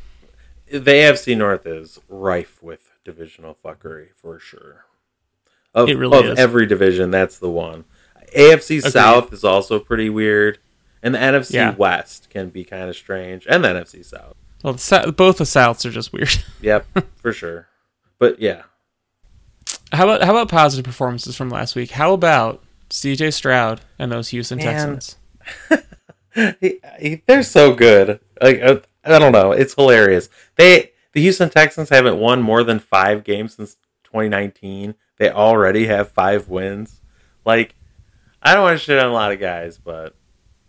the 0.70 0.80
AFC 0.92 1.38
North 1.38 1.66
is 1.66 2.00
rife 2.10 2.62
with 2.64 2.92
divisional 3.06 3.58
fuckery 3.64 4.08
for 4.16 4.40
sure. 4.40 4.86
Of, 5.76 5.90
It 5.90 5.98
really 5.98 6.18
of 6.20 6.26
is. 6.34 6.40
every 6.40 6.66
division, 6.68 7.10
that's 7.12 7.40
the 7.40 7.50
one. 7.50 7.84
AFC 8.36 8.82
South 8.82 9.32
is 9.34 9.44
also 9.44 9.80
pretty 9.80 10.10
weird, 10.10 10.60
and 11.02 11.14
the 11.16 11.20
NFC 11.20 11.54
Yeah. 11.54 11.76
West 11.76 12.30
can 12.30 12.50
be 12.50 12.64
kind 12.64 12.90
of 12.90 12.96
strange, 12.96 13.46
and 13.50 13.64
the 13.64 13.70
NFC 13.70 14.04
South. 14.06 14.36
Well, 14.64 14.74
the, 14.74 14.80
Sou- 14.80 15.12
both 15.12 15.38
the 15.38 15.44
Souths 15.44 15.86
are 15.86 15.92
just 15.92 16.14
weird. 16.14 16.30
Yep, 16.62 16.86
for 17.16 17.34
sure. 17.34 17.68
But 18.20 18.40
yeah, 18.40 18.64
How 19.92 20.06
about 20.10 20.24
how 20.24 20.32
about 20.32 20.50
positive 20.50 20.86
performances 20.86 21.36
from 21.36 21.50
last 21.50 21.76
week? 21.76 21.92
How 21.92 22.14
about 22.14 22.64
C.J. 22.90 23.32
Stroud 23.32 23.82
and 24.00 24.12
those 24.12 24.30
Houston 24.30 24.58
Man. 24.60 24.66
Texans? 24.66 25.18
he, 26.62 26.80
he- 27.00 27.22
they're 27.28 27.44
so 27.44 27.74
good. 27.74 28.20
Like 28.42 28.62
uh, 28.62 28.80
I 29.04 29.20
don't 29.20 29.32
know, 29.34 29.52
it's 29.52 29.74
hilarious. 29.76 30.30
They 30.56 30.92
the 31.12 31.22
Houston 31.22 31.50
Texans 31.50 31.90
haven't 31.90 32.18
won 32.18 32.42
more 32.42 32.64
than 32.64 32.80
five 32.80 33.24
games 33.24 33.56
since 33.56 33.76
2019. 34.06 34.96
They 35.18 35.30
already 35.30 35.86
have 35.88 36.12
five 36.12 36.48
wins. 36.48 37.02
Like 37.46 37.76
I 38.44 38.54
don't 38.54 38.64
want 38.64 38.78
to 38.78 38.84
shit 38.84 39.00
on 39.00 39.10
a 39.10 39.14
lot 39.14 39.32
of 39.32 39.40
guys, 39.40 39.78
but 39.78 40.16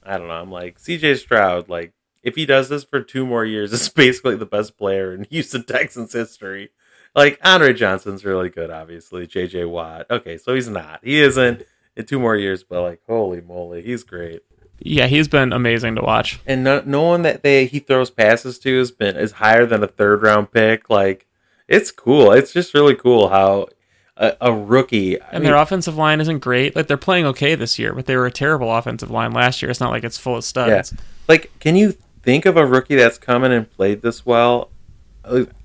I 0.02 0.16
don't 0.16 0.28
know. 0.28 0.34
I'm 0.34 0.50
like 0.50 0.78
CJ 0.80 1.18
Stroud. 1.18 1.68
Like 1.68 1.92
if 2.22 2.36
he 2.36 2.46
does 2.46 2.68
this 2.68 2.84
for 2.84 3.02
two 3.02 3.26
more 3.26 3.44
years, 3.44 3.72
it's 3.74 3.88
basically 3.88 4.36
the 4.36 4.46
best 4.46 4.78
player 4.78 5.12
in 5.12 5.24
Houston 5.30 5.64
Texans 5.64 6.12
history. 6.12 6.70
Like 7.14 7.38
Andre 7.44 7.72
Johnson's 7.72 8.24
really 8.24 8.48
good, 8.48 8.70
obviously. 8.70 9.26
JJ 9.26 9.68
Watt. 9.68 10.06
Okay, 10.10 10.36
so 10.38 10.54
he's 10.54 10.68
not. 10.68 11.00
He 11.02 11.20
isn't 11.20 11.62
in 11.96 12.06
two 12.06 12.18
more 12.18 12.36
years, 12.36 12.62
but 12.64 12.82
like 12.82 13.00
holy 13.06 13.40
moly, 13.40 13.82
he's 13.82 14.02
great 14.02 14.42
Yeah, 14.80 15.06
he's 15.06 15.28
been 15.28 15.52
amazing 15.52 15.94
to 15.96 16.02
watch. 16.02 16.40
and 16.46 16.64
no, 16.64 16.82
no 16.84 17.02
one 17.02 17.22
that 17.22 17.42
they 17.42 17.66
he 17.66 17.78
throws 17.78 18.10
passes 18.10 18.58
to 18.60 18.78
has 18.78 18.90
been 18.90 19.16
is 19.16 19.32
higher 19.32 19.66
than 19.66 19.82
a 19.82 19.88
third 19.88 20.22
round 20.22 20.50
pick. 20.52 20.90
Like 20.90 21.26
it's 21.68 21.90
cool. 21.90 22.32
It's 22.32 22.52
just 22.52 22.74
really 22.74 22.94
cool 22.94 23.28
how 23.28 23.68
a, 24.16 24.36
a 24.40 24.52
rookie. 24.52 25.20
I 25.20 25.24
And 25.32 25.42
mean, 25.42 25.44
their 25.44 25.56
offensive 25.56 25.96
line 25.96 26.20
isn't 26.20 26.38
great. 26.38 26.76
Like 26.76 26.86
they're 26.86 26.96
playing 26.96 27.26
okay 27.26 27.54
this 27.54 27.78
year, 27.78 27.92
but 27.94 28.06
they 28.06 28.16
were 28.16 28.26
a 28.26 28.30
terrible 28.30 28.74
offensive 28.74 29.10
line 29.10 29.32
last 29.32 29.62
year. 29.62 29.70
It's 29.70 29.80
not 29.80 29.90
like 29.90 30.04
it's 30.04 30.18
full 30.18 30.36
of 30.36 30.44
studs. 30.44 30.94
like, 31.28 31.50
can 31.60 31.76
you 31.76 31.96
think 32.22 32.46
of 32.46 32.56
a 32.56 32.66
rookie 32.66 32.96
that's 32.96 33.18
come 33.18 33.44
in 33.44 33.52
and 33.52 33.70
played 33.70 34.02
this 34.02 34.24
well? 34.24 34.70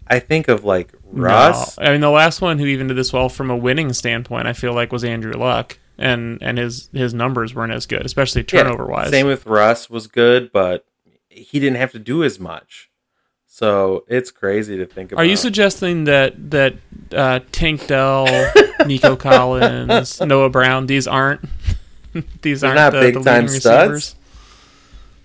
I 0.08 0.20
think 0.20 0.48
of 0.48 0.64
like 0.64 0.94
Russ. 1.12 1.78
No. 1.78 1.86
I 1.86 1.92
mean, 1.92 2.02
the 2.02 2.10
last 2.10 2.42
one 2.42 2.58
who 2.60 2.66
even 2.66 2.88
did 2.88 2.98
this 2.98 3.14
well 3.14 3.30
from 3.30 3.50
a 3.52 3.58
winning 3.58 3.94
standpoint, 3.94 4.48
I 4.48 4.54
feel 4.54 4.74
like 4.74 4.92
was 4.92 5.04
Andrew 5.04 5.34
Luck, 5.34 5.78
and 5.98 6.40
and 6.42 6.58
his 6.58 6.90
his 6.94 7.14
numbers 7.14 7.54
weren't 7.54 7.74
as 7.74 7.86
good, 7.86 8.06
especially 8.06 8.44
turnover 8.44 8.86
wise. 8.86 9.10
Same 9.10 9.28
with 9.28 9.46
Russ 9.46 9.90
was 9.90 10.08
good, 10.08 10.52
but 10.52 10.86
he 11.30 11.60
didn't 11.60 11.78
have 11.78 11.92
to 11.92 12.00
do 12.00 12.24
as 12.24 12.40
much. 12.40 12.89
So 13.60 14.06
it's 14.08 14.32
crazy 14.32 14.78
to 14.78 14.86
think 14.86 15.12
about. 15.12 15.22
Are 15.22 15.26
you 15.26 15.36
suggesting 15.36 16.06
that 16.06 16.52
that 16.52 16.76
uh, 17.12 17.42
Tank 17.52 17.88
Dell, 17.88 18.26
Nico 18.86 19.16
Collins, 19.18 20.22
Noah 20.22 20.50
Brown, 20.50 20.86
these 20.86 21.08
aren't 21.08 21.42
these 22.42 22.62
They're 22.62 22.78
aren't 22.78 22.94
the, 22.94 23.02
big 23.02 23.16
the 23.16 23.22
time 23.22 23.48
receivers? 23.48 24.16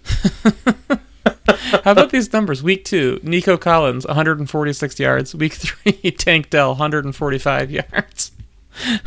How 1.85 1.93
about 1.93 2.11
these 2.11 2.33
numbers? 2.33 2.61
Week 2.61 2.85
two, 2.85 3.21
Nico 3.23 3.57
Collins, 3.57 4.05
146 4.05 4.99
yards. 4.99 5.33
Week 5.37 5.53
three, 5.53 6.11
Tank 6.11 6.51
Dell, 6.51 6.71
145 6.71 7.71
yards. 7.71 8.33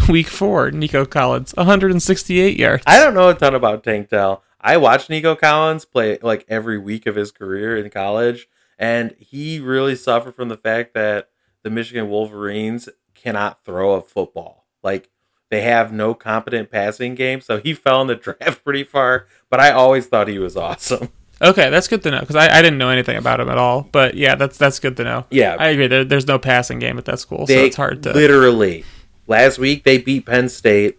Week 0.08 0.28
four, 0.28 0.72
Nico 0.72 1.04
Collins, 1.06 1.54
168 1.58 2.58
yards. 2.58 2.84
I 2.88 2.98
don't 2.98 3.14
know 3.14 3.28
a 3.28 3.36
ton 3.36 3.56
about 3.56 3.84
Tank 3.84 4.08
Dell. 4.08 4.42
I 4.62 4.78
watched 4.78 5.10
Nico 5.10 5.36
Collins 5.36 5.84
play 5.84 6.18
like 6.22 6.46
every 6.48 6.78
week 6.78 7.06
of 7.06 7.18
his 7.18 7.34
career 7.34 7.76
in 7.76 7.90
college, 7.90 8.48
and 8.78 9.16
he 9.20 9.60
really 9.60 9.96
suffered 9.96 10.36
from 10.36 10.50
the 10.50 10.58
fact 10.58 10.94
that 10.94 11.30
the 11.64 11.70
Michigan 11.70 12.10
Wolverines 12.10 12.90
cannot 13.16 13.64
throw 13.66 13.94
a 13.94 14.02
football. 14.02 14.66
Like 14.84 15.10
they 15.50 15.62
have 15.62 15.92
no 15.92 16.14
competent 16.14 16.72
passing 16.72 17.16
game, 17.16 17.42
so 17.42 17.60
he 17.60 17.74
fell 17.74 18.02
in 18.02 18.08
the 18.08 18.16
draft 18.16 18.64
pretty 18.64 18.84
far. 18.84 19.28
But 19.50 19.60
I 19.60 19.72
always 19.72 20.08
thought 20.08 20.28
he 20.28 20.40
was 20.40 20.56
awesome. 20.56 21.10
Okay, 21.40 21.70
that's 21.70 21.88
good 21.88 22.02
to 22.02 22.10
know 22.10 22.20
because 22.22 22.36
I, 22.36 22.48
I 22.58 22.64
didn't 22.64 22.80
know 22.80 22.90
anything 22.90 23.16
about 23.16 23.40
him 23.40 23.48
at 23.48 23.60
all. 23.60 23.88
But 23.92 24.16
yeah, 24.16 24.34
that's 24.34 24.58
that's 24.58 24.80
good 24.80 24.98
to 24.98 25.04
know. 25.04 25.26
Yeah, 25.30 25.56
I 25.60 25.68
agree. 25.68 25.86
There, 25.86 26.04
there's 26.04 26.26
no 26.26 26.40
passing 26.40 26.80
game 26.80 26.98
at 26.98 27.06
that 27.06 27.20
school, 27.20 27.46
so 27.46 27.54
it's 27.54 27.76
hard 27.76 28.02
to. 28.02 28.12
literally 28.14 28.86
last 29.28 29.60
week 29.60 29.84
they 29.84 30.00
beat 30.00 30.26
Penn 30.26 30.50
State. 30.50 30.98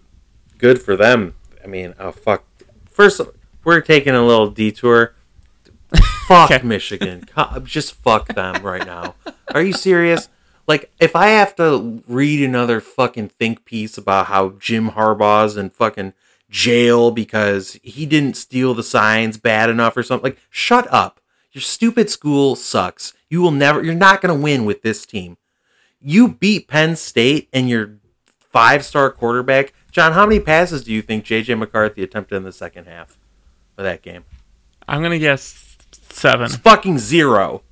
Good 0.57 0.81
for 0.81 0.95
them. 0.95 1.35
I 1.64 1.66
mean, 1.66 1.93
oh 1.99 2.12
fuck. 2.12 2.45
First, 2.89 3.20
we're 3.64 3.81
taking 3.81 4.14
a 4.14 4.24
little 4.24 4.49
detour. 4.49 5.16
Fuck 6.29 6.51
Okay. 6.51 6.66
Michigan. 6.66 7.24
Just 7.64 7.95
fuck 7.95 8.29
them 8.29 8.62
right 8.62 8.87
now. 8.87 9.14
Are 9.55 9.62
you 9.62 9.72
serious? 9.72 10.29
Like, 10.66 10.91
if 11.01 11.16
I 11.16 11.29
have 11.29 11.57
to 11.57 12.03
read 12.07 12.43
another 12.45 12.81
fucking 12.81 13.31
think 13.31 13.64
piece 13.64 13.97
about 13.97 14.26
how 14.26 14.51
Jim 14.51 14.91
Harbaugh's 14.91 15.57
in 15.57 15.70
fucking 15.70 16.12
jail 16.51 17.11
because 17.11 17.79
he 17.83 18.05
didn't 18.05 18.37
steal 18.37 18.74
the 18.74 18.83
signs 18.83 19.39
bad 19.39 19.70
enough 19.70 19.97
or 19.97 20.03
something, 20.03 20.31
like, 20.31 20.41
shut 20.51 20.87
up. 20.93 21.20
Your 21.53 21.62
stupid 21.62 22.11
school 22.11 22.55
sucks. 22.57 23.14
You 23.31 23.41
will 23.41 23.51
never, 23.51 23.83
you're 23.83 23.95
not 23.95 24.20
going 24.20 24.37
to 24.37 24.43
win 24.43 24.66
with 24.66 24.83
this 24.83 25.07
team. 25.07 25.39
You 26.01 26.29
beat 26.29 26.68
Penn 26.68 26.95
State 26.97 27.49
and 27.53 27.68
your 27.70 27.95
five 28.39 28.85
star 28.85 29.11
quarterback 29.11 29.72
John, 29.91 30.12
how 30.12 30.26
many 30.26 30.39
passes 30.39 30.85
do 30.85 30.93
you 30.93 31.03
think 31.03 31.24
J.J. 31.24 31.55
McCarthy 31.55 32.03
attempted 32.03 32.37
in 32.37 32.43
the 32.45 32.53
second 32.53 32.87
half 32.87 33.18
of 33.76 33.85
that 33.85 34.03
game? 34.03 34.24
I'm 34.87 35.03
gonna 35.03 35.18
guess 35.18 35.68
seven. 36.13 36.47
It's 36.47 36.57
fucking 36.57 36.99
zero. 36.99 37.63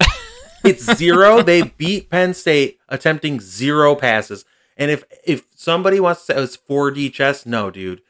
it's 0.64 0.84
zero. 0.96 1.42
They 1.42 1.62
beat 1.62 2.10
Penn 2.10 2.34
State 2.34 2.78
attempting 2.88 3.40
zero 3.40 3.94
passes. 3.94 4.44
And 4.76 4.90
if 4.90 5.04
if 5.24 5.46
somebody 5.54 6.00
wants 6.00 6.26
to 6.26 6.34
say 6.34 6.42
it's 6.42 6.56
4D 6.56 7.12
chess, 7.12 7.46
no, 7.46 7.70
dude. 7.70 8.02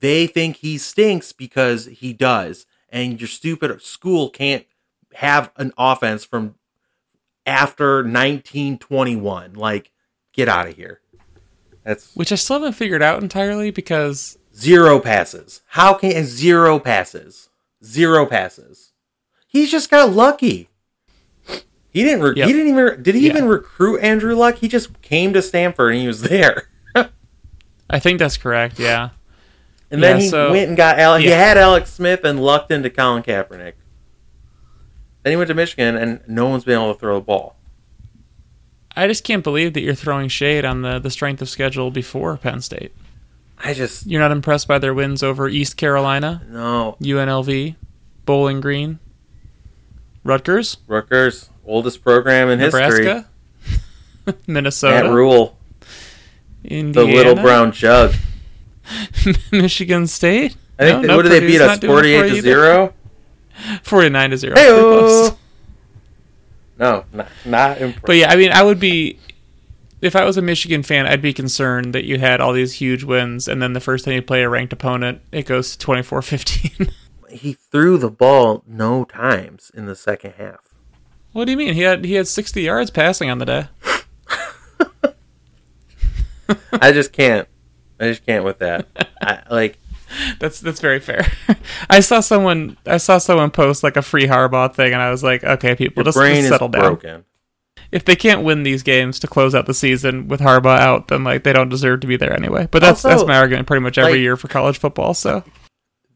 They 0.00 0.26
think 0.26 0.56
he 0.56 0.78
stinks 0.78 1.32
because 1.32 1.86
he 1.86 2.12
does. 2.12 2.66
And 2.88 3.20
your 3.20 3.28
stupid 3.28 3.80
school 3.82 4.30
can't 4.30 4.66
have 5.14 5.50
an 5.56 5.72
offense 5.78 6.24
from 6.24 6.56
after 7.46 7.96
1921. 7.96 9.54
Like, 9.54 9.92
get 10.32 10.48
out 10.48 10.68
of 10.68 10.76
here. 10.76 11.00
That's 11.84 12.14
Which 12.14 12.32
I 12.32 12.36
still 12.36 12.60
haven't 12.60 12.72
figured 12.74 13.02
out 13.02 13.22
entirely 13.22 13.70
because 13.70 14.38
zero 14.56 15.00
passes. 15.00 15.62
How 15.68 15.94
can 15.94 16.24
zero 16.24 16.78
passes? 16.78 17.50
Zero 17.84 18.26
passes. 18.26 18.92
He 19.54 19.66
just 19.68 19.88
got 19.88 20.10
lucky. 20.10 20.68
He 21.90 22.02
didn't. 22.02 22.22
Re- 22.22 22.32
Yep. 22.36 22.46
He 22.48 22.52
didn't 22.52 22.68
even. 22.76 23.02
Did 23.04 23.14
he 23.14 23.26
Yeah. 23.28 23.32
even 23.34 23.44
recruit 23.46 23.98
Andrew 24.00 24.34
Luck? 24.34 24.56
He 24.56 24.66
just 24.68 25.00
came 25.00 25.32
to 25.32 25.40
Stanford 25.40 25.92
and 25.92 26.00
he 26.02 26.08
was 26.08 26.22
there. 26.28 26.68
I 27.88 28.00
think 28.00 28.18
that's 28.18 28.36
correct. 28.36 28.80
Yeah. 28.80 29.10
And 29.92 30.02
then 30.02 30.16
Yeah, 30.16 30.22
he 30.22 30.28
so- 30.28 30.50
went 30.50 30.68
and 30.68 30.76
got 30.76 30.98
Alex. 30.98 31.22
He 31.24 31.30
had 31.30 31.56
Alex 31.56 31.92
Smith 31.92 32.24
and 32.24 32.42
lucked 32.42 32.72
into 32.72 32.90
Colin 32.90 33.22
Kaepernick. 33.22 33.74
Then 35.22 35.30
he 35.30 35.36
went 35.36 35.48
to 35.48 35.54
Michigan 35.54 35.94
and 35.96 36.20
no 36.26 36.46
one's 36.48 36.64
been 36.64 36.74
able 36.80 36.92
to 36.92 36.98
throw 36.98 37.14
the 37.14 37.20
ball. 37.24 37.56
I 38.96 39.06
just 39.06 39.22
can't 39.24 39.44
believe 39.44 39.72
that 39.74 39.80
you're 39.82 39.94
throwing 39.94 40.28
shade 40.28 40.64
on 40.64 40.82
the 40.82 40.98
the 40.98 41.10
strength 41.10 41.40
of 41.42 41.48
schedule 41.48 41.90
before 41.92 42.36
Penn 42.36 42.60
State. 42.60 42.92
I 43.58 43.72
just 43.72 44.06
You're 44.06 44.20
not 44.20 44.32
impressed 44.32 44.66
by 44.66 44.78
their 44.80 44.92
wins 44.94 45.22
over 45.22 45.48
East 45.48 45.76
Carolina, 45.76 46.42
no. 46.48 46.96
UNLV, 47.00 47.76
Bowling 48.26 48.60
Green, 48.60 48.98
Rutgers, 50.24 50.78
Rutgers, 50.86 51.50
oldest 51.66 52.02
program 52.02 52.48
in 52.48 52.58
history. 52.58 53.04
Nebraska, 53.04 53.28
Minnesota, 54.46 55.04
Matt 55.04 55.12
Rhule, 55.12 55.56
the 56.62 56.82
little 56.92 57.34
brown 57.34 57.72
jug. 57.72 58.14
Michigan 59.52 60.06
State. 60.06 60.56
I 60.78 60.84
think. 60.84 61.02
No, 61.02 61.08
no, 61.08 61.16
what 61.16 61.22
did 61.22 61.32
they 61.32 61.40
beat 61.40 61.60
us? 61.60 61.68
not 61.68 61.80
doing 61.80 61.92
it 61.92 61.94
Forty-eight 61.94 62.28
to 62.30 62.42
zero. 62.42 62.94
Forty-nine 63.82 64.30
to 64.30 64.36
zero. 64.36 64.56
Hey, 64.56 64.66
Pretty 64.66 64.80
close. 64.80 65.32
no, 66.78 67.04
not, 67.12 67.28
not 67.44 67.78
impressed. 67.80 68.06
But 68.06 68.16
yeah, 68.16 68.30
I 68.30 68.36
mean, 68.36 68.50
I 68.50 68.62
would 68.62 68.80
be 68.80 69.18
if 70.04 70.14
I 70.14 70.24
was 70.24 70.36
a 70.36 70.42
Michigan 70.42 70.82
fan, 70.82 71.06
I'd 71.06 71.22
be 71.22 71.32
concerned 71.32 71.94
that 71.94 72.04
you 72.04 72.18
had 72.18 72.40
all 72.40 72.52
these 72.52 72.74
huge 72.74 73.04
wins, 73.04 73.48
and 73.48 73.62
then 73.62 73.72
the 73.72 73.80
first 73.80 74.04
time 74.04 74.14
you 74.14 74.22
play 74.22 74.42
a 74.42 74.48
ranked 74.48 74.72
opponent, 74.72 75.22
it 75.32 75.46
goes 75.46 75.76
to 75.76 75.86
24-15. 75.86 76.92
He 77.34 77.52
threw 77.52 77.98
the 77.98 78.10
ball 78.10 78.62
no 78.66 79.04
times 79.04 79.70
in 79.74 79.86
the 79.86 79.94
second 79.96 80.34
half. 80.38 80.60
what 81.32 81.44
do 81.46 81.50
you 81.50 81.56
mean? 81.56 81.74
He 81.74 81.80
had 81.82 82.04
he 82.04 82.14
had 82.14 82.26
sixty 82.28 82.62
yards 82.62 82.90
passing 82.90 83.30
on 83.30 83.38
the 83.38 83.44
day. 83.46 83.66
I 86.72 86.92
just 86.92 87.12
can't. 87.12 87.48
I 87.98 88.08
just 88.08 88.26
can't 88.26 88.44
with 88.44 88.58
that. 88.58 88.86
I, 89.22 89.42
like 89.50 89.78
That's 90.38 90.60
that's 90.60 90.80
very 90.80 91.00
fair. 91.00 91.26
I 91.90 92.00
saw 92.00 92.20
someone 92.20 92.76
I 92.86 92.98
saw 92.98 93.18
someone 93.18 93.50
post 93.50 93.82
like 93.82 93.96
a 93.96 94.02
free 94.02 94.26
Harbaugh 94.26 94.72
thing, 94.74 94.92
and 94.92 95.02
I 95.02 95.10
was 95.10 95.22
like, 95.22 95.42
okay, 95.42 95.74
people, 95.74 96.02
your 96.02 96.12
just, 96.12 96.18
just 96.18 96.48
settle 96.48 96.68
down. 96.68 96.82
broken. 96.82 97.24
If 97.92 98.04
they 98.04 98.16
can't 98.16 98.42
win 98.42 98.62
these 98.64 98.82
games 98.82 99.18
to 99.20 99.26
close 99.28 99.54
out 99.54 99.66
the 99.66 99.74
season 99.74 100.26
with 100.28 100.40
Harbaugh 100.40 100.78
out, 100.78 101.08
then 101.08 101.24
like 101.24 101.44
they 101.44 101.52
don't 101.52 101.68
deserve 101.68 102.00
to 102.00 102.06
be 102.06 102.16
there 102.16 102.32
anyway. 102.32 102.68
But 102.70 102.80
that's 102.80 103.04
Also, 103.04 103.16
that's 103.16 103.28
my 103.28 103.36
argument 103.38 103.66
pretty 103.66 103.82
much 103.82 103.98
every 103.98 104.12
like- 104.12 104.20
year 104.20 104.36
for 104.36 104.48
college 104.48 104.78
football. 104.78 105.14
So 105.14 105.42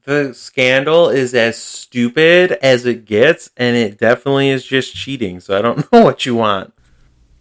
The 0.08 0.32
scandal 0.32 1.10
is 1.10 1.34
as 1.34 1.58
stupid 1.62 2.52
as 2.62 2.86
it 2.86 3.04
gets, 3.04 3.50
and 3.58 3.76
it 3.76 3.98
definitely 3.98 4.48
is 4.48 4.64
just 4.64 4.94
cheating. 4.96 5.38
So 5.38 5.58
I 5.58 5.60
don't 5.60 5.76
know 5.92 6.02
what 6.02 6.24
you 6.24 6.34
want. 6.34 6.72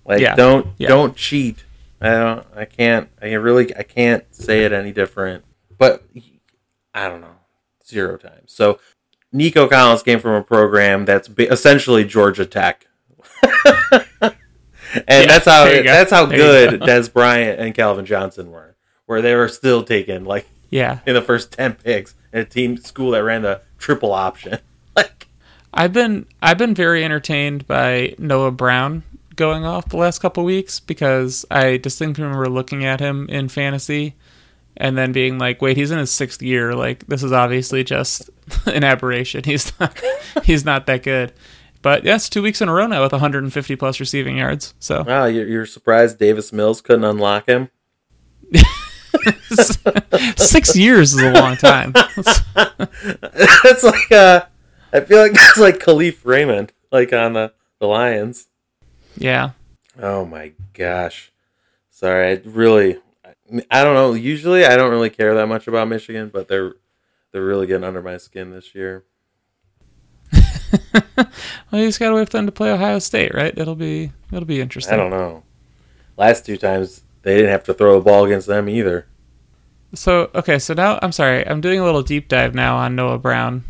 Like, 0.05 0.19
Yeah. 0.19 0.35
don't 0.35 0.67
Yeah. 0.77 0.89
don't 0.89 1.15
cheat. 1.15 1.63
I 2.01 2.09
don't. 2.09 2.45
I 2.53 2.65
can't. 2.65 3.07
I 3.21 3.31
really. 3.35 3.73
I 3.73 3.83
can't 3.83 4.25
say 4.35 4.65
it 4.65 4.73
any 4.73 4.91
different. 4.91 5.45
But 5.77 6.03
I 6.93 7.07
don't 7.07 7.21
know. 7.21 7.37
Zero 7.85 8.17
times. 8.17 8.51
So 8.51 8.79
Nico 9.31 9.69
Collins 9.69 10.03
came 10.03 10.19
from 10.19 10.31
a 10.33 10.43
program 10.43 11.05
that's 11.05 11.29
essentially 11.39 12.03
Georgia 12.03 12.45
Tech. 12.45 12.85
and 14.21 15.29
that's 15.29 15.45
how 15.45 15.63
there 15.63 15.77
you 15.77 15.83
go. 15.83 15.91
that's 15.93 16.11
how 16.11 16.25
There 16.25 16.37
good 16.37 16.79
go. 16.81 16.85
Dez 16.87 17.11
Bryant 17.13 17.61
and 17.61 17.73
Calvin 17.73 18.05
Johnson 18.05 18.51
were, 18.51 18.75
where 19.05 19.21
they 19.21 19.35
were 19.35 19.47
still 19.47 19.83
taken 19.83 20.25
like 20.25 20.45
yeah, 20.69 20.99
in 21.05 21.13
the 21.13 21.21
first 21.21 21.53
ten 21.53 21.73
picks 21.75 22.13
in 22.37 22.45
a 22.45 22.49
team 22.49 22.77
school 22.77 23.11
that 23.11 23.23
ran 23.23 23.41
the 23.41 23.61
triple 23.77 24.13
option. 24.13 24.59
Like 24.95 25.27
I've 25.75 25.93
been 25.93 26.25
I've 26.41 26.57
been 26.57 26.73
very 26.73 27.05
entertained 27.05 27.67
by 27.67 28.15
Noah 28.17 28.49
Brown 28.49 29.03
going 29.35 29.63
off 29.63 29.89
the 29.89 29.97
last 29.97 30.17
couple 30.17 30.43
weeks 30.43 30.79
because 30.79 31.45
I 31.51 31.77
distinctly 31.77 32.23
remember 32.23 32.49
looking 32.49 32.83
at 32.83 32.99
him 32.99 33.29
in 33.29 33.47
fantasy 33.47 34.15
and 34.75 34.97
then 34.97 35.11
being 35.11 35.37
like, 35.37 35.61
wait, 35.61 35.77
he's 35.77 35.91
in 35.91 35.99
his 35.99 36.09
sixth 36.09 36.41
year. 36.41 36.73
Like 36.73 37.05
this 37.05 37.21
is 37.21 37.31
obviously 37.31 37.83
just 37.83 38.31
an 38.65 38.83
aberration. 38.83 39.43
He's 39.43 39.71
not 39.79 40.01
he's 40.43 40.65
not 40.65 40.87
that 40.87 41.03
good. 41.03 41.31
But 41.83 42.03
yes, 42.03 42.27
two 42.27 42.41
weeks 42.41 42.59
in 42.59 42.69
a 42.69 42.73
row 42.73 42.87
now 42.87 43.03
with 43.03 43.11
150 43.11 43.75
plus 43.75 43.99
receiving 43.99 44.37
yards. 44.37 44.73
So 44.79 45.03
wow, 45.03 45.25
you're, 45.25 45.47
you're 45.47 45.67
surprised 45.67 46.17
Davis 46.17 46.51
Mills 46.51 46.81
couldn't 46.81 47.05
unlock 47.05 47.47
him. 47.47 47.69
six 50.37 50.75
years 50.75 51.13
is 51.13 51.21
a 51.21 51.31
long 51.31 51.55
time. 51.57 51.91
That's 52.55 53.83
like 53.83 54.11
uh, 54.11 54.45
I 54.93 54.99
feel 55.01 55.19
like 55.19 55.33
that's 55.33 55.57
like 55.57 55.79
Kalif 55.79 56.19
Raymond, 56.23 56.71
like 56.91 57.13
on 57.13 57.33
the 57.33 57.53
the 57.79 57.87
Lions. 57.87 58.47
yeah. 59.17 59.51
Oh 59.99 60.25
my 60.25 60.53
gosh. 60.73 61.31
Sorry, 61.89 62.31
I 62.31 62.41
really 62.45 62.97
I 63.71 63.83
don't 63.83 63.93
know. 63.95 64.13
Usually 64.13 64.65
I 64.65 64.77
don't 64.77 64.91
really 64.91 65.09
care 65.09 65.33
that 65.35 65.47
much 65.47 65.67
about 65.67 65.87
Michigan, 65.87 66.29
but 66.33 66.47
they're 66.47 66.73
they're 67.31 67.43
really 67.45 67.67
getting 67.67 67.83
under 67.83 68.01
my 68.01 68.17
skin 68.17 68.51
this 68.51 68.73
year. 68.75 69.03
Well, 71.71 71.81
you 71.81 71.87
just 71.87 71.99
gotta 71.99 72.15
wait 72.15 72.29
for 72.29 72.37
them 72.37 72.45
to 72.45 72.51
play 72.51 72.71
Ohio 72.71 72.99
State, 72.99 73.33
right? 73.33 73.53
It'll 73.57 73.75
be 73.75 74.11
it'll 74.31 74.45
be 74.45 74.61
interesting. 74.61 74.93
I 74.93 74.97
don't 74.97 75.09
know. 75.09 75.43
Last 76.15 76.45
two 76.45 76.57
times 76.57 77.03
they 77.23 77.35
didn't 77.35 77.51
have 77.51 77.63
to 77.65 77.73
throw 77.73 77.95
the 77.95 78.03
ball 78.05 78.25
against 78.25 78.47
them 78.47 78.69
either. 78.69 79.05
So 79.93 80.29
okay, 80.35 80.59
so 80.59 80.73
now 80.73 80.99
I'm 81.01 81.11
sorry, 81.11 81.47
I'm 81.47 81.61
doing 81.61 81.79
a 81.79 81.83
little 81.85 82.03
deep 82.03 82.27
dive 82.27 82.53
now 82.53 82.75
on 82.77 82.95
Noah 82.95 83.17
Brown. 83.17 83.63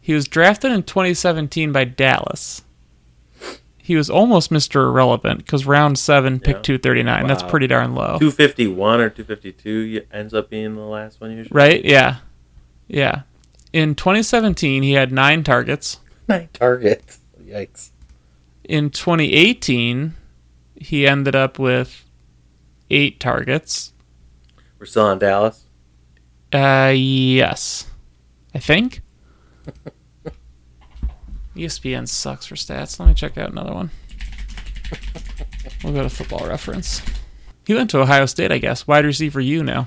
He 0.00 0.14
was 0.14 0.26
drafted 0.26 0.72
in 0.72 0.82
2017 0.82 1.72
by 1.72 1.84
Dallas. 1.84 2.62
He 3.76 3.96
was 3.96 4.08
almost 4.08 4.50
Mr. 4.50 4.86
Irrelevant 4.86 5.44
because 5.44 5.66
round 5.66 5.98
seven, 5.98 6.38
pick 6.38 6.56
Yeah. 6.56 6.62
239. 6.62 7.26
That's 7.26 7.42
pretty 7.42 7.66
darn 7.66 7.94
low, 7.94 8.18
251 8.18 9.00
or 9.00 9.10
252 9.10 10.02
ends 10.12 10.32
up 10.32 10.48
being 10.48 10.74
the 10.76 10.82
last 10.82 11.20
one 11.20 11.32
usually. 11.32 11.50
right? 11.52 11.84
Yeah, 11.84 12.18
yeah. 12.88 13.22
In 13.72 13.94
2017, 13.94 14.82
he 14.82 14.92
had 14.92 15.12
nine 15.12 15.44
targets. 15.44 15.98
Nine 16.28 16.48
targets. 16.52 17.18
Yikes. 17.42 17.90
In 18.64 18.90
2018, 18.90 20.14
he 20.76 21.06
ended 21.06 21.34
up 21.34 21.58
with 21.58 22.04
eight 22.90 23.18
targets. 23.20 23.92
We're 24.80 24.86
still 24.86 25.04
on 25.04 25.18
Dallas. 25.20 25.66
Uh, 26.52 26.92
yes, 26.96 27.86
I 28.54 28.58
think. 28.58 29.02
ESPN 31.54 32.08
sucks 32.08 32.46
for 32.46 32.54
stats. 32.54 32.98
Let 32.98 33.08
me 33.08 33.14
check 33.14 33.36
out 33.36 33.50
another 33.52 33.74
one. 33.74 33.90
We'll 35.84 35.92
go 35.92 36.02
to 36.02 36.08
Football 36.10 36.46
Reference. 36.48 37.02
He 37.66 37.74
went 37.74 37.90
to 37.90 38.00
Ohio 38.00 38.24
State, 38.26 38.50
I 38.50 38.58
guess. 38.58 38.86
Wide 38.86 39.04
receiver, 39.04 39.40
you 39.40 39.62
now. 39.62 39.86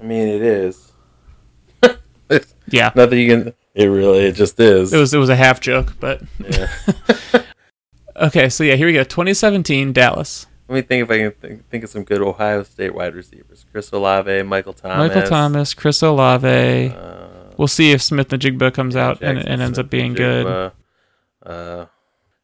I 0.00 0.04
mean, 0.04 0.28
it 0.28 0.42
is. 0.42 0.92
Yeah, 2.68 2.90
Nothing 2.94 3.18
you 3.18 3.28
can. 3.28 3.54
It 3.74 3.86
really, 3.86 4.20
it 4.20 4.32
just 4.32 4.58
is. 4.58 4.92
it 4.92 4.96
was 4.98 5.12
it 5.12 5.18
was 5.18 5.28
a 5.28 5.36
half 5.36 5.60
joke, 5.60 5.94
but 6.00 6.22
Yeah. 6.38 6.68
okay. 8.16 8.48
So 8.48 8.64
yeah, 8.64 8.76
here 8.76 8.86
we 8.86 8.94
go. 8.94 9.04
2017 9.04 9.92
Dallas. 9.92 10.46
Let 10.72 10.76
me 10.76 10.82
think 10.82 11.02
if 11.02 11.10
I 11.10 11.18
can 11.18 11.32
think, 11.32 11.68
think 11.68 11.84
of 11.84 11.90
some 11.90 12.02
good 12.02 12.22
Ohio 12.22 12.62
State 12.62 12.94
wide 12.94 13.14
receivers: 13.14 13.66
Chris 13.70 13.92
Olave, 13.92 14.42
Michael 14.44 14.72
Thomas, 14.72 15.14
Michael 15.14 15.28
Thomas, 15.28 15.74
Chris 15.74 16.02
Olave. 16.02 16.88
Uh, 16.88 17.28
We'll 17.58 17.68
see 17.68 17.92
if 17.92 18.00
Smith-Njigba 18.00 18.72
comes 18.72 18.96
out 18.96 19.20
and, 19.20 19.36
Jaxon 19.36 19.44
and 19.46 19.60
ends 19.60 19.76
Smith, 19.76 19.84
up 19.84 19.90
being 19.90 20.14
good. 20.14 20.46
Jigba. 20.46 20.72
Uh, 21.44 21.86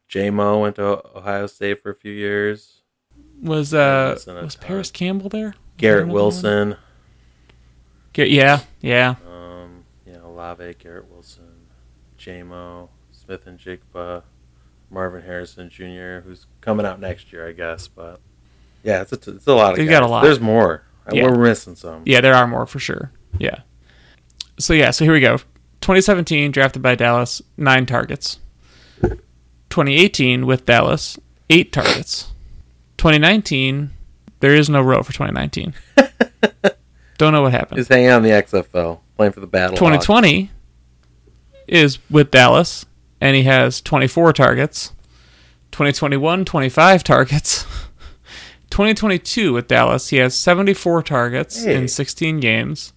J 0.07 0.29
Mo 0.29 0.59
went 0.59 0.75
to 0.75 1.01
Ohio 1.17 1.47
State 1.47 1.81
for 1.81 1.89
a 1.89 1.95
few 1.95 2.11
years. 2.11 2.83
Was 3.41 3.73
uh 3.73 4.15
was. 4.27 4.55
Parris 4.55 4.91
Campbell 4.91 5.29
there? 5.29 5.55
Garrett? 5.77 6.09
Wilson. 6.09 6.75
Yeah, 8.15 8.59
yeah. 8.81 9.15
Um, 9.27 9.85
yeah, 10.05 10.21
Olave, 10.23 10.75
Garrett 10.77 11.09
Wilson, 11.09 11.65
J-Mo, 12.17 12.89
Smith-Njigba, 13.11 14.23
Marvin 14.89 15.21
Harrison 15.21 15.69
Jr., 15.69 16.19
who's 16.25 16.45
coming 16.61 16.85
out 16.85 16.99
next 16.99 17.31
year, 17.31 17.47
I 17.47 17.51
guess. 17.51 17.87
But 17.87 18.19
yeah, 18.83 19.01
it's 19.01 19.11
a, 19.11 19.31
it's 19.31 19.47
a 19.47 19.53
lot 19.53 19.73
of 19.73 19.77
guys. 19.77 19.89
got 19.89 20.03
a 20.03 20.07
lot. 20.07 20.23
There's 20.23 20.39
more. 20.39 20.83
Yeah. 21.11 21.23
We're 21.23 21.43
missing 21.43 21.75
some. 21.75 22.03
Yeah, 22.05 22.21
there 22.21 22.35
are 22.35 22.47
more 22.47 22.65
for 22.65 22.79
sure. 22.79 23.11
Yeah. 23.37 23.61
So 24.59 24.73
yeah, 24.73 24.91
so 24.91 25.05
here 25.05 25.13
we 25.13 25.19
go. 25.19 25.37
2017 25.81 26.51
drafted 26.51 26.81
by 26.81 26.95
Dallas, 26.95 27.41
nine 27.57 27.85
targets. 27.85 28.39
2018 29.01 30.45
with 30.45 30.65
Dallas, 30.65 31.17
eight 31.49 31.71
targets. 31.71 32.31
2019, 32.97 33.91
there 34.39 34.53
is 34.53 34.69
no 34.69 34.81
row 34.81 35.01
for 35.03 35.13
2019. 35.13 35.73
Don't 37.17 37.33
know 37.33 37.43
what 37.43 37.51
happened. 37.51 37.77
He's 37.77 37.87
hanging 37.87 38.09
on 38.09 38.23
the 38.23 38.29
XFL, 38.29 38.99
playing 39.15 39.31
for 39.31 39.39
the 39.39 39.47
Battle. 39.47 39.77
2020 39.77 40.51
is 41.67 41.99
with 42.09 42.31
Dallas, 42.31 42.85
and 43.21 43.35
he 43.35 43.43
has 43.43 43.81
24 43.81 44.33
targets. 44.33 44.93
2021, 45.71 46.45
25 46.45 47.03
targets. 47.03 47.65
2022 48.69 49.53
with 49.53 49.67
Dallas, 49.67 50.09
he 50.09 50.17
has 50.17 50.35
74 50.37 51.03
targets 51.03 51.63
Hey. 51.63 51.75
in 51.75 51.87
16 51.87 52.39
games. 52.39 52.93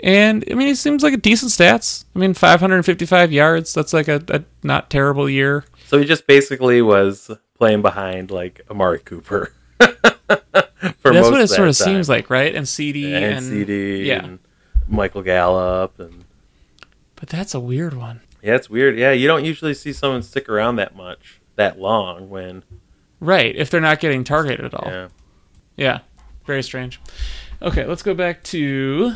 And, 0.00 0.44
I 0.50 0.54
mean, 0.54 0.66
he 0.68 0.74
seems 0.74 1.02
like 1.02 1.14
a 1.14 1.18
decent 1.18 1.52
stats. 1.52 2.04
I 2.14 2.18
mean, 2.18 2.34
555 2.34 3.32
yards. 3.32 3.72
That's 3.72 3.92
like 3.92 4.08
a, 4.08 4.22
a 4.28 4.44
not 4.62 4.90
terrible 4.90 5.30
year. 5.30 5.64
So 5.86 5.98
he 5.98 6.04
just 6.04 6.26
basically 6.26 6.82
was 6.82 7.30
playing 7.56 7.80
behind 7.82 8.30
like 8.30 8.60
Amari 8.70 8.98
Cooper. 8.98 9.52
for 9.78 11.12
That's 11.12 11.30
what 11.30 11.40
it 11.40 11.48
sort 11.48 11.68
of 11.68 11.76
time. 11.78 11.84
seems 11.86 12.08
like, 12.08 12.28
right? 12.28 12.54
And 12.54 12.68
CD 12.68 13.14
And, 13.14 13.24
and, 13.24 13.44
CD 13.44 14.04
yeah. 14.08 14.24
and 14.24 14.38
Michael 14.88 15.22
Gallup 15.22 15.98
and 16.00 16.24
But 17.16 17.28
that's 17.28 17.54
a 17.54 17.60
weird 17.60 17.94
one. 17.94 18.20
Yeah, 18.44 18.54
it's 18.56 18.68
weird. 18.70 18.96
Yeah, 18.98 19.12
you 19.12 19.26
don't 19.26 19.44
usually 19.44 19.74
see 19.74 19.92
someone 19.92 20.22
stick 20.22 20.48
around 20.48 20.76
that 20.76 20.94
much, 20.94 21.40
that 21.56 21.78
long. 21.80 22.28
When 22.28 22.62
Right, 23.20 23.56
if 23.56 23.70
they're 23.70 23.80
not 23.80 24.00
getting 24.00 24.22
targeted 24.24 24.64
at 24.66 24.74
all. 24.74 24.88
yeah, 24.90 25.08
Yeah, 25.76 25.98
very 26.46 26.62
strange. 26.62 27.00
Okay, 27.62 27.86
let's 27.86 28.02
go 28.02 28.14
back 28.14 28.42
to. 28.44 29.14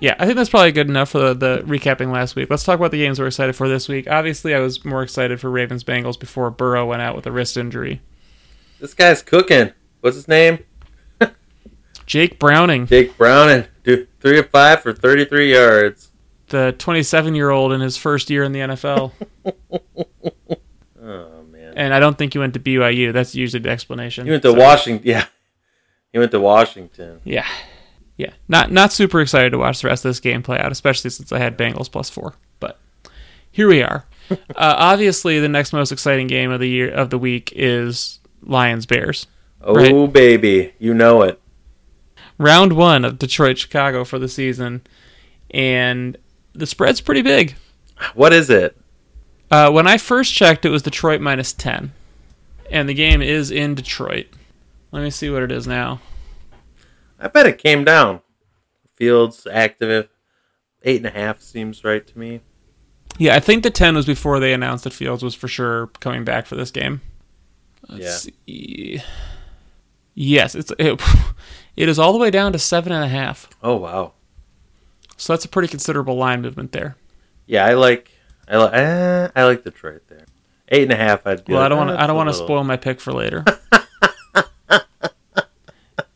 Yeah, 0.00 0.14
I 0.18 0.26
think 0.26 0.36
that's 0.36 0.50
probably 0.50 0.70
good 0.70 0.88
enough 0.88 1.08
for 1.10 1.18
the, 1.18 1.34
the 1.34 1.62
recapping 1.66 2.12
last 2.12 2.36
week. 2.36 2.50
Let's 2.50 2.62
talk 2.62 2.78
about 2.78 2.90
the 2.92 2.98
games 2.98 3.18
we're 3.18 3.26
excited 3.26 3.56
for 3.56 3.68
this 3.68 3.88
week. 3.88 4.06
Obviously, 4.08 4.54
I 4.54 4.60
was 4.60 4.84
more 4.84 5.02
excited 5.02 5.40
for 5.40 5.50
Ravens 5.50 5.82
Bengals 5.82 6.20
before 6.20 6.50
Burrow 6.50 6.86
went 6.86 7.02
out 7.02 7.16
with 7.16 7.26
a 7.26 7.32
wrist 7.32 7.56
injury. 7.56 8.00
this 8.80 8.94
guy's 8.94 9.22
cooking. 9.22 9.72
What's 10.00 10.14
his 10.16 10.28
name? 10.28 10.62
Jake 12.06 12.38
Browning, 12.38 12.86
Jake 12.86 13.16
Browning. 13.18 13.64
Dude, 13.82 14.08
three 14.20 14.38
of 14.38 14.50
five 14.50 14.82
for 14.82 14.92
thirty-three 14.92 15.52
yards. 15.52 16.10
The 16.48 16.74
27 16.78 17.34
year 17.34 17.50
old 17.50 17.72
in 17.72 17.80
his 17.80 17.96
first 17.96 18.30
year 18.30 18.42
in 18.44 18.52
the 18.52 18.60
NFL, 18.60 19.12
Oh 21.00 21.42
man, 21.50 21.74
and 21.76 21.94
I 21.94 22.00
don't 22.00 22.18
think 22.18 22.32
he 22.32 22.38
went 22.38 22.54
to 22.54 22.60
BYU. 22.60 23.12
That's 23.12 23.34
usually 23.34 23.62
the 23.62 23.70
explanation. 23.70 24.24
he 24.26 24.30
went 24.30 24.42
to 24.42 24.52
So, 24.52 24.58
Washington. 24.58 25.06
Yeah, 25.08 25.26
he 26.12 26.18
went 26.18 26.30
to 26.32 26.40
Washington. 26.40 27.20
Yeah, 27.24 27.46
yeah. 28.16 28.32
Not 28.48 28.72
not 28.72 28.92
super 28.92 29.20
excited 29.20 29.50
to 29.50 29.58
watch 29.58 29.80
the 29.82 29.88
rest 29.88 30.04
of 30.04 30.10
this 30.10 30.20
game 30.20 30.42
play 30.42 30.58
out, 30.58 30.72
especially 30.72 31.10
since 31.10 31.30
I 31.32 31.38
had 31.38 31.56
Bengals 31.56 31.90
plus 31.90 32.10
four. 32.10 32.34
But 32.60 32.78
here 33.50 33.68
we 33.68 33.82
are. 33.82 34.04
uh, 34.30 34.36
obviously, 34.56 35.38
the 35.40 35.48
next 35.48 35.72
most 35.72 35.92
exciting 35.92 36.26
game 36.26 36.50
of 36.50 36.60
the 36.60 36.68
year 36.68 36.90
of 36.90 37.10
the 37.10 37.18
week 37.18 37.52
is 37.54 38.18
Lions 38.42 38.86
Bears. 38.86 39.26
Oh 39.62 39.74
Right. 39.74 40.12
baby, 40.12 40.74
you 40.78 40.94
know 40.94 41.22
it. 41.22 41.40
Round 42.38 42.74
one 42.74 43.04
of 43.04 43.18
Detroit 43.18 43.58
Chicago 43.58 44.04
for 44.04 44.18
the 44.18 44.28
season, 44.28 44.82
and 45.50 46.16
the 46.58 46.66
spread's 46.66 47.00
pretty 47.00 47.22
big. 47.22 47.56
What 48.14 48.32
is 48.32 48.50
it? 48.50 48.76
Uh, 49.50 49.70
when 49.70 49.86
I 49.86 49.96
first 49.96 50.34
checked, 50.34 50.64
it 50.64 50.70
was 50.70 50.82
Detroit 50.82 51.20
minus 51.20 51.52
ten, 51.52 51.92
and 52.70 52.88
the 52.88 52.94
game 52.94 53.22
is 53.22 53.50
in 53.50 53.74
Detroit. 53.74 54.26
Let 54.92 55.02
me 55.02 55.10
see 55.10 55.30
what 55.30 55.42
it 55.42 55.52
is 55.52 55.66
now. 55.66 56.00
I 57.18 57.28
bet 57.28 57.46
it 57.46 57.58
came 57.58 57.84
down. 57.84 58.20
Fields 58.94 59.46
active, 59.50 60.08
eight 60.82 60.98
and 60.98 61.06
a 61.06 61.10
half 61.10 61.40
seems 61.40 61.84
right 61.84 62.06
to 62.06 62.18
me. 62.18 62.40
Yeah, 63.16 63.34
I 63.34 63.40
think 63.40 63.62
the 63.62 63.70
ten 63.70 63.96
was 63.96 64.06
before 64.06 64.38
they 64.38 64.52
announced 64.52 64.84
that 64.84 64.92
Fields 64.92 65.22
was 65.22 65.34
for 65.34 65.48
sure 65.48 65.88
coming 66.00 66.24
back 66.24 66.46
for 66.46 66.56
this 66.56 66.70
game. 66.70 67.00
Let's 67.88 68.28
see. 68.46 69.02
Yes, 70.14 70.54
it's 70.54 70.72
it, 70.78 71.00
it 71.76 71.88
is 71.88 71.98
all 71.98 72.12
the 72.12 72.18
way 72.18 72.30
down 72.30 72.52
to 72.52 72.58
seven 72.58 72.92
and 72.92 73.04
a 73.04 73.08
half. 73.08 73.48
Oh 73.62 73.76
wow. 73.76 74.12
So 75.18 75.32
that's 75.34 75.44
a 75.44 75.48
pretty 75.48 75.68
considerable 75.68 76.16
line 76.16 76.40
movement 76.40 76.72
there. 76.72 76.96
Yeah, 77.46 77.66
I 77.66 77.74
like 77.74 78.10
I 78.48 78.56
like 78.56 78.72
eh, 78.72 79.28
I 79.36 79.44
like 79.44 79.64
Detroit 79.64 80.02
there. 80.08 80.24
Eight 80.70 80.84
and 80.84 80.92
a 80.92 80.96
half. 80.96 81.26
I'd 81.26 81.44
be 81.44 81.52
Well, 81.52 81.62
I 81.62 81.68
don't 81.68 81.76
want 81.78 81.90
to. 81.90 82.02
I 82.02 82.06
don't 82.06 82.16
want 82.16 82.28
to 82.30 82.34
spoil 82.34 82.64
my 82.64 82.76
pick 82.76 83.00
for 83.00 83.12
later. 83.12 83.44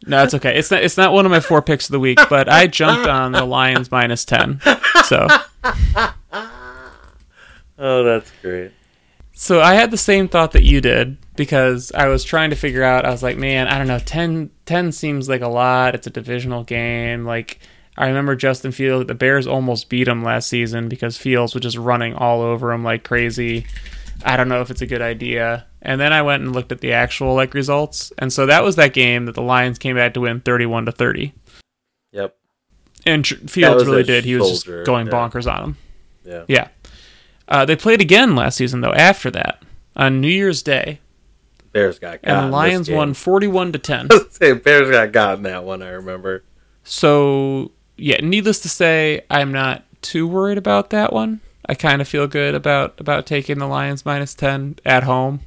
no, 0.07 0.23
it's 0.23 0.35
okay. 0.35 0.57
It's 0.59 0.71
not. 0.71 0.83
It's 0.83 0.97
not 0.97 1.13
one 1.13 1.27
of 1.27 1.31
my 1.31 1.41
four 1.41 1.63
picks 1.63 1.87
of 1.89 1.93
the 1.93 2.01
week, 2.01 2.19
but 2.31 2.49
I 2.49 2.67
jumped 2.67 3.07
on 3.09 3.33
the 3.33 3.45
Lions 3.45 3.91
minus 3.91 4.25
ten. 4.25 4.61
So, 5.07 5.27
Oh, 7.79 8.05
that's 8.05 8.31
great. 8.43 8.71
so 9.33 9.61
I 9.61 9.75
had 9.75 9.91
the 9.91 9.97
same 9.97 10.29
thought 10.29 10.53
that 10.53 10.63
you 10.63 10.81
did 10.81 11.17
because 11.35 11.91
I 11.93 12.07
was 12.07 12.23
trying 12.25 12.51
to 12.51 12.57
figure 12.57 12.83
out. 12.85 13.05
I 13.05 13.11
was 13.11 13.23
like, 13.23 13.37
man, 13.37 13.67
I 13.67 13.79
don't 13.79 13.89
know. 13.89 13.99
10, 13.99 14.51
10 14.67 14.93
seems 14.93 15.29
like 15.29 15.41
a 15.41 15.49
lot. 15.49 15.95
It's 15.97 16.07
a 16.07 16.11
divisional 16.11 16.63
game. 16.63 17.25
Like 17.25 17.59
I 17.97 18.07
remember 18.09 18.35
Justin 18.37 18.73
Fields. 18.73 19.07
The 19.07 19.15
Bears 19.15 19.47
almost 19.47 19.89
beat 19.89 20.09
him 20.09 20.23
last 20.23 20.49
season 20.49 20.89
because 20.89 21.17
Fields 21.17 21.55
was 21.55 21.63
just 21.63 21.77
running 21.77 22.15
all 22.15 22.41
over 22.41 22.73
him 22.73 22.83
like 22.85 23.05
crazy. 23.05 23.67
I 24.25 24.37
don't 24.37 24.49
know 24.49 24.61
if 24.61 24.71
it's 24.71 24.81
a 24.81 24.87
good 24.87 25.03
idea. 25.03 25.67
And 25.83 26.01
then 26.01 26.13
I 26.13 26.23
went 26.23 26.43
and 26.43 26.53
looked 26.53 26.73
at 26.73 26.81
the 26.81 26.93
actual 26.93 27.35
like 27.35 27.55
results, 27.55 28.13
and 28.19 28.33
so 28.33 28.47
that 28.47 28.63
was 28.63 28.77
that 28.77 28.95
game 28.95 29.27
that 29.27 29.35
the 29.35 29.43
Lions 29.43 29.79
came 29.79 29.97
back 29.97 30.15
to 30.15 30.21
win 30.21 30.41
thirty-one 30.41 30.87
to 30.87 30.93
thirty. 30.93 31.35
Yep. 32.13 32.37
And 33.05 33.25
Tr- 33.25 33.35
Fields 33.35 33.85
really 33.85 34.05
did. 34.05 34.25
He 34.25 34.37
was 34.37 34.63
just 34.63 34.87
going 34.87 35.07
yeah. 35.07 35.13
bonkers 35.13 35.53
on 35.53 35.65
him. 35.65 35.77
Yeah. 36.25 36.45
Yeah. 36.47 36.69
Uh, 37.49 37.65
they 37.65 37.75
played 37.75 38.01
again 38.01 38.37
last 38.37 38.57
season 38.57 38.81
though. 38.81 38.95
After 38.95 39.31
that, 39.33 39.63
on 39.97 40.21
New 40.21 40.29
Year's 40.29 40.63
Day, 40.63 41.01
Bears 41.73 41.99
got 41.99 42.21
and 42.23 42.47
the 42.47 42.51
Lions 42.57 42.89
won 42.89 43.13
forty-one 43.13 43.73
to 43.73 43.79
ten. 43.79 44.07
Bears 44.41 44.91
got 44.91 45.11
got 45.11 45.39
in 45.39 45.43
that 45.43 45.65
one. 45.65 45.83
I 45.83 45.91
remember. 45.91 46.45
So 46.85 47.73
yeah, 47.97 48.19
needless 48.23 48.61
to 48.61 48.69
say, 48.69 49.25
I'm 49.31 49.53
not 49.53 49.85
too 50.03 50.27
worried 50.27 50.59
about 50.59 50.91
that 50.91 51.13
one. 51.13 51.41
I 51.67 51.75
kind 51.75 52.03
of 52.03 52.09
feel 52.09 52.27
good 52.27 52.55
about 52.55 52.99
about 52.99 53.27
taking 53.27 53.59
the 53.59 53.67
Lions 53.67 54.05
minus 54.05 54.35
ten 54.35 54.77
at 54.85 55.05
home, 55.05 55.41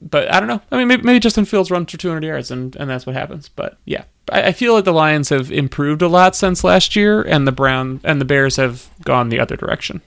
but 0.00 0.32
I 0.32 0.40
don't 0.40 0.48
know. 0.48 0.62
I 0.70 0.78
mean, 0.78 0.88
maybe, 0.88 1.02
maybe 1.02 1.20
Justin 1.20 1.44
Fields 1.44 1.70
runs 1.70 1.90
for 1.90 1.98
200 1.98 2.26
yards 2.26 2.50
and 2.50 2.74
and 2.76 2.88
that's 2.88 3.04
what 3.04 3.14
happens. 3.14 3.48
But 3.48 3.76
yeah, 3.84 4.04
I, 4.32 4.44
I 4.44 4.52
feel 4.52 4.72
like 4.72 4.84
the 4.84 4.92
Lions 4.92 5.28
have 5.28 5.52
improved 5.52 6.00
a 6.00 6.08
lot 6.08 6.34
since 6.34 6.64
last 6.64 6.96
year, 6.96 7.22
and 7.22 7.46
the 7.46 7.52
Brown 7.52 8.00
and 8.02 8.20
the 8.20 8.24
Bears 8.24 8.56
have 8.56 8.88
gone 9.04 9.28
the 9.28 9.40
other 9.40 9.56
direction. 9.56 10.00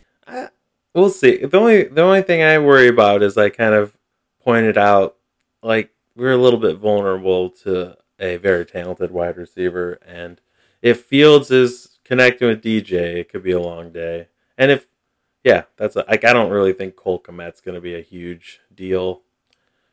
We'll 0.93 1.09
see. 1.09 1.45
The 1.45 1.57
only 1.57 1.83
the 1.83 2.01
only 2.01 2.21
thing 2.21 2.43
I 2.43 2.57
worry 2.57 2.87
about 2.87 3.23
is 3.23 3.37
I 3.37 3.49
kind 3.49 3.73
of 3.73 3.95
pointed 4.43 4.77
out 4.77 5.15
like 5.63 5.91
we're 6.15 6.33
a 6.33 6.37
little 6.37 6.59
bit 6.59 6.77
vulnerable 6.77 7.49
to 7.63 7.95
a 8.19 8.37
very 8.37 8.65
talented 8.65 9.11
wide 9.11 9.37
receiver, 9.37 9.99
and 10.05 10.41
if 10.81 11.01
Fields 11.01 11.51
is 11.51 11.97
connecting 12.03 12.47
with 12.47 12.63
DJ, 12.63 13.17
it 13.17 13.29
could 13.31 13.43
be 13.43 13.51
a 13.51 13.59
long 13.59 13.91
day. 13.91 14.27
And 14.57 14.71
if 14.71 14.87
yeah, 15.43 15.63
that's 15.77 15.95
a, 15.95 16.05
like 16.07 16.23
I 16.23 16.33
don't 16.33 16.51
really 16.51 16.73
think 16.73 16.95
Cole 16.95 17.19
Kmet's 17.21 17.61
going 17.61 17.75
to 17.75 17.81
be 17.81 17.95
a 17.95 18.01
huge 18.01 18.59
deal 18.73 19.21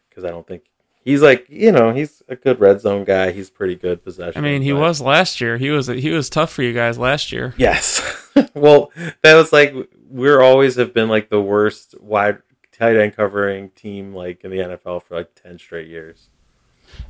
because 0.09 0.25
I 0.25 0.29
don't 0.29 0.47
think 0.47 0.65
he's 1.05 1.23
like 1.23 1.47
you 1.49 1.73
know 1.73 1.93
he's 1.93 2.23
a 2.29 2.37
good 2.37 2.61
red 2.61 2.81
zone 2.81 3.05
guy. 3.05 3.31
He's 3.31 3.51
pretty 3.51 3.75
good 3.77 4.05
possession. 4.05 4.45
I 4.45 4.47
mean, 4.47 4.63
he 4.63 4.73
but- 4.73 4.81
was 4.81 5.01
last 5.01 5.41
year. 5.41 5.57
He 5.57 5.71
was 5.71 5.87
he 5.87 6.11
was 6.11 6.29
tough 6.29 6.53
for 6.53 6.63
you 6.63 6.75
guys 6.75 6.99
last 6.99 7.33
year. 7.33 7.55
Yes. 7.57 8.03
well, 8.55 8.93
that 9.23 9.35
was 9.35 9.53
like 9.53 9.75
we're 10.11 10.41
always 10.41 10.77
have 10.77 10.93
been 10.93 11.09
like 11.09 11.31
the 11.31 11.41
worst 11.41 11.95
wide 12.01 12.43
tight 12.73 12.97
end 12.97 13.17
covering 13.17 13.71
team 13.71 14.15
like 14.15 14.45
in 14.45 14.51
the 14.51 14.59
NFL 14.59 15.03
for 15.03 15.17
like 15.17 15.35
ten 15.35 15.59
straight 15.59 15.89
years. 15.89 16.29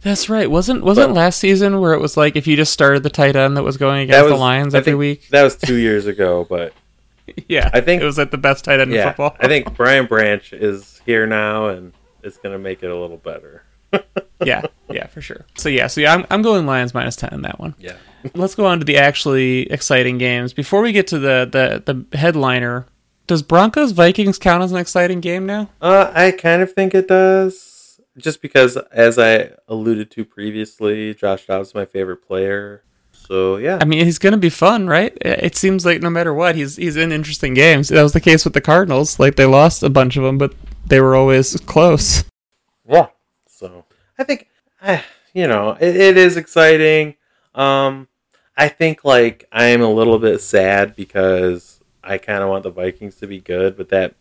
That's 0.03 0.29
right. 0.29 0.51
Wasn't 0.51 0.83
wasn't 0.85 1.09
But- 1.09 1.14
last 1.20 1.39
season 1.39 1.81
where 1.81 1.93
it 1.93 2.01
was 2.01 2.16
like 2.16 2.37
if 2.37 2.47
you 2.47 2.57
just 2.57 2.72
started 2.72 3.03
the 3.03 3.11
tight 3.11 3.37
end 3.37 3.57
that 3.57 3.62
was 3.64 3.76
going 3.76 4.03
against 4.03 4.24
was 4.24 4.33
the 4.33 4.37
Lions 4.39 4.74
I 4.74 4.79
every 4.79 4.95
week? 4.95 5.29
That 5.31 5.43
was 5.43 5.57
two 5.57 5.76
years 5.76 6.07
ago, 6.07 6.47
but 6.49 6.72
Yeah, 7.49 7.68
I 7.72 7.81
think- 7.81 8.01
it 8.03 8.05
was 8.07 8.16
like 8.18 8.31
the 8.31 8.39
best 8.39 8.64
tight 8.64 8.81
end 8.81 8.93
in 8.95 9.03
football. 9.03 9.37
I 9.41 9.49
think 9.49 9.74
Brian 9.76 10.07
Branch 10.07 10.53
is 10.53 11.01
here 11.05 11.26
now, 11.26 11.68
and 11.68 11.93
it's 12.22 12.37
gonna 12.39 12.59
make 12.59 12.83
it 12.83 12.91
a 12.91 12.97
little 12.97 13.16
better. 13.18 13.64
yeah, 14.45 14.62
yeah, 14.91 15.07
for 15.07 15.20
sure. 15.22 15.47
So 15.57 15.68
yeah, 15.68 15.87
so 15.87 16.01
yeah, 16.01 16.14
I'm 16.14 16.26
I'm 16.31 16.43
going 16.43 16.66
Lions 16.66 16.93
minus 16.95 17.16
ten 17.16 17.33
in 17.33 17.43
that 17.43 17.59
one. 17.59 17.74
Yeah. 17.79 17.95
Let's 18.35 18.55
go 18.55 18.66
on 18.66 18.79
to 18.81 18.85
the 18.85 18.99
actually 18.99 19.70
exciting 19.72 20.18
games. 20.18 20.53
Before 20.53 20.81
we 20.83 20.93
get 20.93 21.07
to 21.09 21.18
the 21.18 21.49
the 21.85 22.05
the 22.11 22.16
headliner, 22.18 22.85
does 23.26 23.43
Broncos 23.43 23.93
Vikings 23.93 24.39
count 24.39 24.62
as 24.62 24.72
an 24.72 24.79
exciting 24.79 25.20
game 25.20 25.47
now? 25.47 25.70
Uh, 25.81 26.11
I 26.14 26.33
kind 26.33 26.61
of 26.62 26.72
think 26.72 26.95
it 26.95 27.09
does, 27.09 27.57
just 28.19 28.43
because, 28.43 28.77
as 28.77 29.19
I 29.19 29.53
alluded 29.69 30.11
to 30.12 30.25
previously, 30.25 31.14
Josh 31.14 31.47
Dobbs 31.47 31.69
is 31.69 31.75
my 31.75 31.85
favorite 31.85 32.27
player. 32.27 32.83
So 33.12 33.57
yeah, 33.57 33.79
I 33.81 33.85
mean, 33.85 34.05
he's 34.05 34.19
going 34.19 34.33
to 34.33 34.39
be 34.39 34.49
fun, 34.49 34.87
right? 34.87 35.16
It 35.21 35.55
seems 35.55 35.85
like 35.85 36.01
no 36.01 36.09
matter 36.09 36.33
what, 36.33 36.55
he's 36.55 36.77
he's 36.77 36.97
in 36.97 37.12
interesting 37.12 37.53
games. 37.53 37.89
That 37.89 38.03
was 38.03 38.14
the 38.14 38.21
case 38.21 38.45
with 38.45 38.55
the 38.55 38.61
Cardinals. 38.61 39.21
Like 39.21 39.37
they 39.37 39.45
lost 39.45 39.83
a 39.83 39.91
bunch 39.91 40.16
of 40.16 40.23
them, 40.23 40.39
but 40.39 40.55
they 40.87 41.01
were 41.01 41.14
always 41.14 41.55
close. 41.61 42.25
Yeah. 42.89 43.09
So 43.47 43.85
I 44.19 44.25
think, 44.25 44.49
you 45.35 45.47
know, 45.47 45.77
it, 45.79 45.95
it 45.95 46.16
is 46.16 46.37
exciting. 46.39 47.16
Um, 47.55 48.09
I 48.57 48.69
think 48.69 49.05
like 49.05 49.47
I 49.53 49.64
am 49.66 49.83
a 49.83 49.93
little 49.93 50.19
bit 50.19 50.41
sad 50.41 50.97
because 50.97 51.81
I 52.03 52.16
kind 52.16 52.43
of 52.43 52.49
want 52.49 52.62
the 52.62 52.71
Vikings 52.71 53.16
to 53.16 53.27
be 53.27 53.41
good, 53.41 53.77
but 53.77 53.91
that 53.91 54.14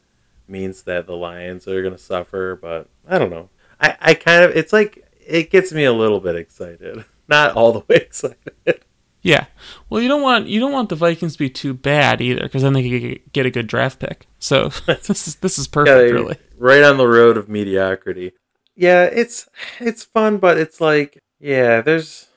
means 0.49 0.83
that 0.83 1.07
the 1.07 1.15
Lions 1.15 1.67
are 1.67 1.81
going 1.81 1.93
to 1.93 1.99
suffer. 1.99 2.59
But 2.61 2.89
I 3.07 3.17
don't 3.17 3.29
know. 3.29 3.49
I 3.79 3.95
I 4.01 4.13
kind 4.13 4.43
of 4.43 4.55
it's 4.55 4.73
like 4.73 5.05
it 5.25 5.49
gets 5.51 5.71
me 5.71 5.83
a 5.85 5.93
little 5.93 6.19
bit 6.19 6.35
excited, 6.35 7.03
not 7.27 7.55
all 7.55 7.71
the 7.73 7.79
way 7.87 7.97
excited. 7.97 8.81
Yeah. 9.23 9.45
Well, 9.89 10.01
you 10.01 10.07
don't 10.07 10.21
want 10.21 10.47
you 10.47 10.59
don't 10.59 10.71
want 10.71 10.89
the 10.89 10.95
Vikings 10.95 11.33
to 11.33 11.39
be 11.39 11.49
too 11.49 11.73
bad 11.73 12.21
either, 12.21 12.43
because 12.43 12.61
then 12.63 12.73
they 12.73 12.89
could 12.89 13.33
get 13.33 13.45
a 13.45 13.51
good 13.51 13.67
draft 13.67 13.99
pick. 13.99 14.27
So 14.39 14.69
this 14.85 15.27
is 15.27 15.35
this 15.37 15.57
is 15.59 15.67
perfect, 15.67 15.95
Yeah, 15.97 16.13
really. 16.13 16.37
right 16.57 16.83
on 16.83 16.97
the 16.97 17.07
road 17.07 17.35
of 17.37 17.49
mediocrity. 17.49 18.31
Yeah, 18.75 19.03
it's 19.05 19.49
it's 19.79 20.03
fun, 20.03 20.37
but 20.37 20.57
it's 20.57 20.79
like 20.79 21.21
yeah, 21.39 21.81
there's 21.81 22.27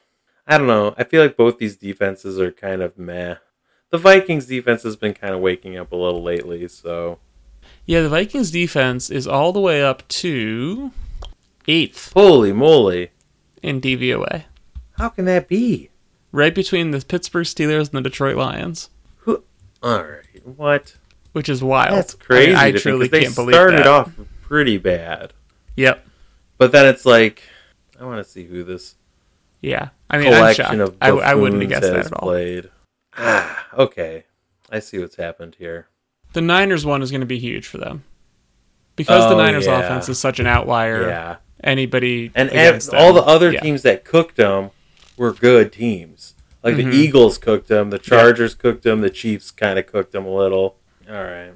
I 0.47 0.59
don't 0.59 0.67
know. 0.67 0.95
I 0.99 1.05
feel 1.05 1.23
like 1.23 1.37
both 1.37 1.59
these 1.59 1.77
defenses 1.77 2.41
are 2.41 2.51
kind 2.51 2.83
of 2.83 2.99
meh. 2.99 3.37
The 3.91 3.99
Vikings 3.99 4.47
defense 4.47 4.83
has 4.85 4.97
been 4.97 5.15
kind 5.15 5.35
of 5.35 5.41
waking 5.41 5.77
up 5.77 5.93
a 5.93 5.97
little 5.97 6.23
lately, 6.23 6.67
so 6.69 7.19
Yeah, 7.87 8.01
the 8.03 8.09
Vikings 8.09 8.51
defense 8.51 9.11
is 9.11 9.27
all 9.29 9.53
the 9.53 9.61
way 9.61 9.83
up 9.83 10.07
to 10.09 10.91
eighth 11.69 12.13
holy 12.13 12.53
moly, 12.53 13.11
in 13.63 13.81
DVOA, 13.81 14.45
how 14.99 15.09
can 15.11 15.25
that 15.27 15.49
be? 15.49 15.91
right 16.33 16.55
between 16.55 16.93
the 16.93 17.01
Pittsburgh 17.01 17.45
Steelers 17.45 17.89
and 17.93 18.05
the 18.05 18.09
Detroit 18.09 18.37
Lions, 18.37 18.89
Who? 19.19 19.43
All 19.83 20.03
right, 20.03 20.47
what? 20.57 20.95
which 21.33 21.49
is 21.49 21.63
wild. 21.63 21.95
That's 21.97 22.15
crazy. 22.15 22.55
I, 22.55 22.67
I 22.67 22.71
to 22.71 22.79
think, 22.79 22.83
truly 22.83 23.07
'cause 23.07 23.11
they 23.11 23.23
can't 23.25 23.35
believe 23.35 23.55
started 23.55 23.79
that. 23.81 23.87
off 23.87 24.13
pretty 24.43 24.79
bad, 24.79 25.33
Yep. 25.77 26.07
but 26.59 26.73
then 26.73 26.87
it's 26.87 27.05
like 27.07 27.43
I 27.99 28.05
want 28.05 28.25
to 28.25 28.31
see 28.31 28.45
who 28.45 28.65
this 28.65 28.95
Yeah. 29.61 29.89
I 30.09 30.19
mean, 30.19 30.29
I'm 30.29 30.55
shocked. 30.55 30.57
collection 30.71 30.81
of 30.81 30.97
I, 31.01 31.09
I 31.11 31.35
wouldn't 31.35 31.61
have 31.63 31.71
buffoons 31.71 31.81
guessed 31.87 31.93
that 31.93 31.97
has 31.97 32.07
at 32.07 32.13
all. 32.15 32.29
played. 32.29 32.71
Ah, 33.17 33.67
okay, 33.75 34.25
I 34.71 34.79
see 34.79 34.99
what's 34.99 35.17
happened 35.17 35.57
here. 35.59 35.89
The 36.33 36.41
Niners 36.41 36.87
one 36.87 37.03
is 37.03 37.11
going 37.11 37.21
to 37.21 37.27
be 37.27 37.39
huge 37.39 37.67
for 37.67 37.79
them 37.79 38.05
because 38.97 39.29
the 39.29 39.35
Oh, 39.35 39.39
Niners 39.39 39.67
yeah. 39.67 39.81
offense 39.81 40.09
is 40.09 40.19
such 40.19 40.39
an 40.41 40.47
outlier. 40.47 41.09
Yeah. 41.09 41.37
Anybody 41.63 42.31
and, 42.35 42.49
and 42.51 42.59
against 42.59 42.95
all 42.95 43.13
the 43.13 43.23
other 43.23 43.53
yeah. 43.53 43.61
teams 43.61 43.83
that 43.83 44.05
cooked 44.05 44.37
them 44.37 44.71
were 45.17 45.33
good 45.33 45.73
teams. 45.73 46.35
Like 46.63 46.75
Mhm. 46.77 46.91
the 46.91 46.97
Eagles 46.97 47.39
cooked 47.39 47.69
them, 47.69 47.91
the 47.91 47.99
Chargers 47.99 48.55
cooked 48.55 48.83
them, 48.83 49.01
the 49.01 49.11
Chiefs 49.11 49.51
kind 49.51 49.79
of 49.79 49.87
cooked 49.87 50.13
them 50.13 50.25
a 50.27 50.35
little. 50.35 50.77
All 51.09 51.23
right, 51.25 51.53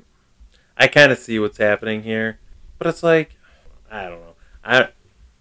I 0.77 0.87
kind 0.89 1.13
of 1.13 1.19
see 1.19 1.39
what's 1.39 1.59
happening 1.59 2.03
here, 2.03 2.39
but 2.79 2.87
it's 2.89 3.03
like 3.03 3.37
I 3.91 4.05
don't 4.05 4.21
know. 4.21 4.35
I 4.65 4.89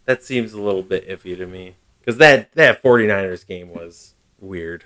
that 0.06 0.24
seems 0.24 0.54
a 0.54 0.62
little 0.62 0.84
bit 0.84 1.08
iffy 1.10 1.36
to 1.38 1.46
me 1.46 1.76
because 2.00 2.18
that 2.18 2.52
that 2.54 2.84
49ers 2.84 3.48
game 3.48 3.70
was 3.74 4.14
weird. 4.40 4.84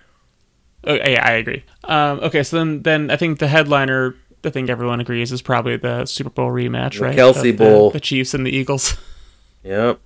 Oh, 0.83 0.93
yeah, 0.93 1.27
I 1.27 1.31
agree. 1.33 1.63
Um, 1.83 2.19
okay, 2.21 2.43
so 2.43 2.57
then, 2.57 2.83
then 2.83 3.09
I 3.11 3.17
think 3.17 3.39
the 3.39 3.47
headliner, 3.47 4.15
I 4.45 4.51
think 4.51 4.69
everyone 4.69 5.01
agrees, 5.01 5.31
is 5.31 5.41
probably 5.41 5.75
the 5.75 6.05
Super 6.05 6.29
Bowl 6.29 6.49
rematch, 6.51 6.99
The 6.99 7.05
right? 7.05 7.17
Kelce 7.17 7.41
the- 7.41 7.51
Bowl. 7.53 7.89
the 7.89 7.99
Chiefs 7.99 8.33
and 8.35 8.45
the 8.45 8.51
Eagles. 8.55 8.95
Yep, 9.63 9.99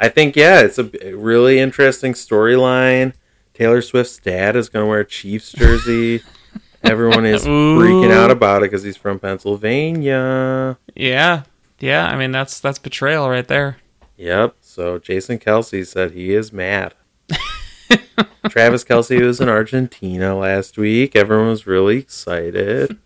I 0.00 0.08
think 0.08 0.36
yeah, 0.36 0.60
it's 0.60 0.78
a 0.78 0.84
really 1.14 1.58
interesting 1.58 2.12
storyline. 2.12 3.14
Taylor 3.54 3.82
Swift's 3.82 4.18
dad 4.18 4.54
is 4.54 4.68
going 4.68 4.84
to 4.84 4.88
wear 4.88 5.00
a 5.00 5.04
Chiefs 5.04 5.52
jersey. 5.52 6.22
Everyone 6.84 7.26
is 7.26 7.44
freaking 7.44 8.12
out 8.12 8.30
about 8.30 8.62
it 8.62 8.70
because 8.70 8.84
he's 8.84 8.96
from 8.96 9.18
Pennsylvania. 9.18 10.78
yeah, 10.94 11.42
yeah. 11.80 12.06
I 12.06 12.16
mean, 12.16 12.30
that's 12.30 12.60
that's 12.60 12.78
betrayal 12.78 13.28
right 13.28 13.46
there. 13.46 13.78
Yep. 14.18 14.56
So 14.60 14.98
Jason 14.98 15.38
Kelce 15.38 15.86
said 15.86 16.10
he 16.10 16.34
is 16.34 16.52
mad. 16.52 16.94
Travis 18.48 18.84
Kelce 18.84 19.20
was 19.20 19.40
in 19.40 19.48
Argentina 19.48 20.36
last 20.36 20.76
week. 20.76 21.14
Everyone 21.14 21.48
was 21.48 21.66
really 21.66 21.98
excited. 21.98 22.98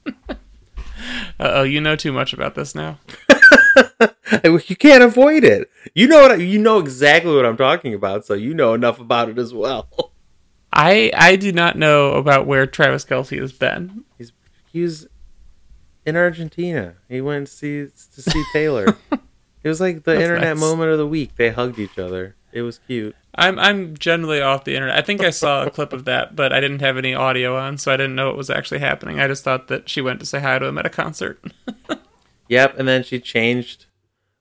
oh, 1.40 1.62
you 1.62 1.80
know 1.80 1.96
too 1.96 2.12
much 2.12 2.32
about 2.32 2.55
this 2.55 2.74
now. 2.74 2.98
you 4.45 4.77
can't 4.77 5.03
avoid 5.03 5.45
it. 5.45 5.70
You 5.95 6.07
know 6.09 6.23
what? 6.23 6.41
You 6.41 6.59
know 6.59 6.79
exactly 6.79 7.35
what 7.35 7.47
I'm 7.47 7.57
talking 7.57 7.95
about. 7.95 8.25
So 8.25 8.35
you 8.35 8.55
know 8.55 8.75
enough 8.75 8.99
about 9.01 9.29
it 9.29 9.39
as 9.39 9.53
well. 9.55 9.89
I 10.73 11.11
I 11.14 11.37
do 11.37 11.53
not 11.53 11.77
know 11.77 12.12
about 12.12 12.47
where 12.47 12.66
Travis 12.66 13.05
Kelce 13.05 13.39
has 13.39 13.53
been. 13.53 14.05
He's 14.16 14.33
was 14.75 15.07
in 16.07 16.16
Argentina. 16.16 16.95
He 17.09 17.20
went 17.20 17.47
to 17.47 17.53
see 17.53 17.87
to 18.14 18.23
see 18.23 18.43
Taylor. 18.53 18.97
it 19.62 19.68
was 19.68 19.81
like 19.81 20.05
the 20.05 20.12
That's 20.12 20.23
internet 20.23 20.57
nice. 20.57 20.61
moment 20.61 20.91
of 20.91 20.99
the 20.99 21.07
week. 21.07 21.37
They 21.37 21.51
hugged 21.51 21.79
each 21.79 21.99
other. 21.99 22.37
It 22.53 22.62
was 22.62 22.79
cute. 22.87 23.14
I'm 23.35 23.59
I'm 23.59 23.97
generally 23.97 24.41
off 24.43 24.64
the 24.64 24.75
internet. 24.75 24.97
I 24.97 25.03
think 25.03 25.23
I 25.23 25.31
saw 25.31 25.64
a 25.64 25.70
clip 25.70 25.93
of 25.93 26.05
that, 26.05 26.37
but 26.37 26.53
I 26.53 26.61
didn't 26.61 26.81
have 26.81 26.99
any 26.99 27.14
audio 27.14 27.57
on, 27.57 27.79
so 27.79 27.93
I 27.93 27.97
didn't 27.97 28.14
know 28.14 28.27
what 28.29 28.37
was 28.37 28.51
actually 28.51 28.81
happening. 28.81 29.20
I 29.20 29.27
just 29.27 29.43
thought 29.43 29.68
that 29.68 29.89
she 29.89 30.03
went 30.03 30.20
to 30.20 30.27
say 30.27 30.41
hi 30.41 30.59
to 30.59 30.66
him 30.66 30.77
at 30.79 30.85
a 30.87 30.91
concert. 30.91 31.43
Yep. 32.53 32.78
And 32.78 32.86
then 32.86 33.03
she 33.03 33.18
changed 33.18 33.86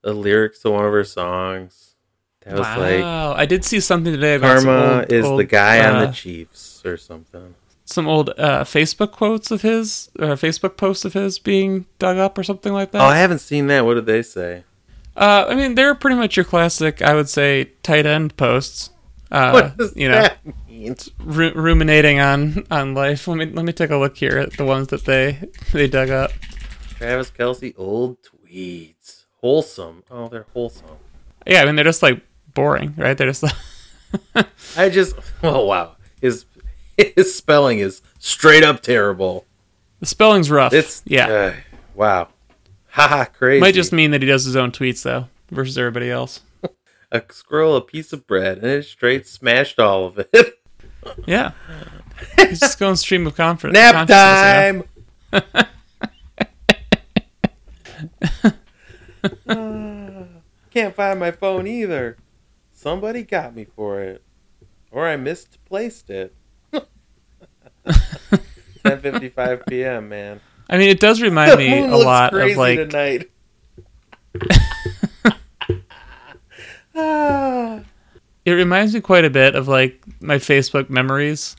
the 0.01 0.13
lyrics 0.13 0.59
to 0.59 0.71
one 0.71 0.83
of 0.85 0.91
her 0.91 1.05
songs. 1.05 1.95
That 2.41 2.57
was 2.57 2.67
like 2.67 3.01
wow, 3.01 3.33
I 3.33 3.45
did 3.45 3.63
see 3.63 3.79
something 3.79 4.11
today 4.11 4.35
about 4.35 4.63
Karma 4.63 4.95
old- 5.01 5.13
is 5.13 5.23
the 5.23 5.29
old, 5.29 5.47
guy 5.47 5.87
on 5.87 5.95
uh, 5.95 6.05
the 6.07 6.11
Chiefs 6.11 6.81
or 6.83 6.97
something. 6.97 7.53
some 7.85 8.07
old 8.07 8.31
uh, 8.31 8.63
Facebook 8.63 9.11
quotes 9.11 9.51
of 9.51 9.61
his 9.61 10.09
or 10.19 10.31
a 10.31 10.35
Facebook 10.35 10.75
post 10.75 11.05
of 11.05 11.13
his 11.13 11.37
being 11.37 11.85
dug 11.99 12.17
up 12.17 12.37
or 12.37 12.43
something 12.43 12.73
like 12.73 12.91
that. 12.91 13.01
Oh. 13.01 13.05
I 13.05 13.17
haven't 13.17 13.39
seen 13.39 13.67
that. 13.67 13.85
What 13.85 13.93
did 13.93 14.07
they 14.07 14.23
say? 14.23 14.63
uh, 15.15 15.45
I 15.49 15.55
mean, 15.55 15.75
they're 15.75 15.93
pretty 15.93 16.17
much 16.17 16.35
your 16.35 16.43
classic, 16.45 17.01
I 17.01 17.13
would 17.13 17.29
say, 17.29 17.65
tight 17.83 18.07
end 18.07 18.35
posts. 18.37 18.89
Uh, 19.31 19.51
what 19.53 19.77
does 19.77 19.95
you 19.95 20.09
know, 20.09 20.21
that 20.21 20.39
mean? 20.67 20.95
ru- 21.23 21.53
ruminating 21.53 22.19
on 22.19 22.65
on 22.71 22.95
life. 22.95 23.27
Let 23.27 23.37
me 23.37 23.45
let 23.45 23.65
me 23.65 23.71
take 23.71 23.91
a 23.91 23.97
look 23.97 24.17
here 24.17 24.39
at 24.39 24.53
the 24.57 24.65
ones 24.65 24.87
that 24.87 25.05
they 25.05 25.47
they 25.73 25.87
dug 25.87 26.09
up. 26.09 26.31
Travis 27.01 27.31
Kelce, 27.31 27.73
old 27.77 28.17
tweets. 28.21 29.25
Wholesome. 29.37 30.03
Oh, 30.11 30.27
they're 30.27 30.45
wholesome. 30.53 30.97
Yeah, 31.47 31.63
I 31.63 31.65
mean 31.65 31.75
they're 31.75 31.83
just 31.83 32.03
like 32.03 32.21
boring, 32.53 32.93
right? 32.95 33.17
They're 33.17 33.27
just 33.27 33.43
like 33.43 33.55
I 34.77 34.89
just. 34.89 35.15
Oh, 35.43 35.65
wow. 35.65 35.95
His, 36.21 36.45
his 36.97 37.33
spelling 37.35 37.79
is 37.79 38.03
straight 38.19 38.63
up 38.63 38.81
terrible. 38.81 39.45
the 39.99 40.05
spelling's 40.05 40.51
rough. 40.51 40.73
It's. 40.73 41.01
yeah. 41.05 41.27
uh, 41.27 41.53
wow. 41.95 42.27
Haha, 42.89 43.25
crazy. 43.25 43.59
Might 43.61 43.73
just 43.73 43.91
mean 43.91 44.11
that 44.11 44.21
he 44.21 44.27
does 44.27 44.45
his 44.45 44.55
own 44.55 44.71
tweets 44.71 45.01
though, 45.01 45.27
versus 45.49 45.77
everybody 45.77 46.11
else. 46.11 46.41
a 47.11 47.23
scroll, 47.31 47.75
a 47.75 47.81
piece 47.81 48.13
of 48.13 48.27
bread, 48.27 48.59
and 48.59 48.67
it 48.67 48.85
straight 48.85 49.25
smashed 49.25 49.79
all 49.79 50.05
of 50.05 50.19
it. 50.19 50.59
Yeah, 51.25 51.53
he's 52.37 52.59
just 52.59 52.77
going 52.77 52.95
stream 52.95 53.25
of 53.25 53.35
confidence. 53.35 53.73
Nap 53.73 54.07
time! 54.07 54.83
Ah, 59.47 60.23
can't 60.71 60.95
find 60.95 61.19
my 61.19 61.31
phone 61.31 61.67
either. 61.67 62.17
Somebody 62.71 63.23
got 63.23 63.55
me 63.55 63.65
for 63.65 64.01
it. 64.01 64.23
Or 64.91 65.07
I 65.07 65.15
misplaced 65.15 66.09
it. 66.09 66.35
10:55 67.85 69.67
p.m., 69.67 70.09
man. 70.09 70.41
I 70.69 70.77
mean, 70.77 70.89
it 70.89 70.99
does 70.99 71.21
remind 71.21 71.57
me 71.57 71.79
a 71.85 71.95
lot 71.95 72.33
of 72.33 72.57
like 72.57 72.77
tonight. 72.77 73.29
ah, 76.95 77.81
it 78.45 78.51
reminds 78.51 78.93
me 78.93 79.01
quite 79.01 79.25
a 79.25 79.29
bit 79.29 79.55
of 79.55 79.67
like 79.67 80.01
my 80.21 80.37
Facebook 80.37 80.89
memories. 80.89 81.55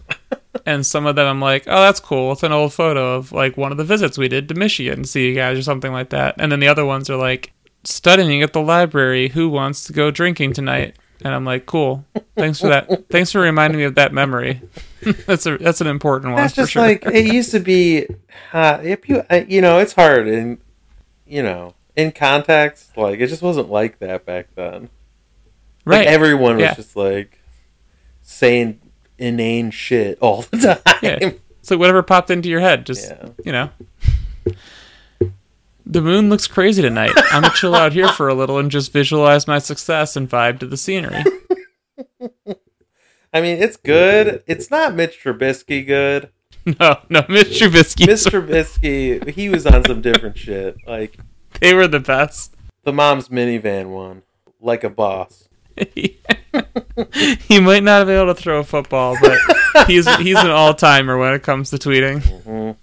And 0.66 0.84
some 0.86 1.06
of 1.06 1.16
them 1.16 1.26
I'm 1.26 1.40
like, 1.40 1.64
oh, 1.66 1.80
that's 1.82 2.00
cool. 2.00 2.32
It's 2.32 2.42
an 2.42 2.52
old 2.52 2.72
photo 2.72 3.14
of 3.16 3.32
like 3.32 3.56
one 3.56 3.72
of 3.72 3.78
the 3.78 3.84
visits 3.84 4.18
we 4.18 4.28
did 4.28 4.48
to 4.48 4.54
Michigan 4.54 5.02
to 5.02 5.08
see 5.08 5.28
you 5.28 5.34
guys 5.34 5.58
or 5.58 5.62
something 5.62 5.92
like 5.92 6.10
that. 6.10 6.34
And 6.38 6.52
then 6.52 6.60
the 6.60 6.68
other 6.68 6.84
ones 6.84 7.08
are 7.10 7.16
like 7.16 7.52
studying 7.84 8.42
at 8.42 8.52
the 8.52 8.60
library. 8.60 9.28
Who 9.28 9.48
wants 9.48 9.84
to 9.84 9.92
go 9.92 10.10
drinking 10.10 10.52
tonight? 10.52 10.96
And 11.24 11.32
I'm 11.34 11.44
like, 11.44 11.66
cool. 11.66 12.04
Thanks 12.36 12.60
for 12.60 12.68
that. 12.68 13.08
Thanks 13.08 13.30
for 13.32 13.40
reminding 13.40 13.78
me 13.78 13.84
of 13.84 13.94
that 13.94 14.12
memory. 14.12 14.60
that's 15.26 15.46
a 15.46 15.56
that's 15.58 15.80
an 15.80 15.86
important 15.86 16.32
one 16.32 16.42
that's 16.42 16.54
for 16.54 16.62
just 16.62 16.72
sure. 16.72 16.82
like 16.82 17.06
it 17.06 17.32
used 17.32 17.52
to 17.52 17.60
be. 17.60 18.06
Uh, 18.52 18.78
if 18.82 19.08
you, 19.08 19.22
uh, 19.30 19.42
you 19.46 19.60
know, 19.60 19.78
it's 19.78 19.92
hard 19.92 20.26
and 20.28 20.58
you 21.26 21.42
know, 21.42 21.74
in 21.96 22.10
context. 22.12 22.96
Like 22.96 23.20
it 23.20 23.28
just 23.28 23.40
wasn't 23.42 23.70
like 23.70 24.00
that 24.00 24.26
back 24.26 24.48
then. 24.56 24.90
right. 25.84 25.98
Like 25.98 26.08
everyone 26.08 26.56
was 26.56 26.62
Yeah. 26.64 26.74
just 26.74 26.96
like 26.96 27.38
saying 28.22 28.80
inane 29.22 29.70
shit 29.70 30.18
all 30.20 30.42
the 30.42 30.56
time. 30.84 30.94
Yeah. 31.02 31.30
It's 31.60 31.70
like 31.70 31.78
whatever 31.80 32.02
popped 32.02 32.30
into 32.30 32.48
your 32.48 32.60
head. 32.60 32.84
Just 32.86 33.08
Yeah. 33.10 33.28
you 33.44 33.52
know. 33.52 33.70
The 35.84 36.00
moon 36.00 36.28
looks 36.30 36.46
crazy 36.46 36.80
tonight. 36.80 37.12
I'm 37.16 37.42
gonna 37.42 37.54
chill 37.54 37.74
out 37.74 37.92
here 37.92 38.08
for 38.08 38.28
a 38.28 38.34
little 38.34 38.58
and 38.58 38.70
just 38.70 38.92
visualize 38.92 39.46
my 39.46 39.58
success 39.58 40.16
and 40.16 40.28
vibe 40.30 40.58
to 40.60 40.66
the 40.66 40.76
scenery. 40.76 41.22
I 43.34 43.40
mean, 43.40 43.62
it's 43.62 43.76
good. 43.76 44.42
It's 44.46 44.70
not 44.70 44.94
Mitch 44.94 45.18
Trubisky 45.22 45.86
good. 45.86 46.30
No, 46.78 46.96
no, 47.08 47.24
Mitch 47.28 47.60
Trubisky. 47.60 48.06
Mitch 48.06 48.20
Trubisky, 48.20 49.28
he 49.30 49.48
was 49.48 49.66
on 49.66 49.84
some 49.84 50.00
different 50.00 50.38
shit. 50.38 50.76
Like 50.86 51.18
They 51.60 51.74
were 51.74 51.88
the 51.88 51.98
best. 51.98 52.54
the 52.84 52.92
mom's 52.92 53.30
minivan 53.30 53.88
one, 53.88 54.22
like 54.60 54.84
a 54.84 54.88
boss. 54.90 55.48
he 57.48 57.60
might 57.60 57.82
not 57.82 58.06
be 58.06 58.12
able 58.12 58.34
to 58.34 58.40
throw 58.40 58.60
a 58.60 58.64
football, 58.64 59.16
but 59.20 59.38
he's 59.86 60.12
he's 60.16 60.38
an 60.38 60.50
all 60.50 60.74
timer 60.74 61.18
when 61.18 61.34
it 61.34 61.42
comes 61.42 61.70
to 61.70 61.76
tweeting. 61.76 62.76